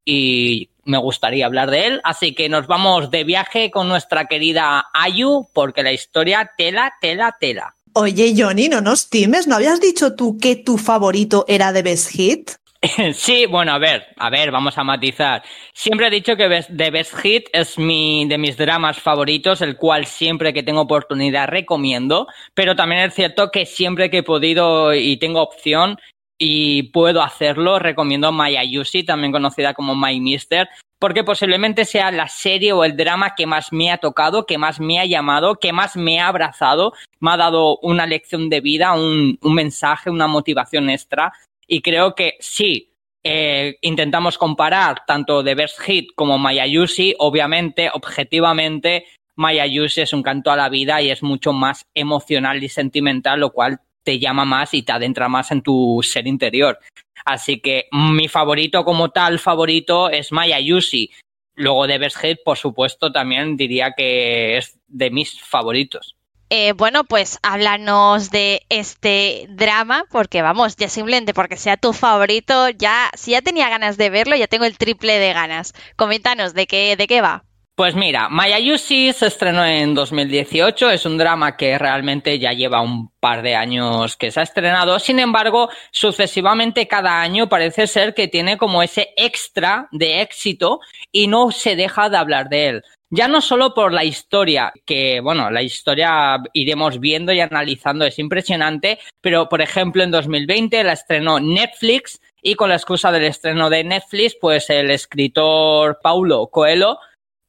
y 0.05 0.69
me 0.83 0.99
gustaría 0.99 1.47
hablar 1.47 1.71
de 1.71 1.87
él, 1.87 2.01
así 2.03 2.35
que 2.35 2.49
nos 2.49 2.67
vamos 2.67 3.09
de 3.09 3.23
viaje 3.23 3.71
con 3.71 3.89
nuestra 3.89 4.25
querida 4.25 4.89
Ayu 4.93 5.47
porque 5.53 5.81
la 5.81 5.91
historia 5.91 6.51
tela, 6.55 6.93
tela, 7.01 7.35
tela. 7.39 7.75
Oye, 7.93 8.33
Johnny, 8.37 8.69
no 8.69 8.81
nos 8.81 9.09
times, 9.09 9.47
¿no 9.47 9.55
habías 9.55 9.81
dicho 9.81 10.15
tú 10.15 10.37
que 10.37 10.55
tu 10.55 10.77
favorito 10.77 11.45
era 11.47 11.73
The 11.73 11.81
Best 11.81 12.09
Hit? 12.11 12.51
Sí, 13.13 13.45
bueno, 13.45 13.73
a 13.73 13.77
ver, 13.77 14.05
a 14.17 14.29
ver, 14.29 14.51
vamos 14.51 14.77
a 14.77 14.83
matizar. 14.83 15.43
Siempre 15.73 16.07
he 16.07 16.11
dicho 16.11 16.35
que 16.35 16.63
The 16.75 16.91
Best 16.91 17.15
Hit 17.17 17.47
es 17.51 17.77
mi, 17.77 18.25
de 18.27 18.37
mis 18.37 18.55
dramas 18.55 18.99
favoritos, 18.99 19.61
el 19.61 19.75
cual 19.75 20.05
siempre 20.05 20.53
que 20.53 20.63
tengo 20.63 20.81
oportunidad 20.81 21.49
recomiendo, 21.49 22.27
pero 22.53 22.75
también 22.75 23.01
es 23.01 23.13
cierto 23.13 23.51
que 23.51 23.65
siempre 23.65 24.09
que 24.09 24.19
he 24.19 24.23
podido 24.23 24.93
y 24.93 25.17
tengo 25.17 25.41
opción 25.41 25.97
y 26.39 26.83
puedo 26.83 27.21
hacerlo, 27.21 27.77
recomiendo 27.77 28.31
My 28.31 28.55
Ayushi, 28.55 29.03
también 29.03 29.33
conocida 29.33 29.73
como 29.73 29.93
My 29.93 30.19
Mister, 30.21 30.69
porque 30.97 31.23
posiblemente 31.23 31.83
sea 31.85 32.11
la 32.11 32.29
serie 32.29 32.71
o 32.71 32.85
el 32.85 32.95
drama 32.95 33.35
que 33.35 33.45
más 33.45 33.71
me 33.73 33.91
ha 33.91 33.97
tocado, 33.97 34.45
que 34.45 34.57
más 34.57 34.79
me 34.79 34.99
ha 34.99 35.05
llamado, 35.05 35.55
que 35.55 35.73
más 35.73 35.97
me 35.97 36.19
ha 36.19 36.27
abrazado, 36.29 36.93
me 37.19 37.31
ha 37.31 37.37
dado 37.37 37.77
una 37.79 38.05
lección 38.05 38.49
de 38.49 38.61
vida, 38.61 38.93
un, 38.93 39.37
un 39.41 39.53
mensaje, 39.53 40.09
una 40.09 40.27
motivación 40.27 40.89
extra. 40.89 41.33
Y 41.67 41.81
creo 41.81 42.15
que 42.15 42.37
sí, 42.39 42.93
eh, 43.23 43.77
intentamos 43.81 44.37
comparar 44.37 45.03
tanto 45.05 45.43
The 45.43 45.55
Best 45.55 45.81
Hit 45.81 46.11
como 46.15 46.37
Mayayushi, 46.37 47.15
obviamente, 47.19 47.89
objetivamente, 47.93 49.05
Mayayushi 49.35 50.01
es 50.01 50.13
un 50.13 50.23
canto 50.23 50.51
a 50.51 50.55
la 50.55 50.69
vida 50.69 51.01
y 51.01 51.11
es 51.11 51.21
mucho 51.21 51.53
más 51.53 51.85
emocional 51.93 52.63
y 52.63 52.69
sentimental, 52.69 53.39
lo 53.39 53.51
cual 53.51 53.79
te 54.03 54.19
llama 54.19 54.45
más 54.45 54.73
y 54.73 54.83
te 54.83 54.91
adentra 54.91 55.29
más 55.29 55.51
en 55.51 55.61
tu 55.61 56.01
ser 56.03 56.27
interior. 56.27 56.79
Así 57.25 57.59
que 57.59 57.87
mi 57.91 58.27
favorito 58.27 58.83
como 58.83 59.09
tal, 59.09 59.39
favorito 59.39 60.09
es 60.09 60.31
Maya 60.31 60.59
Yushi. 60.59 61.11
Luego 61.55 61.87
de 61.87 61.95
Head, 61.95 62.37
por 62.45 62.57
supuesto, 62.57 63.11
también 63.11 63.57
diría 63.57 63.93
que 63.95 64.57
es 64.57 64.79
de 64.87 65.11
mis 65.11 65.41
favoritos. 65.41 66.15
Eh, 66.51 66.71
bueno, 66.71 67.03
pues 67.03 67.37
háblanos 67.43 68.31
de 68.31 68.63
este 68.69 69.45
drama, 69.49 70.05
porque 70.09 70.41
vamos, 70.41 70.75
ya 70.77 70.89
simplemente 70.89 71.35
porque 71.35 71.57
sea 71.57 71.77
tu 71.77 71.93
favorito, 71.93 72.69
ya, 72.69 73.11
si 73.13 73.31
ya 73.31 73.43
tenía 73.43 73.69
ganas 73.69 73.97
de 73.97 74.09
verlo, 74.09 74.35
ya 74.35 74.47
tengo 74.47 74.65
el 74.65 74.77
triple 74.77 75.19
de 75.19 75.33
ganas. 75.33 75.73
Coméntanos 75.95 76.55
de 76.55 76.65
qué, 76.65 76.95
de 76.95 77.05
qué 77.05 77.21
va. 77.21 77.43
Pues 77.79 77.95
mira, 77.95 78.27
Mayayushi 78.27 79.13
se 79.13 79.27
estrenó 79.27 79.63
en 79.63 79.95
2018, 79.95 80.89
es 80.89 81.05
un 81.05 81.17
drama 81.17 81.55
que 81.55 81.77
realmente 81.77 82.37
ya 82.37 82.51
lleva 82.51 82.81
un 82.81 83.07
par 83.21 83.41
de 83.41 83.55
años 83.55 84.17
que 84.17 84.31
se 84.31 84.41
ha 84.41 84.43
estrenado, 84.43 84.99
sin 84.99 85.17
embargo, 85.17 85.69
sucesivamente 85.89 86.89
cada 86.89 87.21
año 87.21 87.47
parece 87.47 87.87
ser 87.87 88.13
que 88.13 88.27
tiene 88.27 88.57
como 88.57 88.83
ese 88.83 89.13
extra 89.15 89.87
de 89.93 90.19
éxito 90.19 90.81
y 91.13 91.27
no 91.27 91.51
se 91.51 91.77
deja 91.77 92.09
de 92.09 92.17
hablar 92.17 92.49
de 92.49 92.67
él. 92.67 92.83
Ya 93.11 93.29
no 93.29 93.39
solo 93.39 93.73
por 93.73 93.93
la 93.93 94.03
historia, 94.03 94.73
que 94.85 95.21
bueno, 95.21 95.49
la 95.49 95.61
historia 95.61 96.35
iremos 96.51 96.99
viendo 96.99 97.31
y 97.31 97.39
analizando, 97.39 98.03
es 98.03 98.19
impresionante, 98.19 98.99
pero 99.21 99.47
por 99.47 99.61
ejemplo 99.61 100.03
en 100.03 100.11
2020 100.11 100.83
la 100.83 100.91
estrenó 100.91 101.39
Netflix 101.39 102.19
y 102.41 102.55
con 102.55 102.67
la 102.67 102.75
excusa 102.75 103.09
del 103.09 103.23
estreno 103.23 103.69
de 103.69 103.85
Netflix, 103.85 104.35
pues 104.35 104.69
el 104.69 104.91
escritor 104.91 105.99
Paulo 106.03 106.47
Coelho 106.47 106.99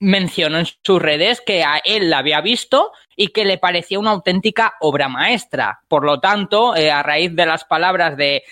mencionó 0.01 0.59
en 0.59 0.67
sus 0.83 1.01
redes 1.01 1.41
que 1.41 1.63
a 1.63 1.81
él 1.85 2.11
la 2.11 2.19
había 2.19 2.41
visto 2.41 2.93
y 3.15 3.29
que 3.29 3.45
le 3.45 3.59
parecía 3.59 3.99
una 3.99 4.11
auténtica 4.11 4.75
obra 4.81 5.09
maestra. 5.09 5.83
Por 5.89 6.05
lo 6.05 6.21
tanto, 6.21 6.75
eh, 6.75 6.91
a 6.91 7.03
raíz 7.03 7.37
de 7.37 7.47
las 7.47 7.65
palabras 7.65 8.17
de 8.17 8.43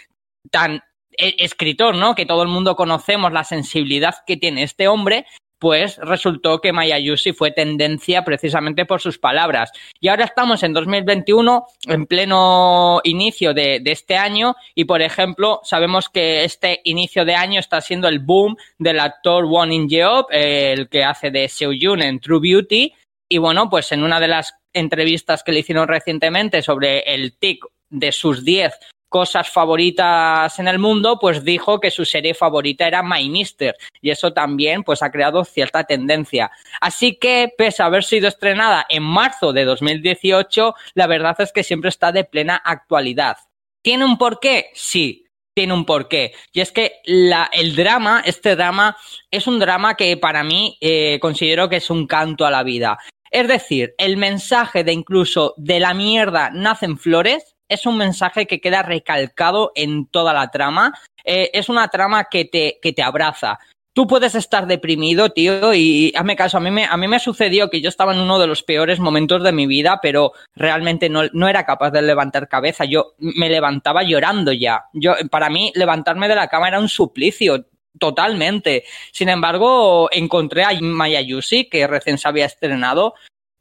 tan 0.50 0.82
eh, 1.16 1.36
escritor, 1.38 1.96
¿no? 1.96 2.14
Que 2.14 2.26
todo 2.26 2.42
el 2.42 2.48
mundo 2.48 2.76
conocemos 2.76 3.32
la 3.32 3.44
sensibilidad 3.44 4.14
que 4.26 4.36
tiene 4.36 4.62
este 4.62 4.88
hombre, 4.88 5.26
pues 5.58 5.96
resultó 5.98 6.60
que 6.60 6.72
Mayayushi 6.72 7.32
fue 7.32 7.50
tendencia 7.50 8.24
precisamente 8.24 8.86
por 8.86 9.00
sus 9.00 9.18
palabras. 9.18 9.72
Y 10.00 10.08
ahora 10.08 10.24
estamos 10.24 10.62
en 10.62 10.72
2021, 10.72 11.64
en 11.86 12.06
pleno 12.06 13.00
inicio 13.04 13.54
de, 13.54 13.82
este 13.84 14.16
año, 14.16 14.54
y 14.74 14.84
por 14.84 15.02
ejemplo, 15.02 15.60
sabemos 15.64 16.08
que 16.08 16.44
este 16.44 16.80
inicio 16.84 17.24
de 17.24 17.34
año 17.34 17.60
está 17.60 17.80
siendo 17.80 18.08
el 18.08 18.20
boom 18.20 18.56
del 18.78 19.00
actor 19.00 19.44
Won 19.46 19.72
In 19.72 19.88
el 20.30 20.88
que 20.88 21.04
hace 21.04 21.30
de 21.30 21.48
Seoyun 21.48 22.02
en 22.02 22.20
True 22.20 22.40
Beauty. 22.40 22.94
Y 23.28 23.38
bueno, 23.38 23.68
pues 23.68 23.92
en 23.92 24.02
una 24.02 24.20
de 24.20 24.28
las 24.28 24.54
entrevistas 24.72 25.42
que 25.42 25.52
le 25.52 25.60
hicieron 25.60 25.88
recientemente 25.88 26.62
sobre 26.62 27.00
el 27.00 27.36
tic 27.36 27.64
de 27.90 28.12
sus 28.12 28.44
10 28.44 28.78
cosas 29.08 29.50
favoritas 29.50 30.58
en 30.58 30.68
el 30.68 30.78
mundo, 30.78 31.18
pues 31.20 31.44
dijo 31.44 31.80
que 31.80 31.90
su 31.90 32.04
serie 32.04 32.34
favorita 32.34 32.86
era 32.86 33.02
My 33.02 33.28
Mister 33.28 33.76
y 34.00 34.10
eso 34.10 34.32
también 34.32 34.82
pues 34.82 35.02
ha 35.02 35.10
creado 35.10 35.44
cierta 35.44 35.84
tendencia. 35.84 36.50
Así 36.80 37.16
que 37.16 37.52
pese 37.56 37.82
a 37.82 37.86
haber 37.86 38.04
sido 38.04 38.28
estrenada 38.28 38.86
en 38.88 39.02
marzo 39.02 39.52
de 39.52 39.64
2018, 39.64 40.74
la 40.94 41.06
verdad 41.06 41.36
es 41.40 41.52
que 41.52 41.64
siempre 41.64 41.88
está 41.88 42.12
de 42.12 42.24
plena 42.24 42.56
actualidad. 42.56 43.38
¿Tiene 43.82 44.04
un 44.04 44.18
porqué? 44.18 44.70
Sí, 44.74 45.24
tiene 45.54 45.72
un 45.72 45.84
porqué. 45.84 46.32
Y 46.52 46.60
es 46.60 46.72
que 46.72 47.00
la, 47.04 47.48
el 47.52 47.74
drama, 47.74 48.22
este 48.24 48.54
drama, 48.54 48.96
es 49.30 49.46
un 49.46 49.58
drama 49.58 49.96
que 49.96 50.16
para 50.16 50.44
mí 50.44 50.76
eh, 50.80 51.18
considero 51.20 51.68
que 51.68 51.76
es 51.76 51.90
un 51.90 52.06
canto 52.06 52.46
a 52.46 52.50
la 52.50 52.62
vida. 52.62 52.98
Es 53.30 53.48
decir, 53.48 53.94
el 53.98 54.16
mensaje 54.16 54.84
de 54.84 54.92
incluso 54.92 55.54
de 55.56 55.80
la 55.80 55.94
mierda 55.94 56.50
nacen 56.50 56.98
flores 56.98 57.56
es 57.68 57.86
un 57.86 57.98
mensaje 57.98 58.46
que 58.46 58.60
queda 58.60 58.82
recalcado 58.82 59.72
en 59.74 60.06
toda 60.06 60.32
la 60.32 60.50
trama. 60.50 60.92
Eh, 61.24 61.50
es 61.52 61.68
una 61.68 61.88
trama 61.88 62.24
que 62.24 62.44
te, 62.44 62.78
que 62.80 62.92
te 62.92 63.02
abraza. 63.02 63.58
Tú 63.92 64.06
puedes 64.06 64.36
estar 64.36 64.66
deprimido, 64.68 65.30
tío, 65.30 65.74
y 65.74 66.12
hazme 66.14 66.36
caso, 66.36 66.56
a 66.58 66.60
mí, 66.60 66.70
me, 66.70 66.84
a 66.84 66.96
mí 66.96 67.08
me 67.08 67.18
sucedió 67.18 67.68
que 67.68 67.80
yo 67.80 67.88
estaba 67.88 68.14
en 68.14 68.20
uno 68.20 68.38
de 68.38 68.46
los 68.46 68.62
peores 68.62 69.00
momentos 69.00 69.42
de 69.42 69.50
mi 69.50 69.66
vida, 69.66 69.98
pero 70.00 70.32
realmente 70.54 71.08
no, 71.08 71.22
no 71.32 71.48
era 71.48 71.66
capaz 71.66 71.90
de 71.90 72.02
levantar 72.02 72.48
cabeza. 72.48 72.84
Yo 72.84 73.14
me 73.18 73.50
levantaba 73.50 74.04
llorando 74.04 74.52
ya. 74.52 74.84
Yo, 74.92 75.14
para 75.30 75.50
mí, 75.50 75.72
levantarme 75.74 76.28
de 76.28 76.36
la 76.36 76.48
cama 76.48 76.68
era 76.68 76.78
un 76.78 76.88
suplicio 76.88 77.66
totalmente. 77.98 78.84
Sin 79.10 79.28
embargo, 79.28 80.08
encontré 80.12 80.62
a 80.62 80.78
Mayayushi, 80.80 81.68
que 81.68 81.86
recién 81.88 82.18
se 82.18 82.28
había 82.28 82.46
estrenado, 82.46 83.14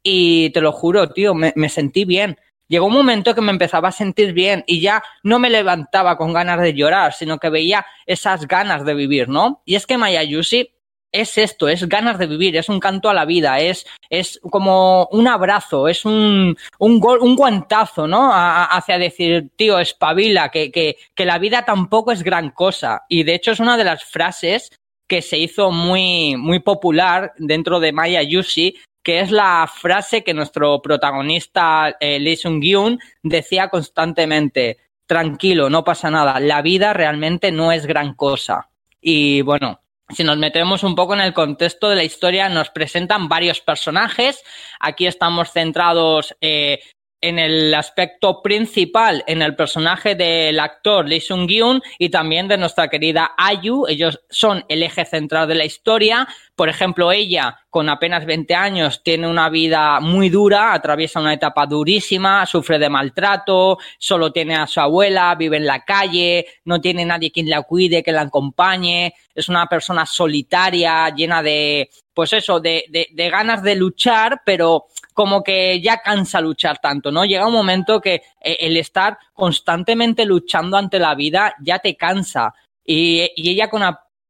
y 0.04 0.50
te 0.50 0.60
lo 0.60 0.70
juro, 0.70 1.08
tío, 1.08 1.34
me, 1.34 1.52
me 1.56 1.68
sentí 1.68 2.04
bien 2.04 2.38
llegó 2.68 2.86
un 2.86 2.94
momento 2.94 3.34
que 3.34 3.40
me 3.40 3.52
empezaba 3.52 3.88
a 3.88 3.92
sentir 3.92 4.32
bien 4.32 4.64
y 4.66 4.80
ya 4.80 5.02
no 5.22 5.38
me 5.38 5.50
levantaba 5.50 6.16
con 6.16 6.32
ganas 6.32 6.60
de 6.60 6.74
llorar, 6.74 7.12
sino 7.12 7.38
que 7.38 7.50
veía 7.50 7.86
esas 8.06 8.46
ganas 8.46 8.84
de 8.84 8.94
vivir, 8.94 9.28
¿no? 9.28 9.62
Y 9.64 9.74
es 9.74 9.86
que 9.86 9.98
Mayayushi 9.98 10.70
es 11.12 11.38
esto, 11.38 11.68
es 11.68 11.88
ganas 11.88 12.18
de 12.18 12.26
vivir, 12.26 12.56
es 12.56 12.68
un 12.68 12.80
canto 12.80 13.08
a 13.08 13.14
la 13.14 13.24
vida, 13.24 13.58
es, 13.60 13.86
es 14.10 14.38
como 14.50 15.08
un 15.10 15.26
abrazo, 15.26 15.88
es 15.88 16.04
un, 16.04 16.56
un, 16.78 17.02
un 17.20 17.36
guantazo, 17.36 18.06
¿no? 18.06 18.30
hacia 18.32 18.98
decir, 18.98 19.50
tío, 19.56 19.78
espabila, 19.78 20.50
que, 20.50 20.70
que, 20.70 20.96
que 21.14 21.24
la 21.24 21.38
vida 21.38 21.64
tampoco 21.64 22.12
es 22.12 22.22
gran 22.22 22.50
cosa. 22.50 23.04
Y 23.08 23.22
de 23.22 23.34
hecho 23.34 23.52
es 23.52 23.60
una 23.60 23.76
de 23.76 23.84
las 23.84 24.04
frases 24.04 24.70
que 25.08 25.22
se 25.22 25.38
hizo 25.38 25.70
muy, 25.70 26.36
muy 26.36 26.60
popular 26.60 27.32
dentro 27.38 27.80
de 27.80 27.92
Maya 27.92 28.22
Yushi, 28.22 28.76
que 29.08 29.20
es 29.20 29.30
la 29.30 29.66
frase 29.74 30.22
que 30.22 30.34
nuestro 30.34 30.82
protagonista 30.82 31.96
eh, 31.98 32.18
Lee 32.18 32.36
Sung-gyun 32.36 33.00
decía 33.22 33.70
constantemente, 33.70 34.76
tranquilo, 35.06 35.70
no 35.70 35.82
pasa 35.82 36.10
nada, 36.10 36.38
la 36.40 36.60
vida 36.60 36.92
realmente 36.92 37.50
no 37.50 37.72
es 37.72 37.86
gran 37.86 38.12
cosa. 38.12 38.68
Y 39.00 39.40
bueno, 39.40 39.80
si 40.10 40.24
nos 40.24 40.36
metemos 40.36 40.82
un 40.82 40.94
poco 40.94 41.14
en 41.14 41.22
el 41.22 41.32
contexto 41.32 41.88
de 41.88 41.96
la 41.96 42.04
historia, 42.04 42.50
nos 42.50 42.68
presentan 42.68 43.30
varios 43.30 43.62
personajes. 43.62 44.44
Aquí 44.78 45.06
estamos 45.06 45.52
centrados 45.52 46.36
eh, 46.42 46.78
en 47.22 47.38
el 47.38 47.74
aspecto 47.74 48.42
principal, 48.42 49.24
en 49.26 49.42
el 49.42 49.56
personaje 49.56 50.14
del 50.16 50.60
actor 50.60 51.08
Lee 51.08 51.20
Sung-gyun 51.20 51.82
y 51.98 52.10
también 52.10 52.46
de 52.46 52.58
nuestra 52.58 52.88
querida 52.88 53.32
Ayu. 53.36 53.86
Ellos 53.88 54.20
son 54.28 54.64
el 54.68 54.82
eje 54.82 55.04
central 55.04 55.48
de 55.48 55.54
la 55.54 55.64
historia. 55.64 56.28
Por 56.58 56.68
ejemplo, 56.68 57.12
ella, 57.12 57.56
con 57.70 57.88
apenas 57.88 58.26
20 58.26 58.52
años, 58.52 59.00
tiene 59.04 59.28
una 59.28 59.48
vida 59.48 60.00
muy 60.00 60.28
dura, 60.28 60.72
atraviesa 60.72 61.20
una 61.20 61.34
etapa 61.34 61.66
durísima, 61.66 62.44
sufre 62.46 62.80
de 62.80 62.88
maltrato, 62.88 63.78
solo 63.96 64.32
tiene 64.32 64.56
a 64.56 64.66
su 64.66 64.80
abuela, 64.80 65.36
vive 65.36 65.58
en 65.58 65.66
la 65.66 65.84
calle, 65.84 66.46
no 66.64 66.80
tiene 66.80 67.04
nadie 67.04 67.30
quien 67.30 67.48
la 67.48 67.62
cuide, 67.62 68.02
que 68.02 68.10
la 68.10 68.22
acompañe. 68.22 69.14
Es 69.32 69.48
una 69.48 69.66
persona 69.66 70.04
solitaria, 70.04 71.08
llena 71.14 71.44
de, 71.44 71.90
pues 72.12 72.32
eso, 72.32 72.58
de, 72.58 72.86
de, 72.90 73.06
de 73.12 73.30
ganas 73.30 73.62
de 73.62 73.76
luchar, 73.76 74.42
pero 74.44 74.86
como 75.14 75.44
que 75.44 75.80
ya 75.80 75.98
cansa 75.98 76.40
luchar 76.40 76.80
tanto, 76.80 77.12
¿no? 77.12 77.24
Llega 77.24 77.46
un 77.46 77.52
momento 77.52 78.00
que 78.00 78.14
eh, 78.40 78.56
el 78.58 78.76
estar 78.78 79.16
constantemente 79.32 80.24
luchando 80.24 80.76
ante 80.76 80.98
la 80.98 81.14
vida 81.14 81.54
ya 81.62 81.78
te 81.78 81.96
cansa. 81.96 82.52
Y, 82.84 83.30
ella 83.36 83.68
con 83.68 83.82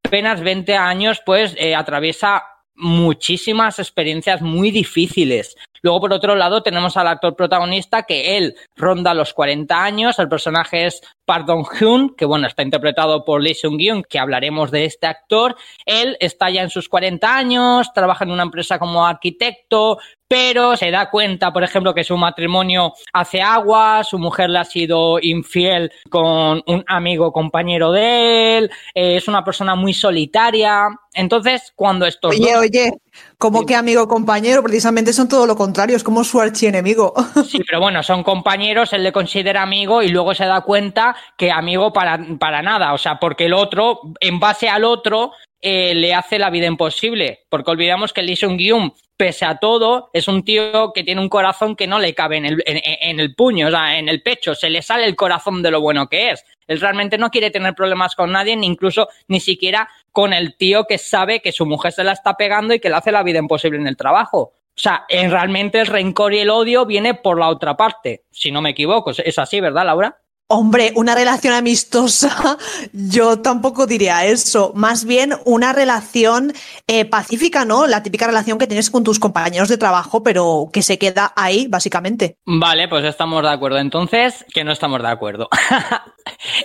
apenas 0.09 0.41
20 0.41 0.75
años, 0.75 1.21
pues 1.25 1.55
eh, 1.59 1.75
atraviesa 1.75 2.43
muchísimas 2.75 3.79
experiencias 3.79 4.41
muy 4.41 4.71
difíciles. 4.71 5.55
Luego, 5.83 6.01
por 6.01 6.13
otro 6.13 6.35
lado, 6.35 6.63
tenemos 6.63 6.97
al 6.97 7.09
actor 7.09 7.35
protagonista 7.37 8.03
que 8.03 8.37
él 8.37 8.55
ronda 8.77 9.15
los 9.15 9.35
40 9.35 9.83
años. 9.83 10.19
El 10.19 10.29
personaje 10.29 10.87
es 10.87 11.01
Park 11.25 11.47
Dong-hyun, 11.47 12.15
que 12.17 12.25
bueno, 12.25 12.47
está 12.47 12.63
interpretado 12.63 13.25
por 13.25 13.43
Lee 13.43 13.55
Seung-gyun, 13.55 14.03
que 14.09 14.19
hablaremos 14.19 14.71
de 14.71 14.87
este 14.87 15.07
actor. 15.07 15.57
Él 15.85 16.17
está 16.21 16.51
ya 16.51 16.63
en 16.63 16.71
sus 16.71 16.89
40 16.89 17.37
años, 17.37 17.93
trabaja 17.93 18.25
en 18.25 18.31
una 18.31 18.45
empresa 18.45 18.79
como 18.79 19.07
arquitecto, 19.07 19.99
pero 20.29 20.77
se 20.77 20.91
da 20.91 21.11
cuenta, 21.11 21.53
por 21.53 21.65
ejemplo, 21.65 21.95
que 21.95 22.05
su 22.05 22.17
matrimonio 22.17 22.93
hace 23.13 23.41
agua, 23.41 24.05
su 24.05 24.19
mujer 24.19 24.51
le 24.51 24.59
ha 24.59 24.65
sido 24.65 25.19
infiel 25.21 25.91
con 26.11 26.63
un 26.67 26.85
amigo 26.87 27.33
compañero 27.33 27.93
de 27.93 28.59
él, 28.59 28.71
eh, 28.95 29.17
es 29.17 29.27
una 29.27 29.43
persona 29.43 29.75
muy 29.75 29.95
solitaria. 29.95 30.89
Entonces, 31.15 31.73
cuando 31.75 32.07
esto 32.07 32.29
Oye, 32.29 32.57
oye, 32.57 32.93
como 33.39 33.65
que 33.65 33.75
amigo 33.75 34.07
compañero, 34.07 34.63
precisamente 34.63 35.13
son 35.13 35.29
todo 35.29 35.47
lo 35.47 35.57
contrario, 35.57 35.68
es 35.95 36.05
como 36.05 36.25
su 36.25 36.41
archienemigo. 36.41 37.15
Sí, 37.49 37.61
pero 37.67 37.81
bueno, 37.81 38.03
son 38.03 38.23
compañeros, 38.23 38.93
él 38.93 39.03
le 39.03 39.13
considera 39.13 39.63
amigo 39.63 40.03
y 40.03 40.09
luego 40.09 40.35
se 40.35 40.45
da 40.45 40.61
cuenta 40.61 41.17
que 41.37 41.51
amigo 41.51 41.93
para, 41.93 42.19
para 42.39 42.63
nada, 42.63 42.93
o 42.93 42.99
sea, 42.99 43.19
porque 43.19 43.47
el 43.47 43.55
otro, 43.55 44.01
en 44.21 44.39
base 44.39 44.69
al 44.69 44.85
otro, 44.85 45.33
eh, 45.61 45.95
le 45.95 46.15
hace 46.15 46.39
la 46.39 46.51
vida 46.51 46.67
imposible, 46.67 47.47
porque 47.49 47.71
olvidamos 47.71 48.13
que 48.13 48.23
Lee 48.23 48.37
Seung-gyun 48.37 48.93
pese 49.19 49.45
a 49.45 49.57
todo, 49.57 50.11
es 50.13 50.29
un 50.29 50.45
tío 50.45 50.93
que 50.95 51.03
tiene 51.03 51.21
un 51.21 51.29
corazón 51.29 51.75
que 51.75 51.89
no 51.89 51.99
le 51.99 52.15
cabe 52.15 52.37
en 52.37 52.47
el, 52.47 52.63
en, 52.65 53.19
el 53.19 53.35
puño, 53.35 53.67
o 53.67 53.71
sea, 53.71 53.99
en 53.99 54.09
el 54.09 54.23
pecho, 54.23 54.55
se 54.55 54.71
le 54.71 54.81
sale 54.81 55.05
el 55.05 55.17
corazón 55.17 55.61
de 55.61 55.73
lo 55.73 55.81
bueno 55.81 56.09
que 56.09 56.31
es. 56.31 56.45
Él 56.69 56.81
realmente 56.81 57.19
no 57.19 57.31
quiere 57.31 57.51
tener 57.51 57.75
problemas 57.75 58.15
con 58.15 58.31
nadie, 58.31 58.57
ni 58.57 58.69
incluso 58.69 59.09
ni 59.27 59.41
siquiera 59.41 59.89
con 60.13 60.33
el 60.33 60.57
tío 60.57 60.85
que 60.85 60.99
sabe 60.99 61.41
que 61.41 61.51
su 61.51 61.67
mujer 61.67 61.93
se 61.93 62.05
la 62.05 62.13
está 62.13 62.37
pegando 62.37 62.75
y 62.75 62.79
que 62.79 62.89
le 62.89 62.95
hace 62.95 63.11
la 63.11 63.25
vida 63.25 63.41
imposible 63.41 63.81
en 63.81 63.89
el 63.89 63.97
trabajo. 63.97 64.53
O 64.79 64.81
sea, 64.81 65.05
realmente 65.09 65.81
el 65.81 65.89
rencor 65.89 66.35
y 66.35 66.39
el 66.39 66.51
odio 66.51 66.87
viene 66.87 67.13
por 67.15 67.37
la 67.37 67.49
otra 67.49 67.77
parte, 67.77 68.23
si 68.31 68.53
no 68.53 68.63
me 68.63 68.71
equivoco. 68.71 69.11
Es 69.11 69.37
así, 69.37 69.61
¿verdad, 69.61 69.87
Laura? 69.87 70.19
Hombre, 70.51 70.93
una 70.95 71.17
relación 71.17 71.53
amistosa, 71.53 72.57
yo 72.93 73.41
tampoco 73.43 73.87
diría 73.87 74.25
eso. 74.25 74.73
Más 74.77 75.05
bien 75.05 75.35
una 75.45 75.73
relación 75.73 76.55
eh, 76.87 77.05
pacífica, 77.05 77.65
¿no? 77.65 77.89
La 77.89 78.05
típica 78.05 78.27
relación 78.27 78.57
que 78.57 78.69
tienes 78.69 78.89
con 78.89 79.03
tus 79.03 79.19
compañeros 79.19 79.69
de 79.69 79.77
trabajo, 79.77 80.23
pero 80.23 80.71
que 80.73 80.81
se 80.81 80.97
queda 80.97 81.35
ahí, 81.35 81.67
básicamente. 81.69 82.39
Vale, 82.47 82.87
pues 82.87 83.05
estamos 83.05 83.43
de 83.43 83.51
acuerdo. 83.51 83.79
Entonces, 83.79 84.47
que 84.55 84.63
no 84.63 84.73
estamos 84.73 85.03
de 85.03 85.09
acuerdo. 85.09 85.49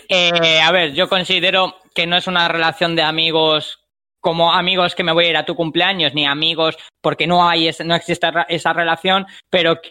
Eh, 0.09 0.61
a 0.61 0.71
ver, 0.71 0.93
yo 0.93 1.07
considero 1.07 1.77
que 1.95 2.05
no 2.05 2.17
es 2.17 2.27
una 2.27 2.47
relación 2.47 2.95
de 2.95 3.01
amigos 3.01 3.82
como 4.23 4.53
amigos 4.53 4.95
que 4.95 5.03
me 5.03 5.11
voy 5.11 5.25
a 5.25 5.29
ir 5.31 5.37
a 5.37 5.45
tu 5.45 5.53
cumpleaños, 5.53 6.13
ni 6.13 6.25
amigos 6.25 6.77
porque 7.01 7.27
no 7.27 7.47
hay, 7.47 7.69
no 7.83 7.93
existe 7.93 8.27
esa 8.47 8.71
relación, 8.71 9.27
pero 9.49 9.81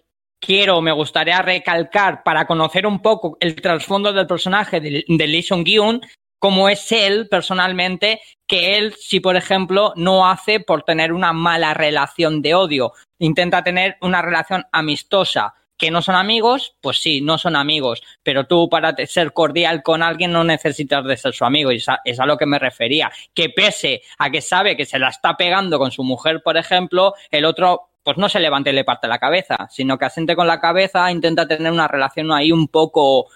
quiero, 0.40 0.80
me 0.80 0.90
gustaría 0.90 1.42
recalcar 1.42 2.22
para 2.22 2.46
conocer 2.46 2.86
un 2.86 3.00
poco 3.02 3.36
el 3.40 3.54
trasfondo 3.56 4.10
del 4.10 4.26
personaje 4.26 4.80
de, 4.80 5.04
Lee 5.06 5.42
Sung-gyun, 5.42 6.00
cómo 6.38 6.70
es 6.70 6.90
él 6.92 7.28
personalmente, 7.28 8.22
que 8.48 8.78
él, 8.78 8.94
si 8.98 9.20
por 9.20 9.36
ejemplo, 9.36 9.92
no 9.96 10.26
hace 10.26 10.60
por 10.60 10.82
tener 10.82 11.12
una 11.12 11.34
mala 11.34 11.74
relación 11.74 12.40
de 12.40 12.54
odio, 12.54 12.94
intenta 13.18 13.62
tener 13.62 13.98
una 14.00 14.22
relación 14.22 14.64
amistosa. 14.72 15.54
¿Que 15.82 15.90
no 15.90 16.00
son 16.00 16.14
amigos? 16.14 16.76
Pues 16.80 17.02
sí, 17.02 17.20
no 17.22 17.38
son 17.38 17.56
amigos. 17.56 18.04
Pero 18.22 18.46
tú 18.46 18.68
para 18.68 18.94
ser 19.04 19.32
cordial 19.32 19.82
con 19.82 20.00
alguien 20.00 20.30
no 20.30 20.44
necesitas 20.44 21.04
de 21.04 21.16
ser 21.16 21.34
su 21.34 21.44
amigo. 21.44 21.72
Y 21.72 21.78
es 21.78 21.88
a, 21.88 21.98
es 22.04 22.20
a, 22.20 22.24
lo 22.24 22.36
que 22.36 22.46
me 22.46 22.60
refería. 22.60 23.10
Que 23.34 23.48
pese 23.48 24.02
a 24.18 24.30
que 24.30 24.40
sabe 24.40 24.76
que 24.76 24.86
se 24.86 25.00
la 25.00 25.08
está 25.08 25.36
pegando 25.36 25.80
con 25.80 25.90
su 25.90 26.04
mujer, 26.04 26.40
por 26.40 26.56
ejemplo, 26.56 27.14
el 27.32 27.44
otro 27.44 27.88
pues 28.04 28.16
no 28.16 28.28
se 28.28 28.38
levante 28.38 28.70
y 28.70 28.74
le 28.74 28.84
parte 28.84 29.08
la 29.08 29.18
cabeza, 29.18 29.66
sino 29.72 29.98
que 29.98 30.04
asiente 30.04 30.36
con 30.36 30.46
la 30.46 30.60
cabeza, 30.60 31.10
intenta 31.10 31.48
tener 31.48 31.72
una 31.72 31.88
relación 31.88 32.30
ahí 32.30 32.52
un 32.52 32.68
poco, 32.68 33.26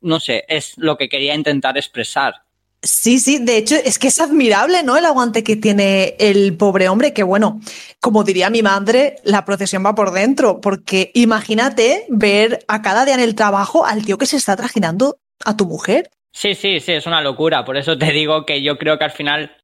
no 0.00 0.20
sé, 0.20 0.44
es 0.46 0.78
lo 0.78 0.96
que 0.96 1.08
quería 1.08 1.34
intentar 1.34 1.76
expresar. 1.76 2.44
Sí, 2.82 3.18
sí, 3.18 3.38
de 3.38 3.58
hecho 3.58 3.76
es 3.76 3.98
que 3.98 4.08
es 4.08 4.20
admirable, 4.20 4.82
¿no? 4.82 4.96
El 4.96 5.04
aguante 5.04 5.44
que 5.44 5.56
tiene 5.56 6.16
el 6.18 6.56
pobre 6.56 6.88
hombre, 6.88 7.12
que 7.12 7.22
bueno, 7.22 7.60
como 8.00 8.24
diría 8.24 8.48
mi 8.48 8.62
madre, 8.62 9.16
la 9.22 9.44
procesión 9.44 9.84
va 9.84 9.94
por 9.94 10.12
dentro, 10.12 10.62
porque 10.62 11.10
imagínate 11.12 12.06
ver 12.08 12.64
a 12.68 12.80
cada 12.80 13.04
día 13.04 13.14
en 13.14 13.20
el 13.20 13.34
trabajo 13.34 13.84
al 13.84 14.06
tío 14.06 14.16
que 14.16 14.24
se 14.24 14.38
está 14.38 14.56
trajinando 14.56 15.18
a 15.44 15.56
tu 15.56 15.66
mujer. 15.66 16.10
Sí, 16.32 16.54
sí, 16.54 16.80
sí, 16.80 16.92
es 16.92 17.06
una 17.06 17.20
locura, 17.20 17.64
por 17.66 17.76
eso 17.76 17.98
te 17.98 18.12
digo 18.12 18.46
que 18.46 18.62
yo 18.62 18.78
creo 18.78 18.98
que 18.98 19.04
al 19.04 19.10
final 19.10 19.54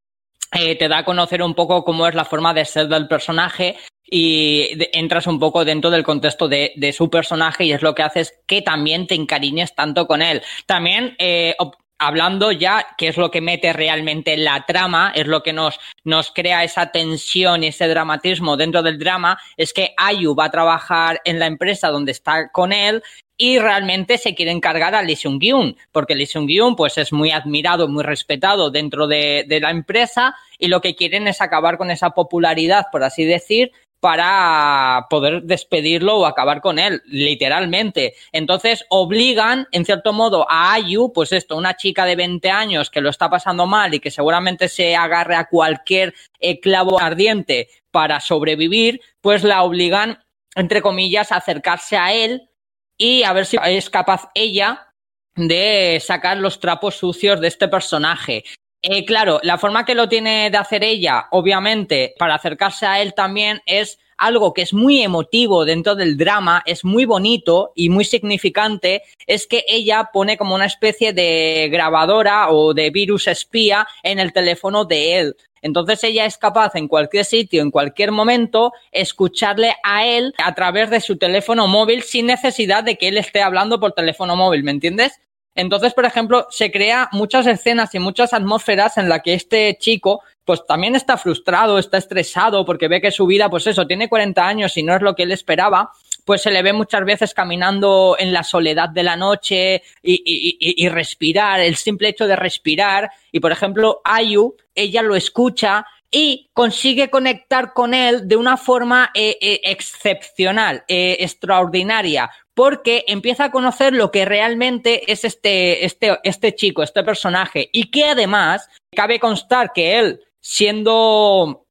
eh, 0.52 0.76
te 0.76 0.88
da 0.88 0.98
a 0.98 1.04
conocer 1.04 1.42
un 1.42 1.54
poco 1.54 1.84
cómo 1.84 2.06
es 2.06 2.14
la 2.14 2.24
forma 2.26 2.52
de 2.52 2.66
ser 2.66 2.88
del 2.88 3.08
personaje 3.08 3.76
y 4.04 4.68
entras 4.92 5.26
un 5.26 5.40
poco 5.40 5.64
dentro 5.64 5.90
del 5.90 6.04
contexto 6.04 6.48
de, 6.48 6.94
su 6.96 7.10
personaje 7.10 7.64
y 7.64 7.72
es 7.72 7.82
lo 7.82 7.94
que 7.94 8.02
haces 8.02 8.40
que 8.46 8.62
también 8.62 9.06
te 9.06 9.14
encariñes 9.14 9.74
tanto 9.74 10.06
con 10.06 10.22
él. 10.22 10.42
También 10.66 11.16
eh, 11.18 11.56
hablando 11.98 12.52
ya, 12.52 12.86
que 12.96 13.08
es 13.08 13.16
lo 13.16 13.30
que 13.30 13.40
mete 13.40 13.72
realmente 13.72 14.36
la 14.36 14.64
trama, 14.66 15.12
es 15.14 15.26
lo 15.26 15.42
que 15.42 15.52
nos, 15.52 15.78
nos 16.04 16.30
crea 16.30 16.64
esa 16.64 16.90
tensión 16.90 17.64
y 17.64 17.68
ese 17.68 17.88
dramatismo 17.88 18.56
dentro 18.56 18.82
del 18.82 18.98
drama, 18.98 19.38
es 19.56 19.72
que 19.72 19.94
Ayu 19.96 20.34
va 20.34 20.46
a 20.46 20.50
trabajar 20.50 21.20
en 21.24 21.38
la 21.38 21.46
empresa 21.46 21.88
donde 21.88 22.12
está 22.12 22.50
con 22.50 22.72
él 22.72 23.02
y 23.38 23.58
realmente 23.58 24.16
se 24.18 24.34
quiere 24.34 24.50
encargar 24.50 24.94
a 24.94 25.02
Lee 25.02 25.16
Seung-gyun, 25.16 25.76
porque 25.92 26.14
Lee 26.14 26.26
Seung-gyun 26.26 26.74
pues 26.74 26.96
es 26.98 27.12
muy 27.12 27.30
admirado, 27.30 27.88
muy 27.88 28.02
respetado 28.02 28.70
dentro 28.70 29.06
de, 29.06 29.44
de 29.46 29.60
la 29.60 29.70
empresa 29.70 30.34
y 30.58 30.68
lo 30.68 30.80
que 30.80 30.94
quieren 30.94 31.28
es 31.28 31.40
acabar 31.40 31.76
con 31.76 31.90
esa 31.90 32.10
popularidad, 32.10 32.86
por 32.90 33.04
así 33.04 33.24
decir, 33.24 33.72
para 34.06 35.08
poder 35.10 35.42
despedirlo 35.42 36.18
o 36.18 36.26
acabar 36.26 36.60
con 36.60 36.78
él, 36.78 37.02
literalmente. 37.06 38.14
Entonces 38.30 38.86
obligan, 38.88 39.66
en 39.72 39.84
cierto 39.84 40.12
modo, 40.12 40.46
a 40.48 40.74
Ayu, 40.74 41.12
pues 41.12 41.32
esto, 41.32 41.56
una 41.56 41.74
chica 41.74 42.04
de 42.04 42.14
20 42.14 42.48
años 42.48 42.88
que 42.88 43.00
lo 43.00 43.10
está 43.10 43.28
pasando 43.28 43.66
mal 43.66 43.94
y 43.94 43.98
que 43.98 44.12
seguramente 44.12 44.68
se 44.68 44.94
agarre 44.94 45.34
a 45.34 45.48
cualquier 45.48 46.14
eh, 46.38 46.60
clavo 46.60 47.00
ardiente 47.00 47.68
para 47.90 48.20
sobrevivir, 48.20 49.00
pues 49.20 49.42
la 49.42 49.64
obligan, 49.64 50.22
entre 50.54 50.82
comillas, 50.82 51.32
a 51.32 51.38
acercarse 51.38 51.96
a 51.96 52.12
él 52.12 52.48
y 52.96 53.24
a 53.24 53.32
ver 53.32 53.44
si 53.44 53.56
es 53.60 53.90
capaz 53.90 54.30
ella 54.36 54.86
de 55.34 56.00
sacar 56.00 56.36
los 56.36 56.60
trapos 56.60 56.94
sucios 56.94 57.40
de 57.40 57.48
este 57.48 57.66
personaje. 57.66 58.44
Eh, 58.88 59.04
claro, 59.04 59.40
la 59.42 59.58
forma 59.58 59.84
que 59.84 59.96
lo 59.96 60.08
tiene 60.08 60.48
de 60.48 60.58
hacer 60.58 60.84
ella, 60.84 61.26
obviamente, 61.32 62.14
para 62.20 62.36
acercarse 62.36 62.86
a 62.86 63.02
él 63.02 63.14
también 63.14 63.60
es 63.66 63.98
algo 64.16 64.54
que 64.54 64.62
es 64.62 64.72
muy 64.72 65.02
emotivo 65.02 65.64
dentro 65.64 65.96
del 65.96 66.16
drama, 66.16 66.62
es 66.64 66.84
muy 66.84 67.04
bonito 67.04 67.72
y 67.74 67.88
muy 67.88 68.04
significante, 68.04 69.02
es 69.26 69.48
que 69.48 69.64
ella 69.66 70.10
pone 70.12 70.36
como 70.36 70.54
una 70.54 70.66
especie 70.66 71.12
de 71.12 71.68
grabadora 71.68 72.50
o 72.50 72.74
de 72.74 72.90
virus 72.90 73.26
espía 73.26 73.88
en 74.04 74.20
el 74.20 74.32
teléfono 74.32 74.84
de 74.84 75.18
él. 75.18 75.36
Entonces 75.62 76.04
ella 76.04 76.24
es 76.24 76.38
capaz 76.38 76.76
en 76.76 76.86
cualquier 76.86 77.24
sitio, 77.24 77.62
en 77.62 77.72
cualquier 77.72 78.12
momento, 78.12 78.72
escucharle 78.92 79.74
a 79.82 80.06
él 80.06 80.32
a 80.38 80.54
través 80.54 80.90
de 80.90 81.00
su 81.00 81.16
teléfono 81.18 81.66
móvil 81.66 82.04
sin 82.04 82.26
necesidad 82.26 82.84
de 82.84 82.96
que 82.96 83.08
él 83.08 83.18
esté 83.18 83.42
hablando 83.42 83.80
por 83.80 83.94
teléfono 83.94 84.36
móvil, 84.36 84.62
¿me 84.62 84.70
entiendes? 84.70 85.20
Entonces, 85.56 85.94
por 85.94 86.04
ejemplo, 86.04 86.46
se 86.50 86.70
crea 86.70 87.08
muchas 87.12 87.46
escenas 87.46 87.94
y 87.94 87.98
muchas 87.98 88.32
atmósferas 88.32 88.98
en 88.98 89.08
la 89.08 89.20
que 89.20 89.34
este 89.34 89.76
chico 89.80 90.22
pues 90.44 90.64
también 90.64 90.94
está 90.94 91.16
frustrado, 91.16 91.78
está 91.78 91.98
estresado 91.98 92.64
porque 92.64 92.86
ve 92.86 93.00
que 93.00 93.10
su 93.10 93.26
vida, 93.26 93.50
pues 93.50 93.66
eso, 93.66 93.86
tiene 93.86 94.08
40 94.08 94.46
años 94.46 94.76
y 94.76 94.84
no 94.84 94.94
es 94.94 95.02
lo 95.02 95.16
que 95.16 95.24
él 95.24 95.32
esperaba, 95.32 95.90
pues 96.24 96.42
se 96.42 96.52
le 96.52 96.62
ve 96.62 96.72
muchas 96.72 97.04
veces 97.04 97.34
caminando 97.34 98.16
en 98.18 98.32
la 98.32 98.44
soledad 98.44 98.88
de 98.88 99.02
la 99.02 99.16
noche 99.16 99.82
y, 100.02 100.56
y, 100.60 100.88
respirar, 100.88 101.60
el 101.60 101.76
simple 101.76 102.08
hecho 102.08 102.26
de 102.26 102.36
respirar. 102.36 103.10
Y 103.32 103.40
por 103.40 103.50
ejemplo, 103.50 104.02
Ayu, 104.04 104.56
ella 104.74 105.02
lo 105.02 105.16
escucha 105.16 105.84
y 106.10 106.48
consigue 106.52 107.10
conectar 107.10 107.72
con 107.72 107.94
él 107.94 108.28
de 108.28 108.36
una 108.36 108.56
forma 108.56 109.10
eh, 109.14 109.36
eh, 109.40 109.60
excepcional, 109.64 110.84
eh, 110.88 111.16
extraordinaria, 111.20 112.30
porque 112.54 113.04
empieza 113.08 113.44
a 113.44 113.50
conocer 113.50 113.92
lo 113.92 114.10
que 114.10 114.24
realmente 114.24 115.10
es 115.10 115.24
este, 115.24 115.84
este, 115.84 116.18
este 116.22 116.54
chico, 116.54 116.82
este 116.82 117.02
personaje, 117.02 117.68
y 117.72 117.90
que 117.90 118.06
además 118.06 118.68
cabe 118.94 119.18
constar 119.18 119.72
que 119.72 119.98
él, 119.98 120.20
siendo 120.40 121.64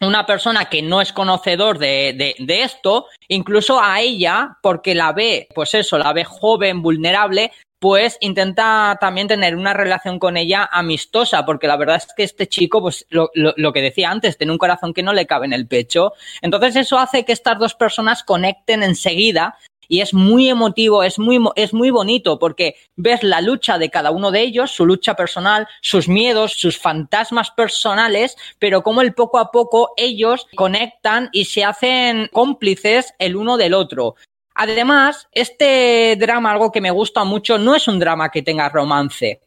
una 0.00 0.26
persona 0.26 0.64
que 0.64 0.82
no 0.82 1.00
es 1.00 1.12
conocedor 1.12 1.78
de, 1.78 2.14
de, 2.16 2.34
de, 2.38 2.62
esto, 2.62 3.06
incluso 3.28 3.80
a 3.80 4.00
ella, 4.00 4.58
porque 4.62 4.94
la 4.94 5.12
ve, 5.12 5.48
pues 5.54 5.74
eso, 5.74 5.96
la 5.96 6.12
ve 6.12 6.24
joven, 6.24 6.82
vulnerable, 6.82 7.52
pues 7.82 8.16
intenta 8.20 8.96
también 9.00 9.26
tener 9.26 9.56
una 9.56 9.74
relación 9.74 10.20
con 10.20 10.36
ella 10.36 10.68
amistosa, 10.70 11.44
porque 11.44 11.66
la 11.66 11.76
verdad 11.76 11.96
es 11.96 12.06
que 12.16 12.22
este 12.22 12.46
chico, 12.46 12.80
pues 12.80 13.06
lo, 13.10 13.32
lo, 13.34 13.54
lo, 13.56 13.72
que 13.72 13.82
decía 13.82 14.08
antes, 14.08 14.38
tiene 14.38 14.52
un 14.52 14.58
corazón 14.58 14.94
que 14.94 15.02
no 15.02 15.12
le 15.12 15.26
cabe 15.26 15.46
en 15.46 15.52
el 15.52 15.66
pecho. 15.66 16.12
Entonces 16.42 16.76
eso 16.76 16.96
hace 16.96 17.24
que 17.24 17.32
estas 17.32 17.58
dos 17.58 17.74
personas 17.74 18.22
conecten 18.22 18.84
enseguida 18.84 19.58
y 19.88 20.00
es 20.00 20.14
muy 20.14 20.48
emotivo, 20.48 21.02
es 21.02 21.18
muy, 21.18 21.40
es 21.56 21.74
muy 21.74 21.90
bonito 21.90 22.38
porque 22.38 22.76
ves 22.94 23.24
la 23.24 23.40
lucha 23.40 23.78
de 23.78 23.90
cada 23.90 24.12
uno 24.12 24.30
de 24.30 24.42
ellos, 24.42 24.70
su 24.70 24.86
lucha 24.86 25.16
personal, 25.16 25.66
sus 25.80 26.08
miedos, 26.08 26.52
sus 26.52 26.78
fantasmas 26.78 27.50
personales, 27.50 28.36
pero 28.60 28.84
como 28.84 29.02
el 29.02 29.12
poco 29.12 29.40
a 29.40 29.50
poco 29.50 29.92
ellos 29.96 30.46
conectan 30.54 31.30
y 31.32 31.46
se 31.46 31.64
hacen 31.64 32.28
cómplices 32.32 33.12
el 33.18 33.34
uno 33.34 33.56
del 33.56 33.74
otro. 33.74 34.14
Además, 34.54 35.28
este 35.32 36.16
drama, 36.18 36.52
algo 36.52 36.72
que 36.72 36.80
me 36.80 36.90
gusta 36.90 37.24
mucho, 37.24 37.58
no 37.58 37.74
es 37.74 37.88
un 37.88 37.98
drama 37.98 38.30
que 38.30 38.42
tenga 38.42 38.68
romance. 38.68 39.40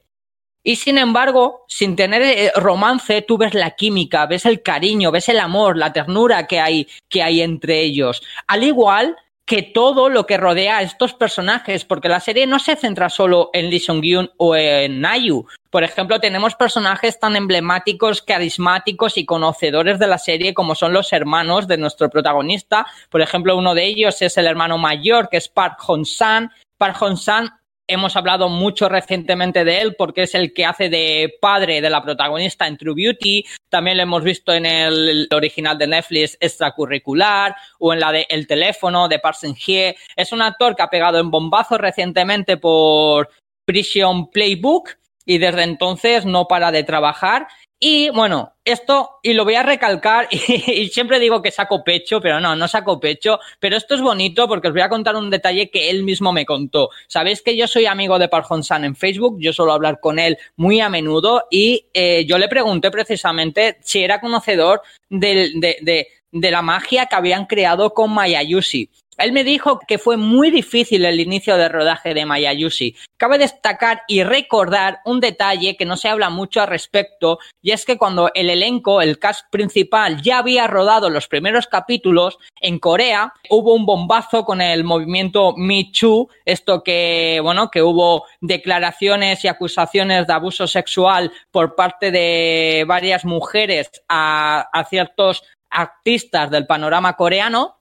Y 0.64 0.78
sin 0.78 0.98
embargo, 0.98 1.64
sin 1.68 1.96
tener 1.96 2.24
eh, 2.24 2.52
romance, 2.56 3.22
tú 3.22 3.38
ves 3.38 3.54
la 3.54 3.72
química, 3.72 4.26
ves 4.26 4.48
el 4.48 4.64
cariño, 4.64 5.12
ves 5.12 5.30
el 5.30 5.40
amor, 5.40 5.78
la 5.78 5.94
ternura 5.94 6.48
que 6.48 6.60
hay, 6.60 6.88
que 7.08 7.22
hay 7.22 7.42
entre 7.42 7.82
ellos. 7.82 8.24
Al 8.48 8.64
igual 8.64 9.16
que 9.46 9.62
todo 9.62 10.10
lo 10.10 10.26
que 10.26 10.38
rodea 10.38 10.78
a 10.78 10.82
estos 10.82 11.14
personajes, 11.14 11.86
porque 11.86 12.10
la 12.10 12.20
serie 12.20 12.48
no 12.48 12.58
se 12.58 12.76
centra 12.76 13.10
solo 13.10 13.52
en 13.54 13.70
Lee 13.70 13.80
Sung-gyun 13.80 14.32
o 14.38 14.56
en 14.56 15.02
Nayu. 15.02 15.46
Por 15.70 15.84
ejemplo, 15.84 16.20
tenemos 16.20 16.56
personajes 16.56 17.20
tan 17.20 17.36
emblemáticos, 17.36 18.22
carismáticos 18.22 19.18
y 19.18 19.26
conocedores 19.26 20.00
de 20.00 20.08
la 20.08 20.18
serie 20.18 20.54
como 20.54 20.74
son 20.74 20.94
los 20.94 21.14
hermanos 21.14 21.68
de 21.68 21.78
nuestro 21.78 22.10
protagonista. 22.10 22.88
Por 23.10 23.22
ejemplo, 23.22 23.56
uno 23.56 23.76
de 23.76 23.86
ellos 23.86 24.22
es 24.22 24.38
el 24.38 24.48
hermano 24.48 24.78
mayor, 24.78 25.30
que 25.30 25.38
es 25.38 25.48
Park 25.48 25.80
Hong-san. 25.82 26.52
Park 26.78 26.98
Hong-san 26.98 27.52
Hemos 27.88 28.16
hablado 28.16 28.50
mucho 28.50 28.90
recientemente 28.90 29.64
de 29.64 29.82
él 29.82 29.96
porque 29.96 30.24
es 30.24 30.34
el 30.34 30.54
que 30.54 30.66
hace 30.66 30.90
de 30.90 31.36
padre 31.40 31.82
de 31.82 31.90
la 31.92 32.02
protagonista 32.02 32.66
en 32.66 32.78
True 32.78 32.96
Beauty. 32.96 33.46
También 33.70 33.98
lo 33.98 34.04
hemos 34.04 34.24
visto 34.24 34.52
en 34.54 34.66
el 34.66 35.28
original 35.32 35.78
de 35.78 35.86
Netflix 35.86 36.36
extracurricular 36.40 37.56
o 37.78 37.94
en 37.94 38.00
la 38.00 38.12
de 38.12 38.26
El 38.28 38.48
teléfono 38.48 39.08
de 39.08 39.20
Parson 39.20 39.54
Hye. 39.54 39.96
Es 40.16 40.32
un 40.32 40.42
actor 40.42 40.76
que 40.76 40.82
ha 40.82 40.90
pegado 40.90 41.20
en 41.20 41.30
bombazo 41.30 41.78
recientemente 41.78 42.58
por 42.58 43.30
Prison 43.66 44.32
Playbook 44.32 44.90
y 45.24 45.38
desde 45.38 45.64
entonces 45.64 46.26
no 46.26 46.48
para 46.48 46.72
de 46.72 46.84
trabajar 46.84 47.48
y 47.80 48.10
bueno, 48.10 48.54
esto, 48.64 49.20
y 49.22 49.34
lo 49.34 49.44
voy 49.44 49.56
a 49.56 49.64
recalcar, 49.64 50.28
y, 50.32 50.88
siempre 50.88 51.20
digo 51.20 51.42
que 51.42 51.52
saco 51.52 51.84
pecho, 51.84 52.22
pero 52.22 52.40
no, 52.40 52.56
no 52.56 52.68
saco 52.68 53.00
pecho, 53.00 53.40
pero 53.60 53.76
esto 53.76 53.96
es 53.96 54.02
bonito 54.02 54.48
porque 54.48 54.70
os 54.70 54.74
voy 54.74 54.82
a 54.82 54.90
contar 54.90 55.16
un 55.16 55.30
detalle 55.30 55.70
que 55.70 55.90
él 55.90 56.04
mismo 56.04 56.32
me 56.32 56.46
contó. 56.46 56.90
Sabéis 57.08 57.42
que 57.42 57.56
yo 57.56 57.68
soy 57.68 57.86
amigo 57.86 58.18
de 58.18 58.30
Park 58.30 58.48
San 58.64 58.86
en 58.86 58.96
Facebook, 58.96 59.38
yo 59.40 59.52
suelo 59.52 59.74
hablar 59.74 60.00
con 60.00 60.20
él 60.20 60.38
muy 60.56 60.80
a 60.80 60.90
menudo 60.90 61.46
y 61.52 61.86
eh, 61.94 62.26
yo 62.26 62.38
le 62.38 62.48
pregunté 62.48 62.92
precisamente 62.92 63.78
si 63.82 64.04
era 64.04 64.22
conocedor 64.22 64.82
de, 65.10 65.52
de, 65.56 66.08
de 66.32 66.52
la 66.52 66.62
magia 66.62 67.06
que 67.06 67.16
habían 67.16 67.46
creado 67.46 67.94
con 67.94 68.14
Mayayushi. 68.14 68.90
Él 69.18 69.32
me 69.32 69.44
dijo 69.44 69.80
que 69.80 69.98
fue 69.98 70.18
muy 70.18 70.52
difícil 70.52 71.06
el 71.06 71.20
inicio 71.20 71.58
de 71.58 71.70
rodaje 71.70 72.14
de 72.14 72.26
Mayayushi. 72.26 72.96
Cabe 73.18 73.38
destacar 73.38 74.02
y 74.08 74.24
recordar 74.24 75.00
un 75.06 75.20
detalle 75.20 75.78
que 75.78 75.86
no 75.86 75.96
se 75.96 76.10
habla 76.10 76.30
mucho 76.30 76.62
al 76.62 76.68
respecto, 76.68 77.40
y 77.62 77.72
es 77.72 77.86
que 77.86 77.98
cuando 77.98 78.30
el 78.34 78.50
elenco, 78.50 79.02
el 79.02 79.20
cast 79.20 79.50
principal, 79.50 80.22
ya 80.22 80.40
había 80.40 80.68
rodado 80.68 81.10
los 81.10 81.28
primeros 81.28 81.68
capítulos, 81.68 82.38
en 82.60 82.80
Corea 82.80 83.34
hubo 83.50 83.74
un 83.74 83.86
bombazo 83.86 84.44
con 84.44 84.62
el 84.62 84.84
movimiento 84.84 85.54
Me 85.56 85.92
Too, 85.98 86.30
esto 86.44 86.84
que, 86.84 87.40
bueno, 87.42 87.72
que 87.72 87.82
hubo 87.82 88.26
declaraciones 88.42 89.44
y 89.46 89.48
acusaciones 89.48 90.28
de 90.28 90.34
abuso 90.34 90.68
sexual 90.68 91.32
por 91.52 91.76
parte 91.76 92.12
de 92.12 92.84
varias 92.88 93.24
mujeres 93.24 93.90
a, 94.10 94.68
a 94.74 94.84
ciertos 94.86 95.44
artistas 95.70 96.52
del 96.52 96.66
panorama 96.66 97.14
coreano 97.14 97.78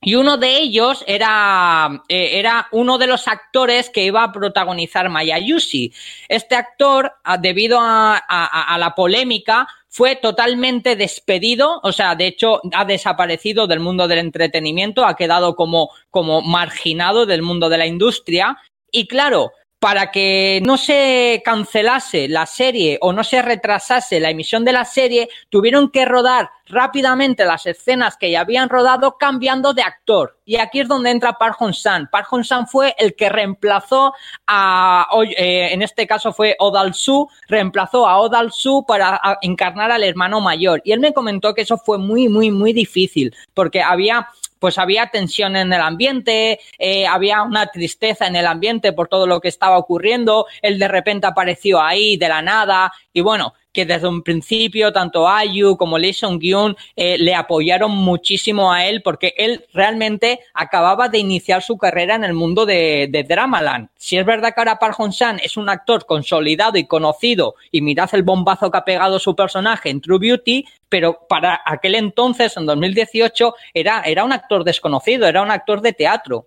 y 0.00 0.14
uno 0.14 0.36
de 0.36 0.58
ellos 0.58 1.02
era, 1.06 2.02
eh, 2.08 2.38
era 2.38 2.68
uno 2.72 2.98
de 2.98 3.06
los 3.06 3.28
actores 3.28 3.90
que 3.90 4.04
iba 4.04 4.22
a 4.22 4.32
protagonizar 4.32 5.08
Mayayushi. 5.08 5.92
Este 6.28 6.54
actor, 6.54 7.12
debido 7.40 7.78
a, 7.80 8.16
a, 8.16 8.78
la 8.78 8.94
polémica, 8.94 9.66
fue 9.88 10.16
totalmente 10.16 10.94
despedido, 10.96 11.80
o 11.82 11.92
sea, 11.92 12.14
de 12.14 12.26
hecho 12.26 12.60
ha 12.74 12.84
desaparecido 12.84 13.66
del 13.66 13.80
mundo 13.80 14.06
del 14.06 14.18
entretenimiento, 14.18 15.06
ha 15.06 15.16
quedado 15.16 15.56
como, 15.56 15.90
como 16.10 16.42
marginado 16.42 17.24
del 17.24 17.42
mundo 17.42 17.70
de 17.70 17.78
la 17.78 17.86
industria. 17.86 18.58
Y 18.90 19.06
claro, 19.06 19.52
para 19.86 20.10
que 20.10 20.60
no 20.66 20.78
se 20.78 21.42
cancelase 21.44 22.26
la 22.26 22.44
serie 22.46 22.98
o 23.02 23.12
no 23.12 23.22
se 23.22 23.40
retrasase 23.40 24.18
la 24.18 24.30
emisión 24.30 24.64
de 24.64 24.72
la 24.72 24.84
serie, 24.84 25.28
tuvieron 25.48 25.92
que 25.92 26.04
rodar 26.04 26.50
rápidamente 26.66 27.44
las 27.44 27.66
escenas 27.66 28.16
que 28.16 28.32
ya 28.32 28.40
habían 28.40 28.68
rodado 28.68 29.16
cambiando 29.16 29.74
de 29.74 29.82
actor. 29.82 30.38
Y 30.44 30.56
aquí 30.56 30.80
es 30.80 30.88
donde 30.88 31.12
entra 31.12 31.34
Park 31.34 31.58
Hong-san. 31.60 32.08
Park 32.10 32.26
Hong-san 32.30 32.66
fue 32.66 32.96
el 32.98 33.14
que 33.14 33.28
reemplazó 33.28 34.12
a, 34.48 35.06
eh, 35.36 35.68
en 35.70 35.82
este 35.82 36.04
caso 36.08 36.32
fue 36.32 36.56
Odal 36.58 36.92
Su, 36.92 37.28
reemplazó 37.46 38.08
a 38.08 38.18
Odal 38.18 38.50
Su 38.50 38.84
para 38.88 39.20
encarnar 39.40 39.92
al 39.92 40.02
hermano 40.02 40.40
mayor. 40.40 40.82
Y 40.84 40.90
él 40.90 40.98
me 40.98 41.12
comentó 41.12 41.54
que 41.54 41.62
eso 41.62 41.78
fue 41.78 41.98
muy, 41.98 42.28
muy, 42.28 42.50
muy 42.50 42.72
difícil, 42.72 43.32
porque 43.54 43.82
había 43.82 44.26
pues 44.58 44.78
había 44.78 45.06
tensión 45.08 45.56
en 45.56 45.72
el 45.72 45.80
ambiente, 45.80 46.60
eh, 46.78 47.06
había 47.06 47.42
una 47.42 47.66
tristeza 47.66 48.26
en 48.26 48.36
el 48.36 48.46
ambiente 48.46 48.92
por 48.92 49.08
todo 49.08 49.26
lo 49.26 49.40
que 49.40 49.48
estaba 49.48 49.78
ocurriendo, 49.78 50.46
él 50.62 50.78
de 50.78 50.88
repente 50.88 51.26
apareció 51.26 51.80
ahí 51.80 52.16
de 52.16 52.28
la 52.28 52.42
nada 52.42 52.92
y 53.12 53.20
bueno, 53.20 53.54
que 53.76 53.84
desde 53.84 54.08
un 54.08 54.22
principio 54.22 54.90
tanto 54.90 55.28
Ayu 55.28 55.76
como 55.76 55.98
Lee 55.98 56.14
Sung-gyun 56.14 56.74
eh, 56.96 57.18
le 57.18 57.34
apoyaron 57.34 57.90
muchísimo 57.90 58.72
a 58.72 58.86
él 58.86 59.02
porque 59.02 59.34
él 59.36 59.66
realmente 59.74 60.40
acababa 60.54 61.10
de 61.10 61.18
iniciar 61.18 61.62
su 61.62 61.76
carrera 61.76 62.14
en 62.14 62.24
el 62.24 62.32
mundo 62.32 62.64
de, 62.64 63.06
de 63.12 63.22
Dramaland. 63.22 63.90
Si 63.98 64.16
es 64.16 64.24
verdad 64.24 64.54
que 64.54 64.60
ahora 64.60 64.78
Park 64.78 64.94
Hong-san 64.94 65.40
es 65.40 65.58
un 65.58 65.68
actor 65.68 66.06
consolidado 66.06 66.78
y 66.78 66.86
conocido 66.86 67.56
y 67.70 67.82
mirad 67.82 68.08
el 68.14 68.22
bombazo 68.22 68.70
que 68.70 68.78
ha 68.78 68.84
pegado 68.86 69.18
su 69.18 69.36
personaje 69.36 69.90
en 69.90 70.00
True 70.00 70.20
Beauty, 70.20 70.64
pero 70.88 71.26
para 71.28 71.60
aquel 71.66 71.96
entonces, 71.96 72.56
en 72.56 72.64
2018, 72.64 73.54
era, 73.74 74.00
era 74.06 74.24
un 74.24 74.32
actor 74.32 74.64
desconocido, 74.64 75.26
era 75.26 75.42
un 75.42 75.50
actor 75.50 75.82
de 75.82 75.92
teatro. 75.92 76.46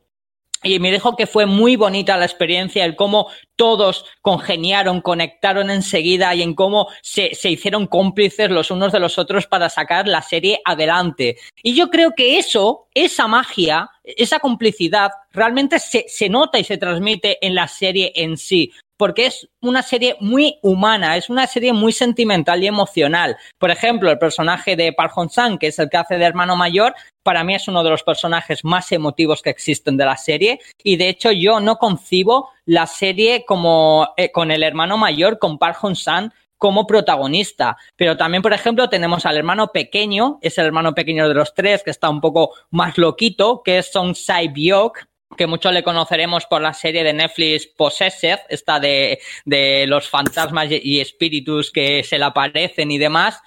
Y 0.64 0.80
me 0.80 0.92
dijo 0.92 1.16
que 1.16 1.28
fue 1.28 1.46
muy 1.46 1.76
bonita 1.76 2.18
la 2.18 2.26
experiencia, 2.26 2.84
el 2.84 2.96
cómo 2.96 3.28
todos 3.56 4.06
congeniaron, 4.22 5.02
conectaron 5.02 5.70
enseguida 5.70 6.34
y 6.36 6.42
en 6.42 6.54
cómo 6.54 6.88
se, 7.02 7.34
se, 7.34 7.50
hicieron 7.50 7.88
cómplices 7.88 8.50
los 8.50 8.72
unos 8.72 8.92
de 8.92 9.00
los 9.00 9.18
otros 9.18 9.48
para 9.48 9.70
sacar 9.70 10.08
la 10.08 10.22
serie 10.22 10.60
adelante. 10.66 11.38
Y 11.64 11.76
yo 11.76 11.90
creo 11.90 12.14
que 12.16 12.38
eso, 12.38 12.88
esa 12.94 13.28
magia, 13.28 13.90
esa 14.04 14.40
complicidad, 14.40 15.12
realmente 15.32 15.80
se, 15.80 16.06
se 16.08 16.30
nota 16.30 16.60
y 16.60 16.64
se 16.64 16.78
transmite 16.78 17.46
en 17.46 17.56
la 17.56 17.68
serie 17.68 18.12
en 18.16 18.38
sí 18.38 18.72
porque 19.00 19.28
es 19.28 19.48
una 19.62 19.82
serie 19.82 20.18
muy 20.20 20.60
humana, 20.62 21.16
es 21.16 21.30
una 21.30 21.48
serie 21.48 21.72
muy 21.72 21.94
sentimental 21.94 22.62
y 22.62 22.68
emocional. 22.68 23.38
Por 23.58 23.72
ejemplo, 23.72 24.12
el 24.12 24.20
personaje 24.20 24.76
de 24.76 24.92
Park 24.92 25.14
Hong-sang, 25.14 25.58
que 25.58 25.68
es 25.68 25.80
el 25.80 25.90
que 25.90 25.96
hace 25.96 26.18
de 26.18 26.26
hermano 26.26 26.58
mayor, 26.58 26.94
para 27.24 27.46
mí 27.46 27.56
es 27.56 27.70
uno 27.70 27.82
de 27.82 27.92
los 27.92 28.04
personajes 28.04 28.66
más 28.66 28.92
emotivos 28.92 29.42
que 29.42 29.52
existen 29.52 29.96
de 29.96 30.04
la 30.04 30.18
serie 30.18 30.60
y 30.84 30.98
de 30.98 31.08
hecho 31.08 31.32
yo 31.32 31.62
no 31.62 31.78
concibo 31.78 32.50
la 32.66 32.88
serie 32.88 33.46
como 33.46 34.10
eh, 34.18 34.34
con 34.34 34.52
el 34.52 34.64
hermano 34.64 34.98
mayor, 34.98 35.40
con 35.40 35.58
Park 35.58 35.78
Hong-sang, 35.78 36.34
como 36.60 36.86
protagonista. 36.86 37.78
Pero 37.96 38.18
también, 38.18 38.44
por 38.44 38.54
ejemplo, 38.54 38.90
tenemos 38.90 39.26
al 39.26 39.38
hermano 39.38 39.70
pequeño, 39.70 40.40
es 40.42 40.58
el 40.58 40.66
hermano 40.66 40.94
pequeño 40.94 41.28
de 41.30 41.34
los 41.34 41.54
tres, 41.56 41.84
que 41.84 41.90
está 41.90 42.10
un 42.10 42.20
poco 42.20 42.52
más 42.70 42.98
loquito, 42.98 43.64
que 43.64 43.80
es 43.80 43.92
Song 43.92 44.14
Sai-byok, 44.14 45.09
que 45.38 45.48
muchos 45.48 45.74
le 45.74 45.84
conoceremos 45.84 46.46
por 46.46 46.62
la 46.62 46.74
serie 46.74 47.04
de 47.04 47.14
Netflix 47.14 47.68
Possessed, 47.68 48.40
esta 48.50 48.80
de, 48.80 49.20
de 49.46 49.86
los 49.88 50.10
fantasmas 50.10 50.68
y 50.70 51.00
espíritus 51.00 51.72
que 51.72 52.04
se 52.04 52.18
le 52.18 52.26
aparecen 52.26 52.92
y 52.92 52.98
demás. 52.98 53.40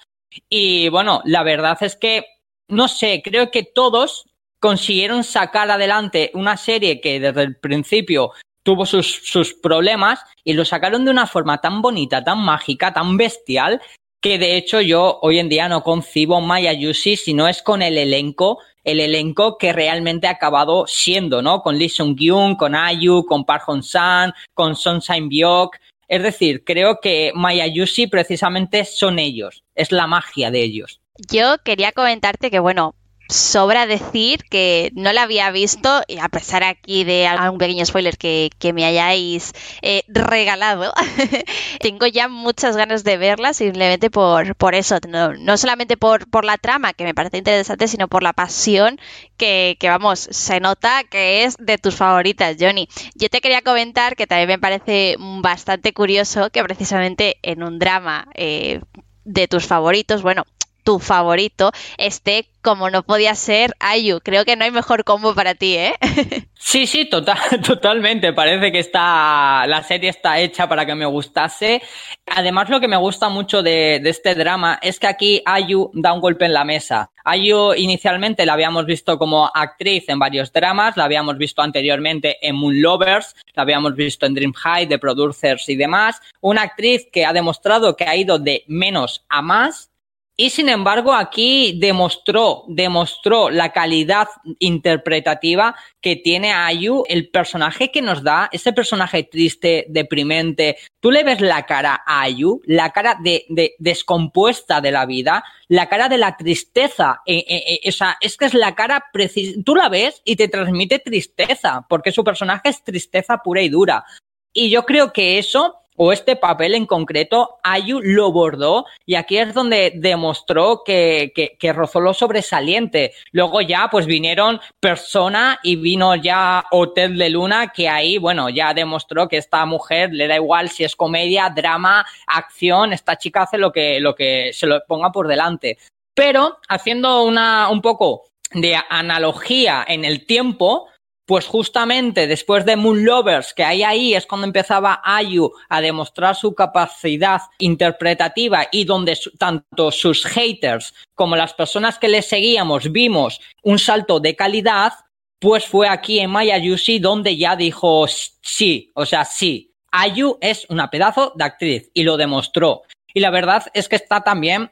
Y 0.49 0.89
bueno, 0.89 1.21
la 1.25 1.43
verdad 1.43 1.77
es 1.81 1.95
que, 1.95 2.25
no 2.67 2.87
sé, 2.87 3.21
creo 3.23 3.51
que 3.51 3.63
todos 3.63 4.25
consiguieron 4.59 5.23
sacar 5.23 5.69
adelante 5.69 6.31
una 6.33 6.57
serie 6.57 7.01
que 7.01 7.19
desde 7.19 7.41
el 7.41 7.57
principio 7.57 8.31
tuvo 8.63 8.85
sus, 8.85 9.07
sus 9.23 9.53
problemas 9.53 10.21
y 10.43 10.53
lo 10.53 10.63
sacaron 10.63 11.03
de 11.03 11.11
una 11.11 11.27
forma 11.27 11.59
tan 11.59 11.81
bonita, 11.81 12.23
tan 12.23 12.39
mágica, 12.39 12.93
tan 12.93 13.17
bestial, 13.17 13.81
que 14.21 14.37
de 14.37 14.55
hecho 14.55 14.79
yo 14.79 15.19
hoy 15.21 15.39
en 15.39 15.49
día 15.49 15.67
no 15.67 15.83
concibo 15.83 16.39
Maya 16.39 16.71
Yushi 16.71 17.17
si 17.17 17.33
no 17.33 17.49
es 17.49 17.61
con 17.61 17.81
el 17.81 17.97
elenco 17.97 18.59
el 18.83 18.99
elenco 18.99 19.57
que 19.57 19.73
realmente 19.73 20.27
ha 20.27 20.31
acabado 20.31 20.85
siendo, 20.87 21.41
¿no? 21.41 21.61
Con 21.61 21.77
Lee 21.77 21.89
Sung-gyun, 21.89 22.55
con 22.55 22.75
Ayu, 22.75 23.25
con 23.25 23.45
Park 23.45 23.63
Hong-san, 23.65 24.33
con 24.53 24.75
Son 24.75 25.01
Sain-byok. 25.01 25.77
Es 26.07 26.21
decir, 26.21 26.63
creo 26.63 26.99
que 27.01 27.31
Maya 27.33 27.65
Yushi 27.67 28.07
precisamente 28.07 28.85
son 28.85 29.19
ellos, 29.19 29.63
es 29.75 29.91
la 29.91 30.07
magia 30.07 30.51
de 30.51 30.63
ellos. 30.63 30.99
Yo 31.31 31.57
quería 31.63 31.91
comentarte 31.91 32.51
que, 32.51 32.59
bueno, 32.59 32.95
sobra 33.29 33.87
decir 33.87 34.43
que 34.49 34.91
no 34.95 35.13
la 35.13 35.23
había 35.23 35.49
visto, 35.51 36.03
y 36.07 36.19
a 36.19 36.29
pesar 36.29 36.63
aquí 36.63 37.03
de 37.03 37.27
algún 37.27 37.57
pequeño 37.57 37.85
spoiler 37.85 38.17
que, 38.17 38.49
me 38.73 38.85
hayáis 38.85 39.53
eh, 39.81 40.03
regalado, 40.07 40.93
tengo 41.79 42.07
ya 42.07 42.27
muchas 42.27 42.75
ganas 42.75 43.03
de 43.03 43.17
verla 43.17 43.53
simplemente 43.53 44.09
por, 44.09 44.55
por 44.55 44.75
eso, 44.75 44.97
no, 45.07 45.57
solamente 45.57 45.97
por, 45.97 46.29
por 46.29 46.45
la 46.45 46.57
trama, 46.57 46.93
que 46.93 47.03
me 47.03 47.13
parece 47.13 47.37
interesante, 47.37 47.87
sino 47.87 48.07
por 48.07 48.23
la 48.23 48.33
pasión 48.33 48.99
que, 49.37 49.77
vamos, 49.83 50.27
se 50.31 50.59
nota 50.59 51.03
que 51.03 51.43
es 51.43 51.55
de 51.59 51.77
tus 51.77 51.95
favoritas, 51.95 52.55
Johnny. 52.59 52.87
Yo 53.15 53.29
te 53.29 53.41
quería 53.41 53.61
comentar 53.61 54.15
que 54.15 54.27
también 54.27 54.47
me 54.47 54.59
parece 54.59 55.15
bastante 55.19 55.93
curioso 55.93 56.49
que 56.49 56.63
precisamente 56.63 57.37
en 57.41 57.63
un 57.63 57.79
drama... 57.79 58.27
Eh, 58.35 58.79
de 59.25 59.47
tus 59.47 59.65
favoritos, 59.65 60.21
bueno, 60.21 60.43
tu 60.83 60.99
favorito 60.99 61.71
esté 61.97 62.47
como 62.61 62.89
no 62.89 63.03
podía 63.03 63.35
ser 63.35 63.75
Ayu. 63.79 64.21
Creo 64.23 64.45
que 64.45 64.55
no 64.55 64.63
hay 64.63 64.71
mejor 64.71 65.03
combo 65.03 65.35
para 65.35 65.53
ti, 65.53 65.75
¿eh? 65.75 65.93
Sí, 66.65 66.87
sí, 66.87 67.09
total, 67.09 67.37
totalmente. 67.67 68.31
Parece 68.31 68.71
que 68.71 68.79
está, 68.79 69.67
la 69.67 69.83
serie 69.83 70.09
está 70.09 70.39
hecha 70.39 70.67
para 70.69 70.85
que 70.85 70.95
me 70.95 71.05
gustase. 71.05 71.81
Además, 72.25 72.69
lo 72.69 72.79
que 72.79 72.87
me 72.87 72.95
gusta 72.95 73.27
mucho 73.27 73.61
de, 73.61 73.99
de 74.01 74.09
este 74.09 74.33
drama 74.33 74.79
es 74.81 74.97
que 74.97 75.07
aquí 75.07 75.41
Ayu 75.45 75.91
da 75.93 76.13
un 76.13 76.21
golpe 76.21 76.45
en 76.45 76.53
la 76.53 76.63
mesa. 76.63 77.11
Ayu 77.25 77.73
inicialmente 77.73 78.45
la 78.45 78.53
habíamos 78.53 78.85
visto 78.85 79.17
como 79.17 79.51
actriz 79.53 80.05
en 80.07 80.19
varios 80.19 80.53
dramas, 80.53 80.95
la 80.95 81.03
habíamos 81.03 81.37
visto 81.37 81.61
anteriormente 81.61 82.37
en 82.41 82.55
Moon 82.55 82.81
Lovers, 82.81 83.35
la 83.53 83.63
habíamos 83.63 83.93
visto 83.93 84.25
en 84.25 84.33
Dream 84.33 84.53
High, 84.53 84.85
de 84.85 84.99
Producers 84.99 85.67
y 85.67 85.75
demás. 85.75 86.21
Una 86.39 86.61
actriz 86.61 87.07
que 87.11 87.25
ha 87.25 87.33
demostrado 87.33 87.97
que 87.97 88.05
ha 88.05 88.15
ido 88.15 88.39
de 88.39 88.63
menos 88.67 89.25
a 89.27 89.41
más 89.41 89.92
y 90.35 90.49
sin 90.49 90.67
embargo, 90.67 91.13
aquí 91.13 91.77
demostró, 91.79 92.63
demostró 92.67 93.51
la 93.51 93.71
calidad 93.71 94.27
interpretativa 94.57 95.75
que 96.01 96.15
tiene 96.15 96.51
Ayu, 96.51 97.03
el 97.07 97.29
personaje 97.29 97.91
que 97.91 98.01
nos 98.01 98.23
da, 98.23 98.49
ese 98.51 98.73
personaje 98.73 99.23
triste, 99.23 99.85
deprimente. 99.89 100.77
Tú 100.99 101.11
le 101.11 101.23
ves 101.23 101.39
la 101.39 101.67
cara 101.67 102.01
a 102.03 102.21
Ayu, 102.21 102.61
la 102.65 102.89
cara 102.89 103.15
de, 103.21 103.45
de 103.49 103.75
descompuesta 103.77 104.81
de 104.81 104.91
la 104.91 105.05
vida, 105.05 105.43
la 105.67 105.87
cara 105.87 106.09
de 106.09 106.17
la 106.17 106.35
tristeza. 106.35 107.21
Eh, 107.27 107.45
eh, 107.47 107.79
eh, 107.83 107.89
o 107.89 107.91
sea, 107.91 108.17
es 108.19 108.35
que 108.35 108.45
es 108.45 108.55
la 108.55 108.73
cara 108.73 109.05
precisa. 109.13 109.59
Tú 109.63 109.75
la 109.75 109.87
ves 109.87 110.23
y 110.25 110.35
te 110.35 110.47
transmite 110.47 110.97
tristeza, 110.97 111.85
porque 111.87 112.11
su 112.11 112.23
personaje 112.23 112.69
es 112.69 112.83
tristeza 112.83 113.37
pura 113.43 113.61
y 113.61 113.69
dura. 113.69 114.03
Y 114.51 114.71
yo 114.71 114.83
creo 114.85 115.13
que 115.13 115.37
eso 115.37 115.82
o 115.95 116.11
este 116.11 116.35
papel 116.35 116.75
en 116.75 116.85
concreto, 116.85 117.57
Ayu 117.63 117.99
lo 118.01 118.31
bordó 118.31 118.85
y 119.05 119.15
aquí 119.15 119.37
es 119.37 119.53
donde 119.53 119.93
demostró 119.95 120.83
que, 120.85 121.31
que, 121.35 121.57
que, 121.59 121.73
rozó 121.73 121.99
lo 121.99 122.13
sobresaliente. 122.13 123.13
Luego 123.31 123.61
ya 123.61 123.89
pues 123.91 124.05
vinieron 124.05 124.59
Persona 124.79 125.59
y 125.63 125.75
vino 125.75 126.15
ya 126.15 126.65
Hotel 126.71 127.17
de 127.17 127.29
Luna 127.29 127.71
que 127.73 127.89
ahí, 127.89 128.17
bueno, 128.17 128.49
ya 128.49 128.73
demostró 128.73 129.27
que 129.27 129.37
esta 129.37 129.65
mujer 129.65 130.09
le 130.13 130.27
da 130.27 130.35
igual 130.35 130.69
si 130.69 130.83
es 130.83 130.95
comedia, 130.95 131.49
drama, 131.49 132.05
acción, 132.27 132.93
esta 132.93 133.17
chica 133.17 133.43
hace 133.43 133.57
lo 133.57 133.71
que, 133.71 133.99
lo 133.99 134.15
que 134.15 134.51
se 134.53 134.67
lo 134.67 134.83
ponga 134.87 135.11
por 135.11 135.27
delante. 135.27 135.77
Pero 136.13 136.57
haciendo 136.67 137.23
una, 137.23 137.69
un 137.69 137.81
poco 137.81 138.25
de 138.53 138.77
analogía 138.89 139.83
en 139.87 140.05
el 140.05 140.25
tiempo, 140.25 140.87
pues 141.25 141.45
justamente 141.45 142.27
después 142.27 142.65
de 142.65 142.75
Moon 142.75 143.05
Lovers, 143.05 143.53
que 143.53 143.63
ahí 143.63 143.83
ahí 143.83 144.13
es 144.13 144.25
cuando 144.25 144.45
empezaba 144.45 145.01
Ayu 145.03 145.51
a 145.69 145.81
demostrar 145.81 146.35
su 146.35 146.53
capacidad 146.53 147.41
interpretativa 147.59 148.67
y 148.71 148.83
donde 148.83 149.17
tanto 149.37 149.91
sus 149.91 150.25
haters 150.25 150.93
como 151.15 151.35
las 151.35 151.53
personas 151.53 151.97
que 151.97 152.09
le 152.09 152.21
seguíamos 152.21 152.91
vimos 152.91 153.39
un 153.61 153.79
salto 153.79 154.19
de 154.19 154.35
calidad, 154.35 154.93
pues 155.39 155.65
fue 155.65 155.87
aquí 155.87 156.19
en 156.19 156.29
Maya 156.29 156.57
Yushi 156.57 156.99
donde 156.99 157.37
ya 157.37 157.55
dijo 157.55 158.05
sí, 158.07 158.91
o 158.95 159.05
sea, 159.05 159.25
sí, 159.25 159.73
Ayu 159.91 160.37
es 160.41 160.65
una 160.69 160.89
pedazo 160.89 161.33
de 161.35 161.43
actriz 161.43 161.91
y 161.93 162.03
lo 162.03 162.17
demostró. 162.17 162.81
Y 163.13 163.19
la 163.19 163.29
verdad 163.29 163.63
es 163.73 163.87
que 163.87 163.95
está 163.95 164.21
también 164.21 164.71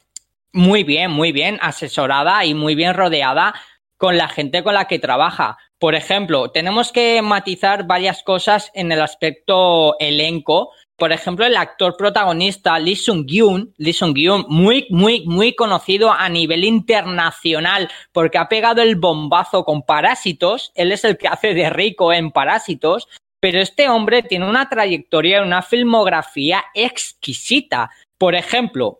muy 0.51 0.83
bien, 0.83 1.11
muy 1.11 1.31
bien 1.31 1.59
asesorada 1.61 2.43
y 2.43 2.53
muy 2.53 2.75
bien 2.75 2.93
rodeada 2.93 3.53
con 3.97 4.17
la 4.17 4.27
gente 4.27 4.63
con 4.63 4.73
la 4.73 4.85
que 4.85 4.99
trabaja. 4.99 5.57
Por 5.81 5.95
ejemplo, 5.95 6.51
tenemos 6.51 6.91
que 6.91 7.19
matizar 7.23 7.87
varias 7.87 8.21
cosas 8.21 8.69
en 8.75 8.91
el 8.91 9.01
aspecto 9.01 9.97
elenco. 9.99 10.73
Por 10.95 11.11
ejemplo, 11.11 11.43
el 11.43 11.57
actor 11.57 11.97
protagonista 11.97 12.77
Lee 12.77 12.95
Sung-gyun, 12.95 13.73
Lee 13.77 13.91
Sung-gyun, 13.91 14.45
muy, 14.47 14.85
muy, 14.91 15.25
muy 15.25 15.55
conocido 15.55 16.11
a 16.11 16.29
nivel 16.29 16.65
internacional 16.65 17.89
porque 18.11 18.37
ha 18.37 18.47
pegado 18.47 18.83
el 18.83 18.95
bombazo 18.95 19.65
con 19.65 19.81
Parásitos. 19.81 20.71
Él 20.75 20.91
es 20.91 21.03
el 21.03 21.17
que 21.17 21.27
hace 21.27 21.55
de 21.55 21.71
rico 21.71 22.13
en 22.13 22.29
Parásitos. 22.29 23.07
Pero 23.39 23.59
este 23.59 23.89
hombre 23.89 24.21
tiene 24.21 24.47
una 24.47 24.69
trayectoria 24.69 25.39
y 25.39 25.41
una 25.47 25.63
filmografía 25.63 26.63
exquisita. 26.75 27.89
Por 28.19 28.35
ejemplo, 28.35 28.99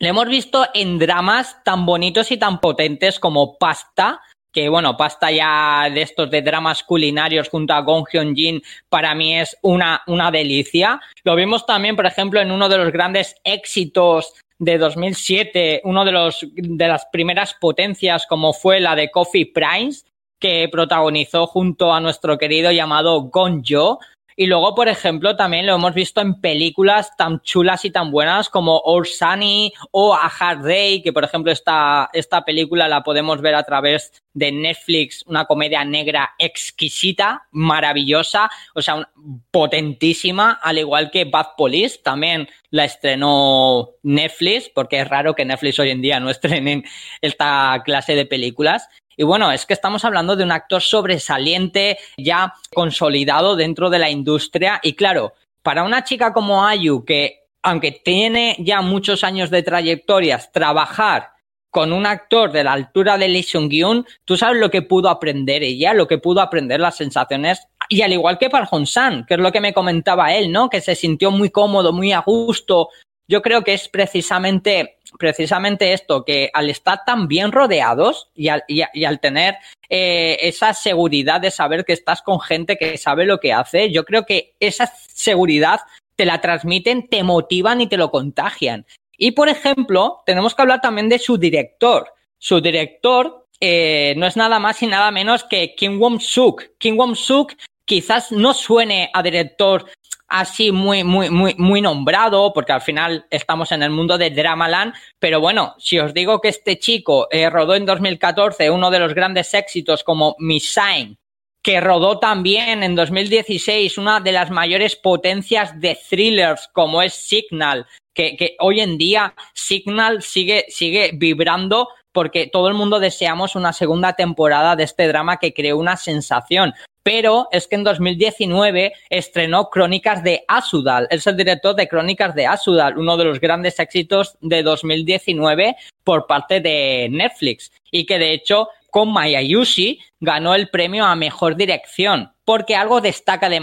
le 0.00 0.08
hemos 0.08 0.26
visto 0.26 0.66
en 0.74 0.98
dramas 0.98 1.62
tan 1.62 1.86
bonitos 1.86 2.32
y 2.32 2.38
tan 2.38 2.60
potentes 2.60 3.20
como 3.20 3.56
Pasta, 3.56 4.20
que 4.52 4.68
bueno, 4.68 4.96
pasta 4.96 5.30
ya 5.30 5.88
de 5.92 6.02
estos 6.02 6.30
de 6.30 6.42
dramas 6.42 6.82
culinarios 6.82 7.48
junto 7.48 7.74
a 7.74 7.80
Gong 7.80 8.06
Hyun 8.12 8.34
Jin, 8.34 8.62
para 8.88 9.14
mí 9.14 9.38
es 9.38 9.56
una, 9.62 10.02
una 10.06 10.30
delicia. 10.30 11.00
Lo 11.24 11.34
vimos 11.34 11.66
también, 11.66 11.96
por 11.96 12.06
ejemplo, 12.06 12.40
en 12.40 12.50
uno 12.50 12.68
de 12.68 12.78
los 12.78 12.92
grandes 12.92 13.36
éxitos 13.44 14.34
de 14.58 14.78
2007, 14.78 15.82
uno 15.84 16.04
de 16.04 16.12
los 16.12 16.46
de 16.52 16.88
las 16.88 17.06
primeras 17.12 17.54
potencias 17.54 18.26
como 18.26 18.52
fue 18.52 18.80
la 18.80 18.96
de 18.96 19.10
Coffee 19.10 19.52
Prince, 19.52 20.04
que 20.40 20.68
protagonizó 20.70 21.46
junto 21.46 21.92
a 21.92 22.00
nuestro 22.00 22.38
querido 22.38 22.72
llamado 22.72 23.22
Gonjo, 23.22 23.98
y 24.40 24.46
luego, 24.46 24.72
por 24.76 24.86
ejemplo, 24.86 25.34
también 25.34 25.66
lo 25.66 25.74
hemos 25.74 25.94
visto 25.94 26.20
en 26.20 26.40
películas 26.40 27.16
tan 27.16 27.40
chulas 27.40 27.84
y 27.84 27.90
tan 27.90 28.12
buenas 28.12 28.48
como 28.48 28.78
Old 28.78 29.08
Sunny 29.08 29.72
o 29.90 30.14
A 30.14 30.28
Hard 30.28 30.62
Day, 30.62 31.02
que 31.02 31.12
por 31.12 31.24
ejemplo 31.24 31.50
esta, 31.50 32.08
esta 32.12 32.44
película 32.44 32.86
la 32.86 33.02
podemos 33.02 33.40
ver 33.40 33.56
a 33.56 33.64
través 33.64 34.12
de 34.34 34.52
Netflix, 34.52 35.24
una 35.26 35.46
comedia 35.46 35.84
negra 35.84 36.36
exquisita, 36.38 37.48
maravillosa, 37.50 38.48
o 38.76 38.80
sea, 38.80 39.10
potentísima, 39.50 40.52
al 40.62 40.78
igual 40.78 41.10
que 41.10 41.24
Bad 41.24 41.56
Police, 41.56 41.98
también 41.98 42.48
la 42.70 42.84
estrenó 42.84 43.94
Netflix, 44.04 44.70
porque 44.72 45.00
es 45.00 45.08
raro 45.08 45.34
que 45.34 45.44
Netflix 45.44 45.80
hoy 45.80 45.90
en 45.90 46.00
día 46.00 46.20
no 46.20 46.30
estrenen 46.30 46.84
esta 47.22 47.82
clase 47.84 48.14
de 48.14 48.24
películas. 48.24 48.88
Y 49.18 49.24
bueno, 49.24 49.50
es 49.50 49.66
que 49.66 49.74
estamos 49.74 50.04
hablando 50.04 50.36
de 50.36 50.44
un 50.44 50.52
actor 50.52 50.80
sobresaliente, 50.80 51.98
ya 52.16 52.54
consolidado 52.72 53.56
dentro 53.56 53.90
de 53.90 53.98
la 53.98 54.08
industria. 54.08 54.78
Y 54.80 54.94
claro, 54.94 55.34
para 55.64 55.82
una 55.82 56.04
chica 56.04 56.32
como 56.32 56.64
Ayu, 56.64 57.04
que 57.04 57.48
aunque 57.64 57.90
tiene 57.90 58.54
ya 58.60 58.80
muchos 58.80 59.24
años 59.24 59.50
de 59.50 59.64
trayectorias, 59.64 60.52
trabajar 60.52 61.30
con 61.68 61.92
un 61.92 62.06
actor 62.06 62.52
de 62.52 62.62
la 62.62 62.72
altura 62.72 63.18
de 63.18 63.26
Lee 63.26 63.42
Seung-gyun, 63.42 64.06
tú 64.24 64.36
sabes 64.36 64.60
lo 64.60 64.70
que 64.70 64.82
pudo 64.82 65.08
aprender 65.08 65.64
ella, 65.64 65.94
lo 65.94 66.06
que 66.06 66.18
pudo 66.18 66.40
aprender 66.40 66.78
las 66.78 66.96
sensaciones. 66.96 67.66
Y 67.88 68.02
al 68.02 68.12
igual 68.12 68.38
que 68.38 68.48
para 68.48 68.66
Hong-san, 68.66 69.26
que 69.26 69.34
es 69.34 69.40
lo 69.40 69.50
que 69.50 69.60
me 69.60 69.74
comentaba 69.74 70.32
él, 70.32 70.52
¿no? 70.52 70.70
Que 70.70 70.80
se 70.80 70.94
sintió 70.94 71.32
muy 71.32 71.50
cómodo, 71.50 71.92
muy 71.92 72.12
a 72.12 72.20
gusto. 72.20 72.90
Yo 73.28 73.42
creo 73.42 73.62
que 73.62 73.74
es 73.74 73.88
precisamente 73.88 74.98
precisamente 75.18 75.92
esto, 75.92 76.24
que 76.24 76.50
al 76.52 76.68
estar 76.68 77.04
tan 77.06 77.28
bien 77.28 77.52
rodeados 77.52 78.28
y 78.34 78.48
al, 78.48 79.20
tener 79.20 79.56
eh, 79.88 80.36
esa 80.42 80.74
seguridad 80.74 81.40
de 81.40 81.50
saber 81.50 81.84
que 81.84 81.92
estás 81.92 82.20
con 82.22 82.40
gente 82.40 82.76
que 82.76 82.98
sabe 82.98 83.24
lo 83.24 83.38
que 83.38 83.52
hace, 83.52 83.90
yo 83.90 84.04
creo 84.04 84.26
que 84.26 84.54
esa 84.60 84.86
seguridad 84.86 85.80
te 86.16 86.26
la 86.26 86.40
transmiten, 86.40 87.08
te 87.08 87.22
motivan 87.22 87.80
y 87.80 87.86
te 87.86 87.96
lo 87.96 88.10
contagian. 88.10 88.86
Y 89.16 89.32
por 89.32 89.48
ejemplo, 89.48 90.22
tenemos 90.26 90.54
que 90.54 90.62
hablar 90.62 90.80
también 90.80 91.08
de 91.08 91.18
su 91.18 91.38
director. 91.38 92.12
Su 92.38 92.60
director 92.60 93.46
eh, 93.60 94.14
no 94.16 94.26
es 94.26 94.36
nada 94.36 94.58
más 94.58 94.82
y 94.82 94.86
nada 94.86 95.10
menos 95.10 95.44
que 95.44 95.74
Kim 95.74 96.00
Won-suk. 96.00 96.62
Kim 96.78 96.96
Won-suk 96.98 97.54
quizás 97.84 98.30
no 98.30 98.52
suene 98.52 99.10
a 99.12 99.22
director 99.22 99.86
así 100.28 100.72
muy, 100.72 101.04
muy, 101.04 101.30
muy, 101.30 101.54
muy 101.56 101.80
nombrado, 101.80 102.52
porque 102.52 102.72
al 102.72 102.82
final 102.82 103.26
estamos 103.30 103.72
en 103.72 103.82
el 103.82 103.90
mundo 103.90 104.18
de 104.18 104.30
Dramaland, 104.30 104.94
pero 105.18 105.40
bueno, 105.40 105.74
si 105.78 105.98
os 105.98 106.14
digo 106.14 106.40
que 106.40 106.48
este 106.48 106.78
chico 106.78 107.28
eh, 107.30 107.48
rodó 107.50 107.74
en 107.74 107.86
2014 107.86 108.70
uno 108.70 108.90
de 108.90 108.98
los 108.98 109.14
grandes 109.14 109.52
éxitos 109.54 110.04
como 110.04 110.36
Miss 110.38 110.72
Sign, 110.72 111.18
que 111.62 111.80
rodó 111.80 112.18
también 112.18 112.82
en 112.82 112.94
2016 112.94 113.98
una 113.98 114.20
de 114.20 114.32
las 114.32 114.50
mayores 114.50 114.96
potencias 114.96 115.78
de 115.80 115.98
thrillers 116.08 116.68
como 116.72 117.02
es 117.02 117.14
Signal, 117.14 117.86
que, 118.14 118.36
que 118.36 118.56
hoy 118.60 118.80
en 118.80 118.98
día 118.98 119.34
Signal 119.54 120.22
sigue, 120.22 120.66
sigue 120.68 121.10
vibrando 121.14 121.88
porque 122.12 122.46
todo 122.46 122.68
el 122.68 122.74
mundo 122.74 122.98
deseamos 123.00 123.54
una 123.54 123.72
segunda 123.72 124.14
temporada 124.14 124.76
de 124.76 124.84
este 124.84 125.06
drama 125.06 125.36
que 125.36 125.54
creó 125.54 125.78
una 125.78 125.96
sensación 125.96 126.74
pero 127.08 127.48
es 127.52 127.66
que 127.66 127.76
en 127.76 127.84
2019 127.84 128.92
estrenó 129.08 129.70
Crónicas 129.70 130.22
de 130.22 130.44
Asudal. 130.46 131.08
Es 131.10 131.26
el 131.26 131.38
director 131.38 131.74
de 131.74 131.88
Crónicas 131.88 132.34
de 132.34 132.46
Asudal, 132.46 132.98
uno 132.98 133.16
de 133.16 133.24
los 133.24 133.40
grandes 133.40 133.78
éxitos 133.78 134.36
de 134.42 134.62
2019 134.62 135.74
por 136.04 136.26
parte 136.26 136.60
de 136.60 137.08
Netflix. 137.10 137.72
Y 137.90 138.04
que 138.04 138.18
de 138.18 138.34
hecho 138.34 138.68
con 138.90 139.10
Mayayushi 139.10 140.00
ganó 140.20 140.54
el 140.54 140.68
premio 140.68 141.06
a 141.06 141.16
mejor 141.16 141.56
dirección. 141.56 142.30
Porque 142.44 142.76
algo 142.76 143.00
destaca 143.00 143.48
de, 143.48 143.58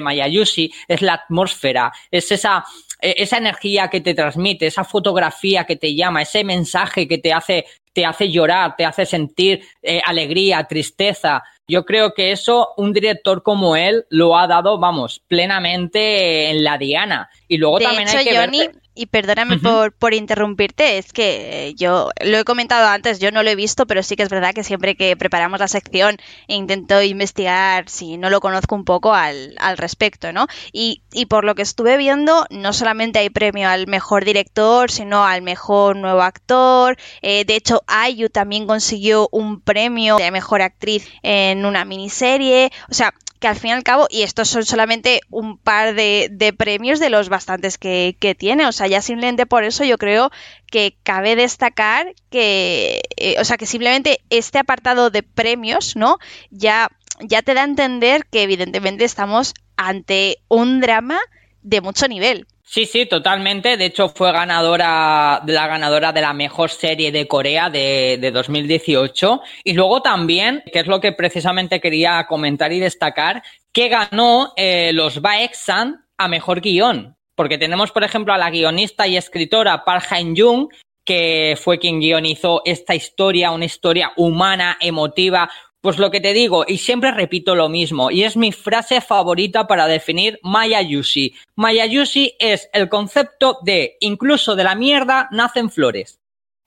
Mayayushi 0.00 0.72
es 0.86 1.02
la 1.02 1.14
atmósfera, 1.14 1.92
es 2.12 2.30
esa, 2.30 2.64
e, 3.00 3.16
esa 3.18 3.38
energía 3.38 3.88
que 3.88 4.00
te 4.00 4.14
transmite, 4.14 4.68
esa 4.68 4.84
fotografía 4.84 5.64
que 5.64 5.74
te 5.74 5.92
llama, 5.92 6.22
ese 6.22 6.44
mensaje 6.44 7.08
que 7.08 7.18
te 7.18 7.32
hace, 7.32 7.66
te 7.92 8.06
hace 8.06 8.30
llorar, 8.30 8.76
te 8.76 8.84
hace 8.84 9.06
sentir 9.06 9.64
eh, 9.82 10.00
alegría, 10.04 10.62
tristeza. 10.68 11.42
Yo 11.68 11.84
creo 11.84 12.14
que 12.14 12.30
eso 12.30 12.74
un 12.76 12.92
director 12.92 13.42
como 13.42 13.74
él 13.74 14.06
lo 14.08 14.38
ha 14.38 14.46
dado, 14.46 14.78
vamos, 14.78 15.20
plenamente 15.26 16.50
en 16.50 16.62
la 16.62 16.78
diana. 16.78 17.28
Y 17.48 17.58
luego 17.58 17.80
también 17.80 18.08
hay 18.08 18.24
que 18.24 18.36
Johnny, 18.36 18.68
y 18.96 19.06
perdóname 19.06 19.58
por, 19.58 19.92
por, 19.92 20.14
interrumpirte, 20.14 20.98
es 20.98 21.12
que 21.12 21.74
yo 21.76 22.10
lo 22.24 22.38
he 22.38 22.44
comentado 22.44 22.88
antes, 22.88 23.18
yo 23.20 23.30
no 23.30 23.42
lo 23.42 23.50
he 23.50 23.54
visto, 23.54 23.86
pero 23.86 24.02
sí 24.02 24.16
que 24.16 24.22
es 24.22 24.28
verdad 24.28 24.54
que 24.54 24.64
siempre 24.64 24.96
que 24.96 25.16
preparamos 25.16 25.60
la 25.60 25.68
sección 25.68 26.16
intento 26.48 27.02
investigar, 27.02 27.88
si 27.88 28.16
no 28.16 28.30
lo 28.30 28.40
conozco 28.40 28.74
un 28.74 28.84
poco 28.84 29.14
al, 29.14 29.54
al 29.58 29.76
respecto, 29.76 30.32
¿no? 30.32 30.46
Y, 30.72 31.02
y, 31.12 31.26
por 31.26 31.44
lo 31.44 31.54
que 31.54 31.62
estuve 31.62 31.96
viendo, 31.96 32.46
no 32.50 32.72
solamente 32.72 33.18
hay 33.18 33.30
premio 33.30 33.68
al 33.68 33.86
mejor 33.86 34.24
director, 34.24 34.90
sino 34.90 35.24
al 35.24 35.42
mejor 35.42 35.96
nuevo 35.96 36.22
actor. 36.22 36.96
Eh, 37.22 37.44
de 37.44 37.56
hecho, 37.56 37.82
Ayu 37.86 38.30
también 38.30 38.66
consiguió 38.66 39.28
un 39.30 39.60
premio 39.60 40.16
de 40.16 40.30
mejor 40.30 40.62
actriz 40.62 41.06
en 41.22 41.66
una 41.66 41.84
miniserie. 41.84 42.70
O 42.90 42.94
sea, 42.94 43.12
que 43.38 43.48
al 43.48 43.56
fin 43.56 43.70
y 43.70 43.72
al 43.74 43.82
cabo, 43.82 44.06
y 44.10 44.22
estos 44.22 44.48
son 44.48 44.64
solamente 44.64 45.20
un 45.30 45.58
par 45.58 45.94
de, 45.94 46.54
premios 46.56 47.00
de 47.00 47.10
los 47.10 47.28
bastantes 47.28 47.78
que, 47.78 48.36
tiene, 48.38 48.66
o 48.66 48.72
sea, 48.72 48.85
ya 48.86 49.00
simplemente 49.02 49.46
por 49.46 49.64
eso 49.64 49.84
yo 49.84 49.98
creo 49.98 50.30
que 50.70 50.96
cabe 51.02 51.36
destacar 51.36 52.14
que, 52.30 53.02
eh, 53.16 53.36
o 53.38 53.44
sea, 53.44 53.56
que 53.56 53.66
simplemente 53.66 54.20
este 54.30 54.58
apartado 54.58 55.10
de 55.10 55.22
premios, 55.22 55.96
¿no? 55.96 56.18
Ya, 56.50 56.88
ya 57.20 57.42
te 57.42 57.54
da 57.54 57.62
a 57.62 57.64
entender 57.64 58.26
que 58.30 58.42
evidentemente 58.42 59.04
estamos 59.04 59.54
ante 59.76 60.38
un 60.48 60.80
drama 60.80 61.18
de 61.62 61.80
mucho 61.80 62.08
nivel. 62.08 62.46
Sí, 62.68 62.84
sí, 62.84 63.06
totalmente. 63.06 63.76
De 63.76 63.86
hecho, 63.86 64.08
fue 64.08 64.32
ganadora, 64.32 65.40
la 65.46 65.66
ganadora 65.68 66.12
de 66.12 66.20
la 66.20 66.32
mejor 66.32 66.68
serie 66.70 67.12
de 67.12 67.28
Corea 67.28 67.70
de, 67.70 68.18
de 68.20 68.30
2018. 68.32 69.40
Y 69.62 69.72
luego 69.74 70.02
también, 70.02 70.64
que 70.72 70.80
es 70.80 70.88
lo 70.88 71.00
que 71.00 71.12
precisamente 71.12 71.80
quería 71.80 72.26
comentar 72.28 72.72
y 72.72 72.80
destacar, 72.80 73.44
que 73.72 73.88
ganó 73.88 74.52
eh, 74.56 74.90
los 74.92 75.20
Baeksan 75.20 76.04
a 76.18 76.28
mejor 76.28 76.60
guion. 76.60 77.15
Porque 77.36 77.58
tenemos, 77.58 77.92
por 77.92 78.02
ejemplo, 78.02 78.32
a 78.32 78.38
la 78.38 78.50
guionista 78.50 79.06
y 79.06 79.16
escritora 79.16 79.84
Park 79.84 80.06
Hae-jung, 80.10 80.68
que 81.04 81.56
fue 81.62 81.78
quien 81.78 82.00
guionizó 82.00 82.62
esta 82.64 82.94
historia, 82.94 83.52
una 83.52 83.66
historia 83.66 84.12
humana, 84.16 84.76
emotiva, 84.80 85.48
pues 85.80 85.98
lo 85.98 86.10
que 86.10 86.20
te 86.20 86.32
digo, 86.32 86.64
y 86.66 86.78
siempre 86.78 87.12
repito 87.12 87.54
lo 87.54 87.68
mismo, 87.68 88.10
y 88.10 88.24
es 88.24 88.36
mi 88.36 88.50
frase 88.50 89.00
favorita 89.00 89.68
para 89.68 89.86
definir 89.86 90.40
Maya 90.42 90.82
Yushi. 90.82 91.36
Maya 91.54 91.86
Yushi 91.86 92.34
es 92.40 92.68
el 92.72 92.88
concepto 92.88 93.58
de 93.62 93.96
incluso 94.00 94.56
de 94.56 94.64
la 94.64 94.74
mierda 94.74 95.28
nacen 95.30 95.70
flores. 95.70 96.18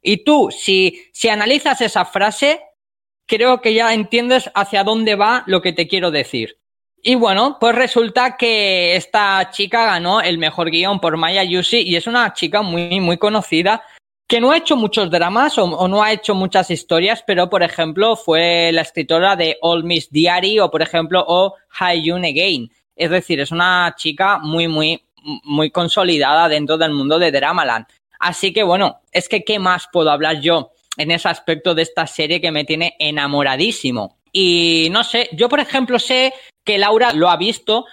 Y 0.01 0.23
tú, 0.23 0.49
si, 0.51 1.09
si 1.11 1.27
analizas 1.27 1.81
esa 1.81 2.05
frase, 2.05 2.61
creo 3.25 3.59
que 3.59 3.73
ya 3.73 3.93
entiendes 3.93 4.49
hacia 4.55 4.85
dónde 4.85 5.15
va 5.15 5.43
lo 5.47 5.61
que 5.61 5.73
te 5.73 5.89
quiero 5.89 6.11
decir. 6.11 6.58
Y 7.01 7.15
bueno, 7.15 7.57
pues 7.59 7.75
resulta 7.75 8.35
que 8.35 8.95
esta 8.95 9.49
chica 9.51 9.85
ganó 9.85 10.21
el 10.21 10.37
mejor 10.37 10.69
guion 10.69 10.99
por 10.99 11.15
Maya 11.15 11.43
Yushi 11.43 11.81
y 11.81 11.95
es 11.95 12.07
una 12.07 12.33
chica 12.33 12.61
muy, 12.61 12.99
muy 12.99 13.17
conocida 13.17 13.81
que 14.29 14.39
no 14.39 14.51
ha 14.51 14.57
hecho 14.57 14.75
muchos 14.75 15.09
dramas 15.09 15.57
o, 15.57 15.87
no 15.87 16.03
ha 16.03 16.11
hecho 16.11 16.35
muchas 16.35 16.69
historias, 16.69 17.23
pero 17.25 17.49
por 17.49 17.63
ejemplo 17.63 18.15
fue 18.15 18.71
la 18.71 18.81
escritora 18.81 19.35
de 19.35 19.57
All 19.61 19.83
Miss 19.83 20.11
Diary 20.11 20.59
o 20.59 20.69
por 20.69 20.83
ejemplo 20.83 21.25
o 21.27 21.55
High 21.69 22.03
Yun 22.03 22.25
Again. 22.25 22.69
Es 22.95 23.09
decir, 23.09 23.39
es 23.39 23.51
una 23.51 23.95
chica 23.97 24.37
muy, 24.37 24.67
muy, 24.67 25.01
muy 25.43 25.71
consolidada 25.71 26.47
dentro 26.47 26.77
del 26.77 26.91
mundo 26.91 27.17
de 27.17 27.31
Dramaland. 27.31 27.87
Así 28.19 28.53
que 28.53 28.61
bueno, 28.61 28.99
es 29.11 29.27
que 29.27 29.43
¿qué 29.43 29.57
más 29.57 29.87
puedo 29.91 30.11
hablar 30.11 30.41
yo 30.41 30.73
en 30.95 31.09
ese 31.09 31.27
aspecto 31.27 31.73
de 31.73 31.81
esta 31.81 32.05
serie 32.05 32.39
que 32.39 32.51
me 32.51 32.65
tiene 32.65 32.95
enamoradísimo? 32.99 34.19
Y 34.31 34.89
no 34.91 35.03
sé, 35.03 35.29
yo 35.31 35.49
por 35.49 35.59
ejemplo 35.59 35.97
sé 35.97 36.33
que 36.69 36.77
Laura 36.77 37.13
lo 37.13 37.31
ha 37.31 37.35
visto, 37.35 37.85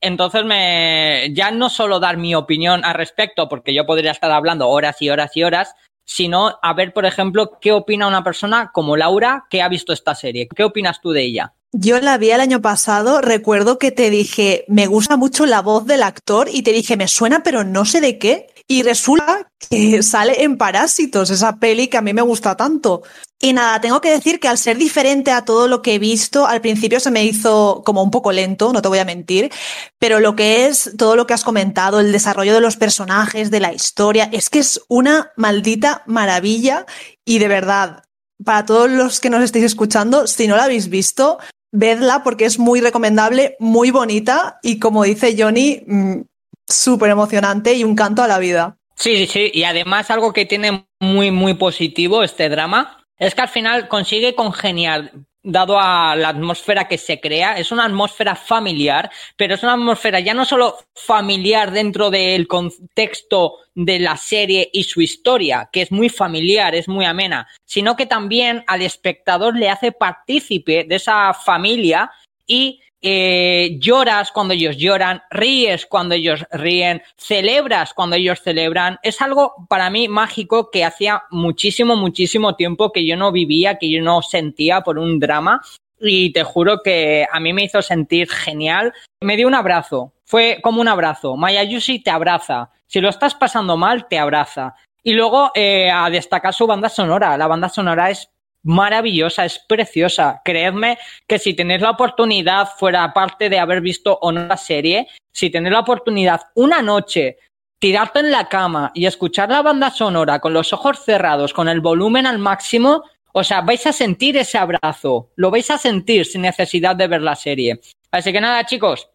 entonces 0.00 0.44
me 0.44 1.32
ya 1.34 1.52
no 1.52 1.70
solo 1.70 2.00
dar 2.00 2.16
mi 2.16 2.34
opinión 2.34 2.84
al 2.84 2.94
respecto, 2.94 3.48
porque 3.48 3.72
yo 3.72 3.86
podría 3.86 4.10
estar 4.10 4.32
hablando 4.32 4.68
horas 4.68 5.00
y 5.00 5.08
horas 5.08 5.36
y 5.36 5.44
horas, 5.44 5.76
sino 6.04 6.58
a 6.60 6.74
ver, 6.74 6.92
por 6.92 7.06
ejemplo, 7.06 7.58
qué 7.60 7.70
opina 7.70 8.08
una 8.08 8.24
persona 8.24 8.72
como 8.74 8.96
Laura 8.96 9.46
que 9.48 9.62
ha 9.62 9.68
visto 9.68 9.92
esta 9.92 10.16
serie. 10.16 10.48
¿Qué 10.48 10.64
opinas 10.64 11.00
tú 11.00 11.12
de 11.12 11.22
ella? 11.22 11.54
Yo 11.70 12.00
la 12.00 12.18
vi 12.18 12.30
el 12.30 12.40
año 12.40 12.60
pasado, 12.60 13.20
recuerdo 13.20 13.78
que 13.78 13.92
te 13.92 14.10
dije, 14.10 14.64
me 14.66 14.88
gusta 14.88 15.16
mucho 15.16 15.46
la 15.46 15.62
voz 15.62 15.86
del 15.86 16.02
actor 16.02 16.48
y 16.52 16.62
te 16.62 16.72
dije, 16.72 16.96
me 16.96 17.06
suena, 17.06 17.44
pero 17.44 17.62
no 17.62 17.84
sé 17.84 18.00
de 18.00 18.18
qué. 18.18 18.48
Y 18.66 18.82
resulta 18.82 19.50
que 19.58 20.02
sale 20.02 20.42
en 20.42 20.56
Parásitos, 20.56 21.30
esa 21.30 21.56
peli 21.56 21.88
que 21.88 21.98
a 21.98 22.02
mí 22.02 22.14
me 22.14 22.22
gusta 22.22 22.56
tanto. 22.56 23.02
Y 23.38 23.52
nada, 23.52 23.78
tengo 23.78 24.00
que 24.00 24.10
decir 24.10 24.40
que 24.40 24.48
al 24.48 24.56
ser 24.56 24.78
diferente 24.78 25.30
a 25.30 25.44
todo 25.44 25.68
lo 25.68 25.82
que 25.82 25.94
he 25.94 25.98
visto, 25.98 26.46
al 26.46 26.62
principio 26.62 26.98
se 26.98 27.10
me 27.10 27.24
hizo 27.24 27.82
como 27.84 28.02
un 28.02 28.10
poco 28.10 28.32
lento, 28.32 28.72
no 28.72 28.80
te 28.80 28.88
voy 28.88 29.00
a 29.00 29.04
mentir, 29.04 29.52
pero 29.98 30.18
lo 30.18 30.34
que 30.34 30.66
es 30.66 30.92
todo 30.96 31.14
lo 31.14 31.26
que 31.26 31.34
has 31.34 31.44
comentado, 31.44 32.00
el 32.00 32.10
desarrollo 32.10 32.54
de 32.54 32.62
los 32.62 32.78
personajes, 32.78 33.50
de 33.50 33.60
la 33.60 33.74
historia, 33.74 34.30
es 34.32 34.48
que 34.48 34.60
es 34.60 34.80
una 34.88 35.30
maldita 35.36 36.02
maravilla 36.06 36.86
y 37.26 37.38
de 37.38 37.48
verdad, 37.48 38.04
para 38.42 38.64
todos 38.64 38.90
los 38.90 39.20
que 39.20 39.28
nos 39.28 39.42
estéis 39.42 39.66
escuchando, 39.66 40.26
si 40.26 40.46
no 40.46 40.56
la 40.56 40.64
habéis 40.64 40.88
visto, 40.88 41.38
vedla 41.70 42.22
porque 42.22 42.46
es 42.46 42.58
muy 42.58 42.80
recomendable, 42.80 43.56
muy 43.58 43.90
bonita 43.90 44.58
y 44.62 44.78
como 44.78 45.04
dice 45.04 45.36
Johnny, 45.38 45.82
mm, 45.86 46.20
súper 46.68 47.10
emocionante 47.10 47.74
y 47.74 47.84
un 47.84 47.94
canto 47.94 48.22
a 48.22 48.28
la 48.28 48.38
vida. 48.38 48.78
Sí, 48.96 49.16
sí, 49.16 49.26
sí. 49.26 49.50
Y 49.52 49.64
además 49.64 50.10
algo 50.10 50.32
que 50.32 50.46
tiene 50.46 50.86
muy, 51.00 51.30
muy 51.30 51.54
positivo 51.54 52.22
este 52.22 52.48
drama 52.48 53.04
es 53.18 53.34
que 53.34 53.42
al 53.42 53.48
final 53.48 53.88
consigue 53.88 54.34
congeniar, 54.34 55.12
dado 55.42 55.78
a 55.78 56.16
la 56.16 56.30
atmósfera 56.30 56.88
que 56.88 56.96
se 56.96 57.20
crea, 57.20 57.58
es 57.58 57.70
una 57.70 57.84
atmósfera 57.84 58.34
familiar, 58.34 59.10
pero 59.36 59.54
es 59.54 59.62
una 59.62 59.74
atmósfera 59.74 60.18
ya 60.18 60.32
no 60.32 60.46
solo 60.46 60.78
familiar 60.94 61.70
dentro 61.70 62.10
del 62.10 62.48
contexto 62.48 63.58
de 63.74 63.98
la 63.98 64.16
serie 64.16 64.70
y 64.72 64.84
su 64.84 65.02
historia, 65.02 65.68
que 65.70 65.82
es 65.82 65.92
muy 65.92 66.08
familiar, 66.08 66.74
es 66.74 66.88
muy 66.88 67.04
amena, 67.04 67.46
sino 67.66 67.94
que 67.94 68.06
también 68.06 68.64
al 68.66 68.80
espectador 68.82 69.54
le 69.56 69.68
hace 69.68 69.92
partícipe 69.92 70.84
de 70.84 70.94
esa 70.96 71.34
familia 71.34 72.10
y 72.46 72.80
eh, 73.06 73.76
lloras 73.78 74.32
cuando 74.32 74.54
ellos 74.54 74.78
lloran, 74.78 75.22
ríes 75.30 75.84
cuando 75.84 76.14
ellos 76.14 76.46
ríen, 76.50 77.02
celebras 77.18 77.92
cuando 77.92 78.16
ellos 78.16 78.40
celebran. 78.40 78.98
Es 79.02 79.20
algo 79.20 79.52
para 79.68 79.90
mí 79.90 80.08
mágico 80.08 80.70
que 80.70 80.86
hacía 80.86 81.22
muchísimo, 81.30 81.96
muchísimo 81.96 82.56
tiempo 82.56 82.92
que 82.92 83.06
yo 83.06 83.18
no 83.18 83.30
vivía, 83.30 83.76
que 83.76 83.90
yo 83.90 84.02
no 84.02 84.22
sentía 84.22 84.80
por 84.80 84.98
un 84.98 85.20
drama. 85.20 85.60
Y 86.00 86.32
te 86.32 86.44
juro 86.44 86.80
que 86.82 87.26
a 87.30 87.40
mí 87.40 87.52
me 87.52 87.64
hizo 87.64 87.82
sentir 87.82 88.30
genial. 88.30 88.94
Me 89.20 89.36
dio 89.36 89.48
un 89.48 89.54
abrazo. 89.54 90.14
Fue 90.24 90.60
como 90.62 90.80
un 90.80 90.88
abrazo. 90.88 91.36
Mayayushi 91.36 91.98
te 91.98 92.10
abraza. 92.10 92.70
Si 92.86 93.02
lo 93.02 93.10
estás 93.10 93.34
pasando 93.34 93.76
mal, 93.76 94.08
te 94.08 94.18
abraza. 94.18 94.76
Y 95.02 95.12
luego 95.12 95.50
eh, 95.54 95.90
a 95.90 96.08
destacar 96.08 96.54
su 96.54 96.66
banda 96.66 96.88
sonora. 96.88 97.36
La 97.36 97.48
banda 97.48 97.68
sonora 97.68 98.08
es 98.08 98.30
maravillosa, 98.64 99.44
es 99.44 99.58
preciosa. 99.58 100.42
Creedme 100.44 100.98
que 101.28 101.38
si 101.38 101.54
tenéis 101.54 101.80
la 101.80 101.90
oportunidad, 101.90 102.68
fuera 102.76 103.12
parte 103.12 103.48
de 103.48 103.60
haber 103.60 103.80
visto 103.80 104.18
o 104.20 104.32
no 104.32 104.46
la 104.46 104.56
serie, 104.56 105.06
si 105.32 105.50
tenéis 105.50 105.72
la 105.72 105.80
oportunidad 105.80 106.40
una 106.54 106.82
noche, 106.82 107.38
tirarte 107.78 108.20
en 108.20 108.30
la 108.30 108.48
cama 108.48 108.90
y 108.94 109.06
escuchar 109.06 109.50
la 109.50 109.62
banda 109.62 109.90
sonora 109.90 110.40
con 110.40 110.52
los 110.52 110.72
ojos 110.72 111.04
cerrados, 111.04 111.52
con 111.52 111.68
el 111.68 111.80
volumen 111.80 112.26
al 112.26 112.38
máximo, 112.38 113.04
o 113.32 113.44
sea, 113.44 113.60
vais 113.60 113.86
a 113.86 113.92
sentir 113.92 114.36
ese 114.36 114.58
abrazo, 114.58 115.30
lo 115.36 115.50
vais 115.50 115.70
a 115.70 115.78
sentir 115.78 116.24
sin 116.24 116.42
necesidad 116.42 116.96
de 116.96 117.08
ver 117.08 117.20
la 117.20 117.34
serie. 117.34 117.80
Así 118.10 118.32
que 118.32 118.40
nada, 118.40 118.64
chicos, 118.64 119.08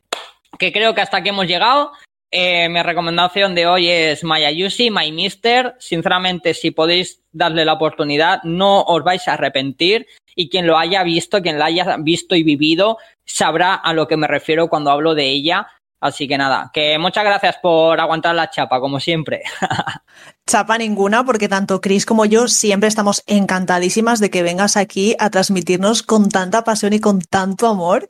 que 0.58 0.72
creo 0.72 0.94
que 0.94 1.02
hasta 1.02 1.18
aquí 1.18 1.30
hemos 1.30 1.48
llegado. 1.48 1.94
Eh, 2.32 2.70
mi 2.70 2.82
recomendación 2.84 3.56
de 3.56 3.66
hoy 3.66 3.90
es 3.90 4.24
Mayayushi, 4.24 4.92
My 4.92 5.12
Mister. 5.12 5.76
Sinceramente, 5.80 6.54
si 6.54 6.72
podéis 6.72 7.22
darle 7.32 7.66
la 7.66 7.74
oportunidad, 7.74 8.44
no 8.44 8.82
os 8.82 9.04
vais 9.04 9.28
a 9.28 9.34
arrepentir. 9.34 10.06
Y 10.36 10.50
quien 10.50 10.68
lo 10.68 10.78
haya 10.78 11.04
visto, 11.04 11.42
quien 11.42 11.58
la 11.58 11.66
haya 11.66 11.98
visto 12.00 12.36
y 12.36 12.44
vivido, 12.44 12.98
sabrá 13.26 13.74
a 13.74 13.94
lo 13.94 14.08
que 14.08 14.18
me 14.18 14.28
refiero 14.28 14.70
cuando 14.70 14.92
hablo 14.92 15.16
de 15.16 15.28
ella. 15.28 15.68
Así 16.02 16.30
que 16.30 16.38
nada, 16.38 16.72
que 16.74 16.98
muchas 16.98 17.26
gracias 17.26 17.58
por 17.62 18.00
aguantar 18.00 18.34
la 18.34 18.50
chapa, 18.50 18.80
como 18.80 19.02
siempre. 19.02 19.42
chapa 20.48 20.78
ninguna, 20.78 21.26
porque 21.26 21.50
tanto 21.50 21.82
Chris 21.82 22.06
como 22.06 22.26
yo 22.26 22.48
siempre 22.48 22.88
estamos 22.88 23.22
encantadísimas 23.28 24.20
de 24.20 24.30
que 24.30 24.44
vengas 24.44 24.78
aquí 24.78 25.16
a 25.20 25.30
transmitirnos 25.30 26.04
con 26.04 26.30
tanta 26.30 26.64
pasión 26.64 26.94
y 26.94 27.02
con 27.02 27.20
tanto 27.20 27.68
amor 27.68 28.08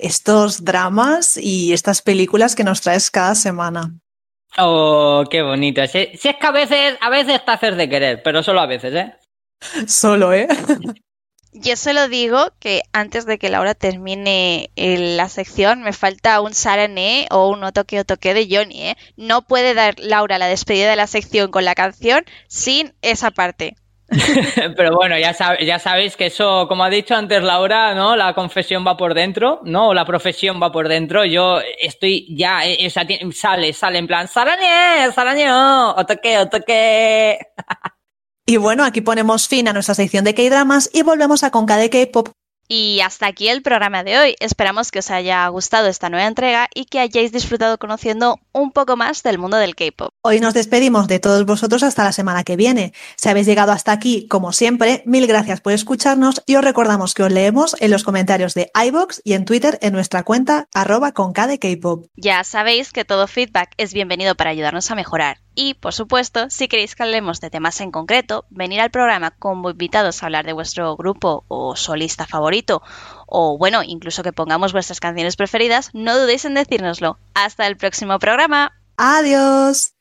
estos 0.00 0.64
dramas 0.64 1.36
y 1.36 1.72
estas 1.72 2.02
películas 2.02 2.54
que 2.54 2.64
nos 2.64 2.80
traes 2.80 3.10
cada 3.10 3.34
semana. 3.34 3.98
Oh, 4.56 5.24
qué 5.30 5.42
bonito. 5.42 5.86
Si, 5.86 5.98
es 5.98 6.20
que 6.20 6.36
a 6.40 6.50
veces, 6.50 6.96
a 7.00 7.10
veces 7.10 7.44
te 7.44 7.50
haces 7.50 7.76
de 7.76 7.88
querer, 7.88 8.22
pero 8.22 8.42
solo 8.42 8.60
a 8.60 8.66
veces, 8.66 8.94
¿eh? 8.94 9.14
Solo, 9.86 10.32
¿eh? 10.32 10.48
Yo 11.52 11.76
solo 11.76 12.08
digo 12.08 12.52
que 12.60 12.82
antes 12.92 13.24
de 13.24 13.38
que 13.38 13.48
Laura 13.48 13.74
termine 13.74 14.70
la 14.76 15.28
sección, 15.28 15.82
me 15.82 15.92
falta 15.92 16.40
un 16.40 16.54
Sarane 16.54 17.26
o 17.30 17.48
un 17.48 17.72
toque 17.72 17.98
o 17.98 18.04
toque 18.04 18.34
de 18.34 18.46
Johnny, 18.50 18.82
¿eh? 18.82 18.96
No 19.16 19.42
puede 19.42 19.74
dar 19.74 19.98
Laura 19.98 20.38
la 20.38 20.46
despedida 20.46 20.90
de 20.90 20.96
la 20.96 21.06
sección 21.06 21.50
con 21.50 21.64
la 21.64 21.74
canción 21.74 22.24
sin 22.48 22.94
esa 23.00 23.30
parte. 23.30 23.76
Pero 24.76 24.96
bueno, 24.96 25.18
ya, 25.18 25.36
ya 25.60 25.78
sabéis 25.78 26.16
que 26.16 26.26
eso, 26.26 26.66
como 26.66 26.82
ha 26.82 26.90
dicho 26.90 27.14
antes 27.14 27.42
Laura, 27.42 27.94
¿no? 27.94 28.16
La 28.16 28.34
confesión 28.34 28.84
va 28.86 28.96
por 28.96 29.12
dentro, 29.12 29.60
¿no? 29.64 29.88
O 29.88 29.94
la 29.94 30.06
profesión 30.06 30.60
va 30.62 30.72
por 30.72 30.88
dentro. 30.88 31.24
Yo 31.24 31.58
estoy 31.78 32.26
ya, 32.34 32.64
eh, 32.64 32.88
sale, 32.90 33.72
sale 33.72 33.98
en 33.98 34.06
plan, 34.06 34.26
¡Sarañe! 34.26 35.12
¡Sarañe! 35.14 35.52
¡O 35.52 36.06
toque, 36.06 36.38
o 36.38 36.48
toque! 36.48 37.38
Y 38.50 38.56
bueno, 38.56 38.82
aquí 38.82 39.02
ponemos 39.02 39.46
fin 39.46 39.68
a 39.68 39.74
nuestra 39.74 39.94
sección 39.94 40.24
de 40.24 40.34
K-Dramas 40.34 40.88
y 40.94 41.02
volvemos 41.02 41.44
a 41.44 41.50
Conca 41.50 41.76
de 41.76 41.90
K-Pop 41.90 42.30
y 42.68 43.00
hasta 43.00 43.26
aquí 43.26 43.48
el 43.48 43.62
programa 43.62 44.04
de 44.04 44.18
hoy. 44.18 44.36
Esperamos 44.40 44.90
que 44.90 45.00
os 45.00 45.10
haya 45.10 45.46
gustado 45.48 45.88
esta 45.88 46.10
nueva 46.10 46.26
entrega 46.26 46.68
y 46.74 46.84
que 46.84 47.00
hayáis 47.00 47.32
disfrutado 47.32 47.78
conociendo 47.78 48.38
un 48.52 48.70
poco 48.70 48.96
más 48.96 49.22
del 49.22 49.38
mundo 49.38 49.56
del 49.56 49.74
K-pop. 49.74 50.10
Hoy 50.22 50.40
nos 50.40 50.54
despedimos 50.54 51.08
de 51.08 51.18
todos 51.18 51.46
vosotros 51.46 51.82
hasta 51.82 52.04
la 52.04 52.12
semana 52.12 52.44
que 52.44 52.56
viene. 52.56 52.92
Si 53.16 53.28
habéis 53.28 53.46
llegado 53.46 53.72
hasta 53.72 53.92
aquí, 53.92 54.28
como 54.28 54.52
siempre, 54.52 55.02
mil 55.06 55.26
gracias 55.26 55.60
por 55.60 55.72
escucharnos 55.72 56.42
y 56.46 56.56
os 56.56 56.64
recordamos 56.64 57.14
que 57.14 57.22
os 57.22 57.32
leemos 57.32 57.74
en 57.80 57.90
los 57.90 58.04
comentarios 58.04 58.54
de 58.54 58.70
iBox 58.86 59.22
y 59.24 59.32
en 59.32 59.44
Twitter 59.44 59.78
en 59.80 59.94
nuestra 59.94 60.22
cuenta 60.22 60.68
arroba 60.74 61.12
con 61.12 61.32
K-pop. 61.32 62.06
Ya 62.16 62.44
sabéis 62.44 62.92
que 62.92 63.04
todo 63.04 63.26
feedback 63.26 63.70
es 63.78 63.94
bienvenido 63.94 64.34
para 64.34 64.50
ayudarnos 64.50 64.90
a 64.90 64.94
mejorar. 64.94 65.38
Y, 65.60 65.74
por 65.74 65.92
supuesto, 65.92 66.48
si 66.50 66.68
queréis 66.68 66.94
que 66.94 67.02
hablemos 67.02 67.40
de 67.40 67.50
temas 67.50 67.80
en 67.80 67.90
concreto, 67.90 68.44
venir 68.48 68.80
al 68.80 68.92
programa 68.92 69.32
como 69.32 69.70
invitados 69.70 70.22
a 70.22 70.26
hablar 70.26 70.46
de 70.46 70.52
vuestro 70.52 70.96
grupo 70.96 71.42
o 71.48 71.74
solista 71.74 72.28
favorito, 72.28 72.80
o 73.26 73.58
bueno, 73.58 73.82
incluso 73.82 74.22
que 74.22 74.32
pongamos 74.32 74.72
vuestras 74.72 75.00
canciones 75.00 75.34
preferidas, 75.34 75.90
no 75.94 76.16
dudéis 76.16 76.44
en 76.44 76.54
decírnoslo. 76.54 77.18
Hasta 77.34 77.66
el 77.66 77.76
próximo 77.76 78.20
programa. 78.20 78.70
Adiós. 78.96 79.97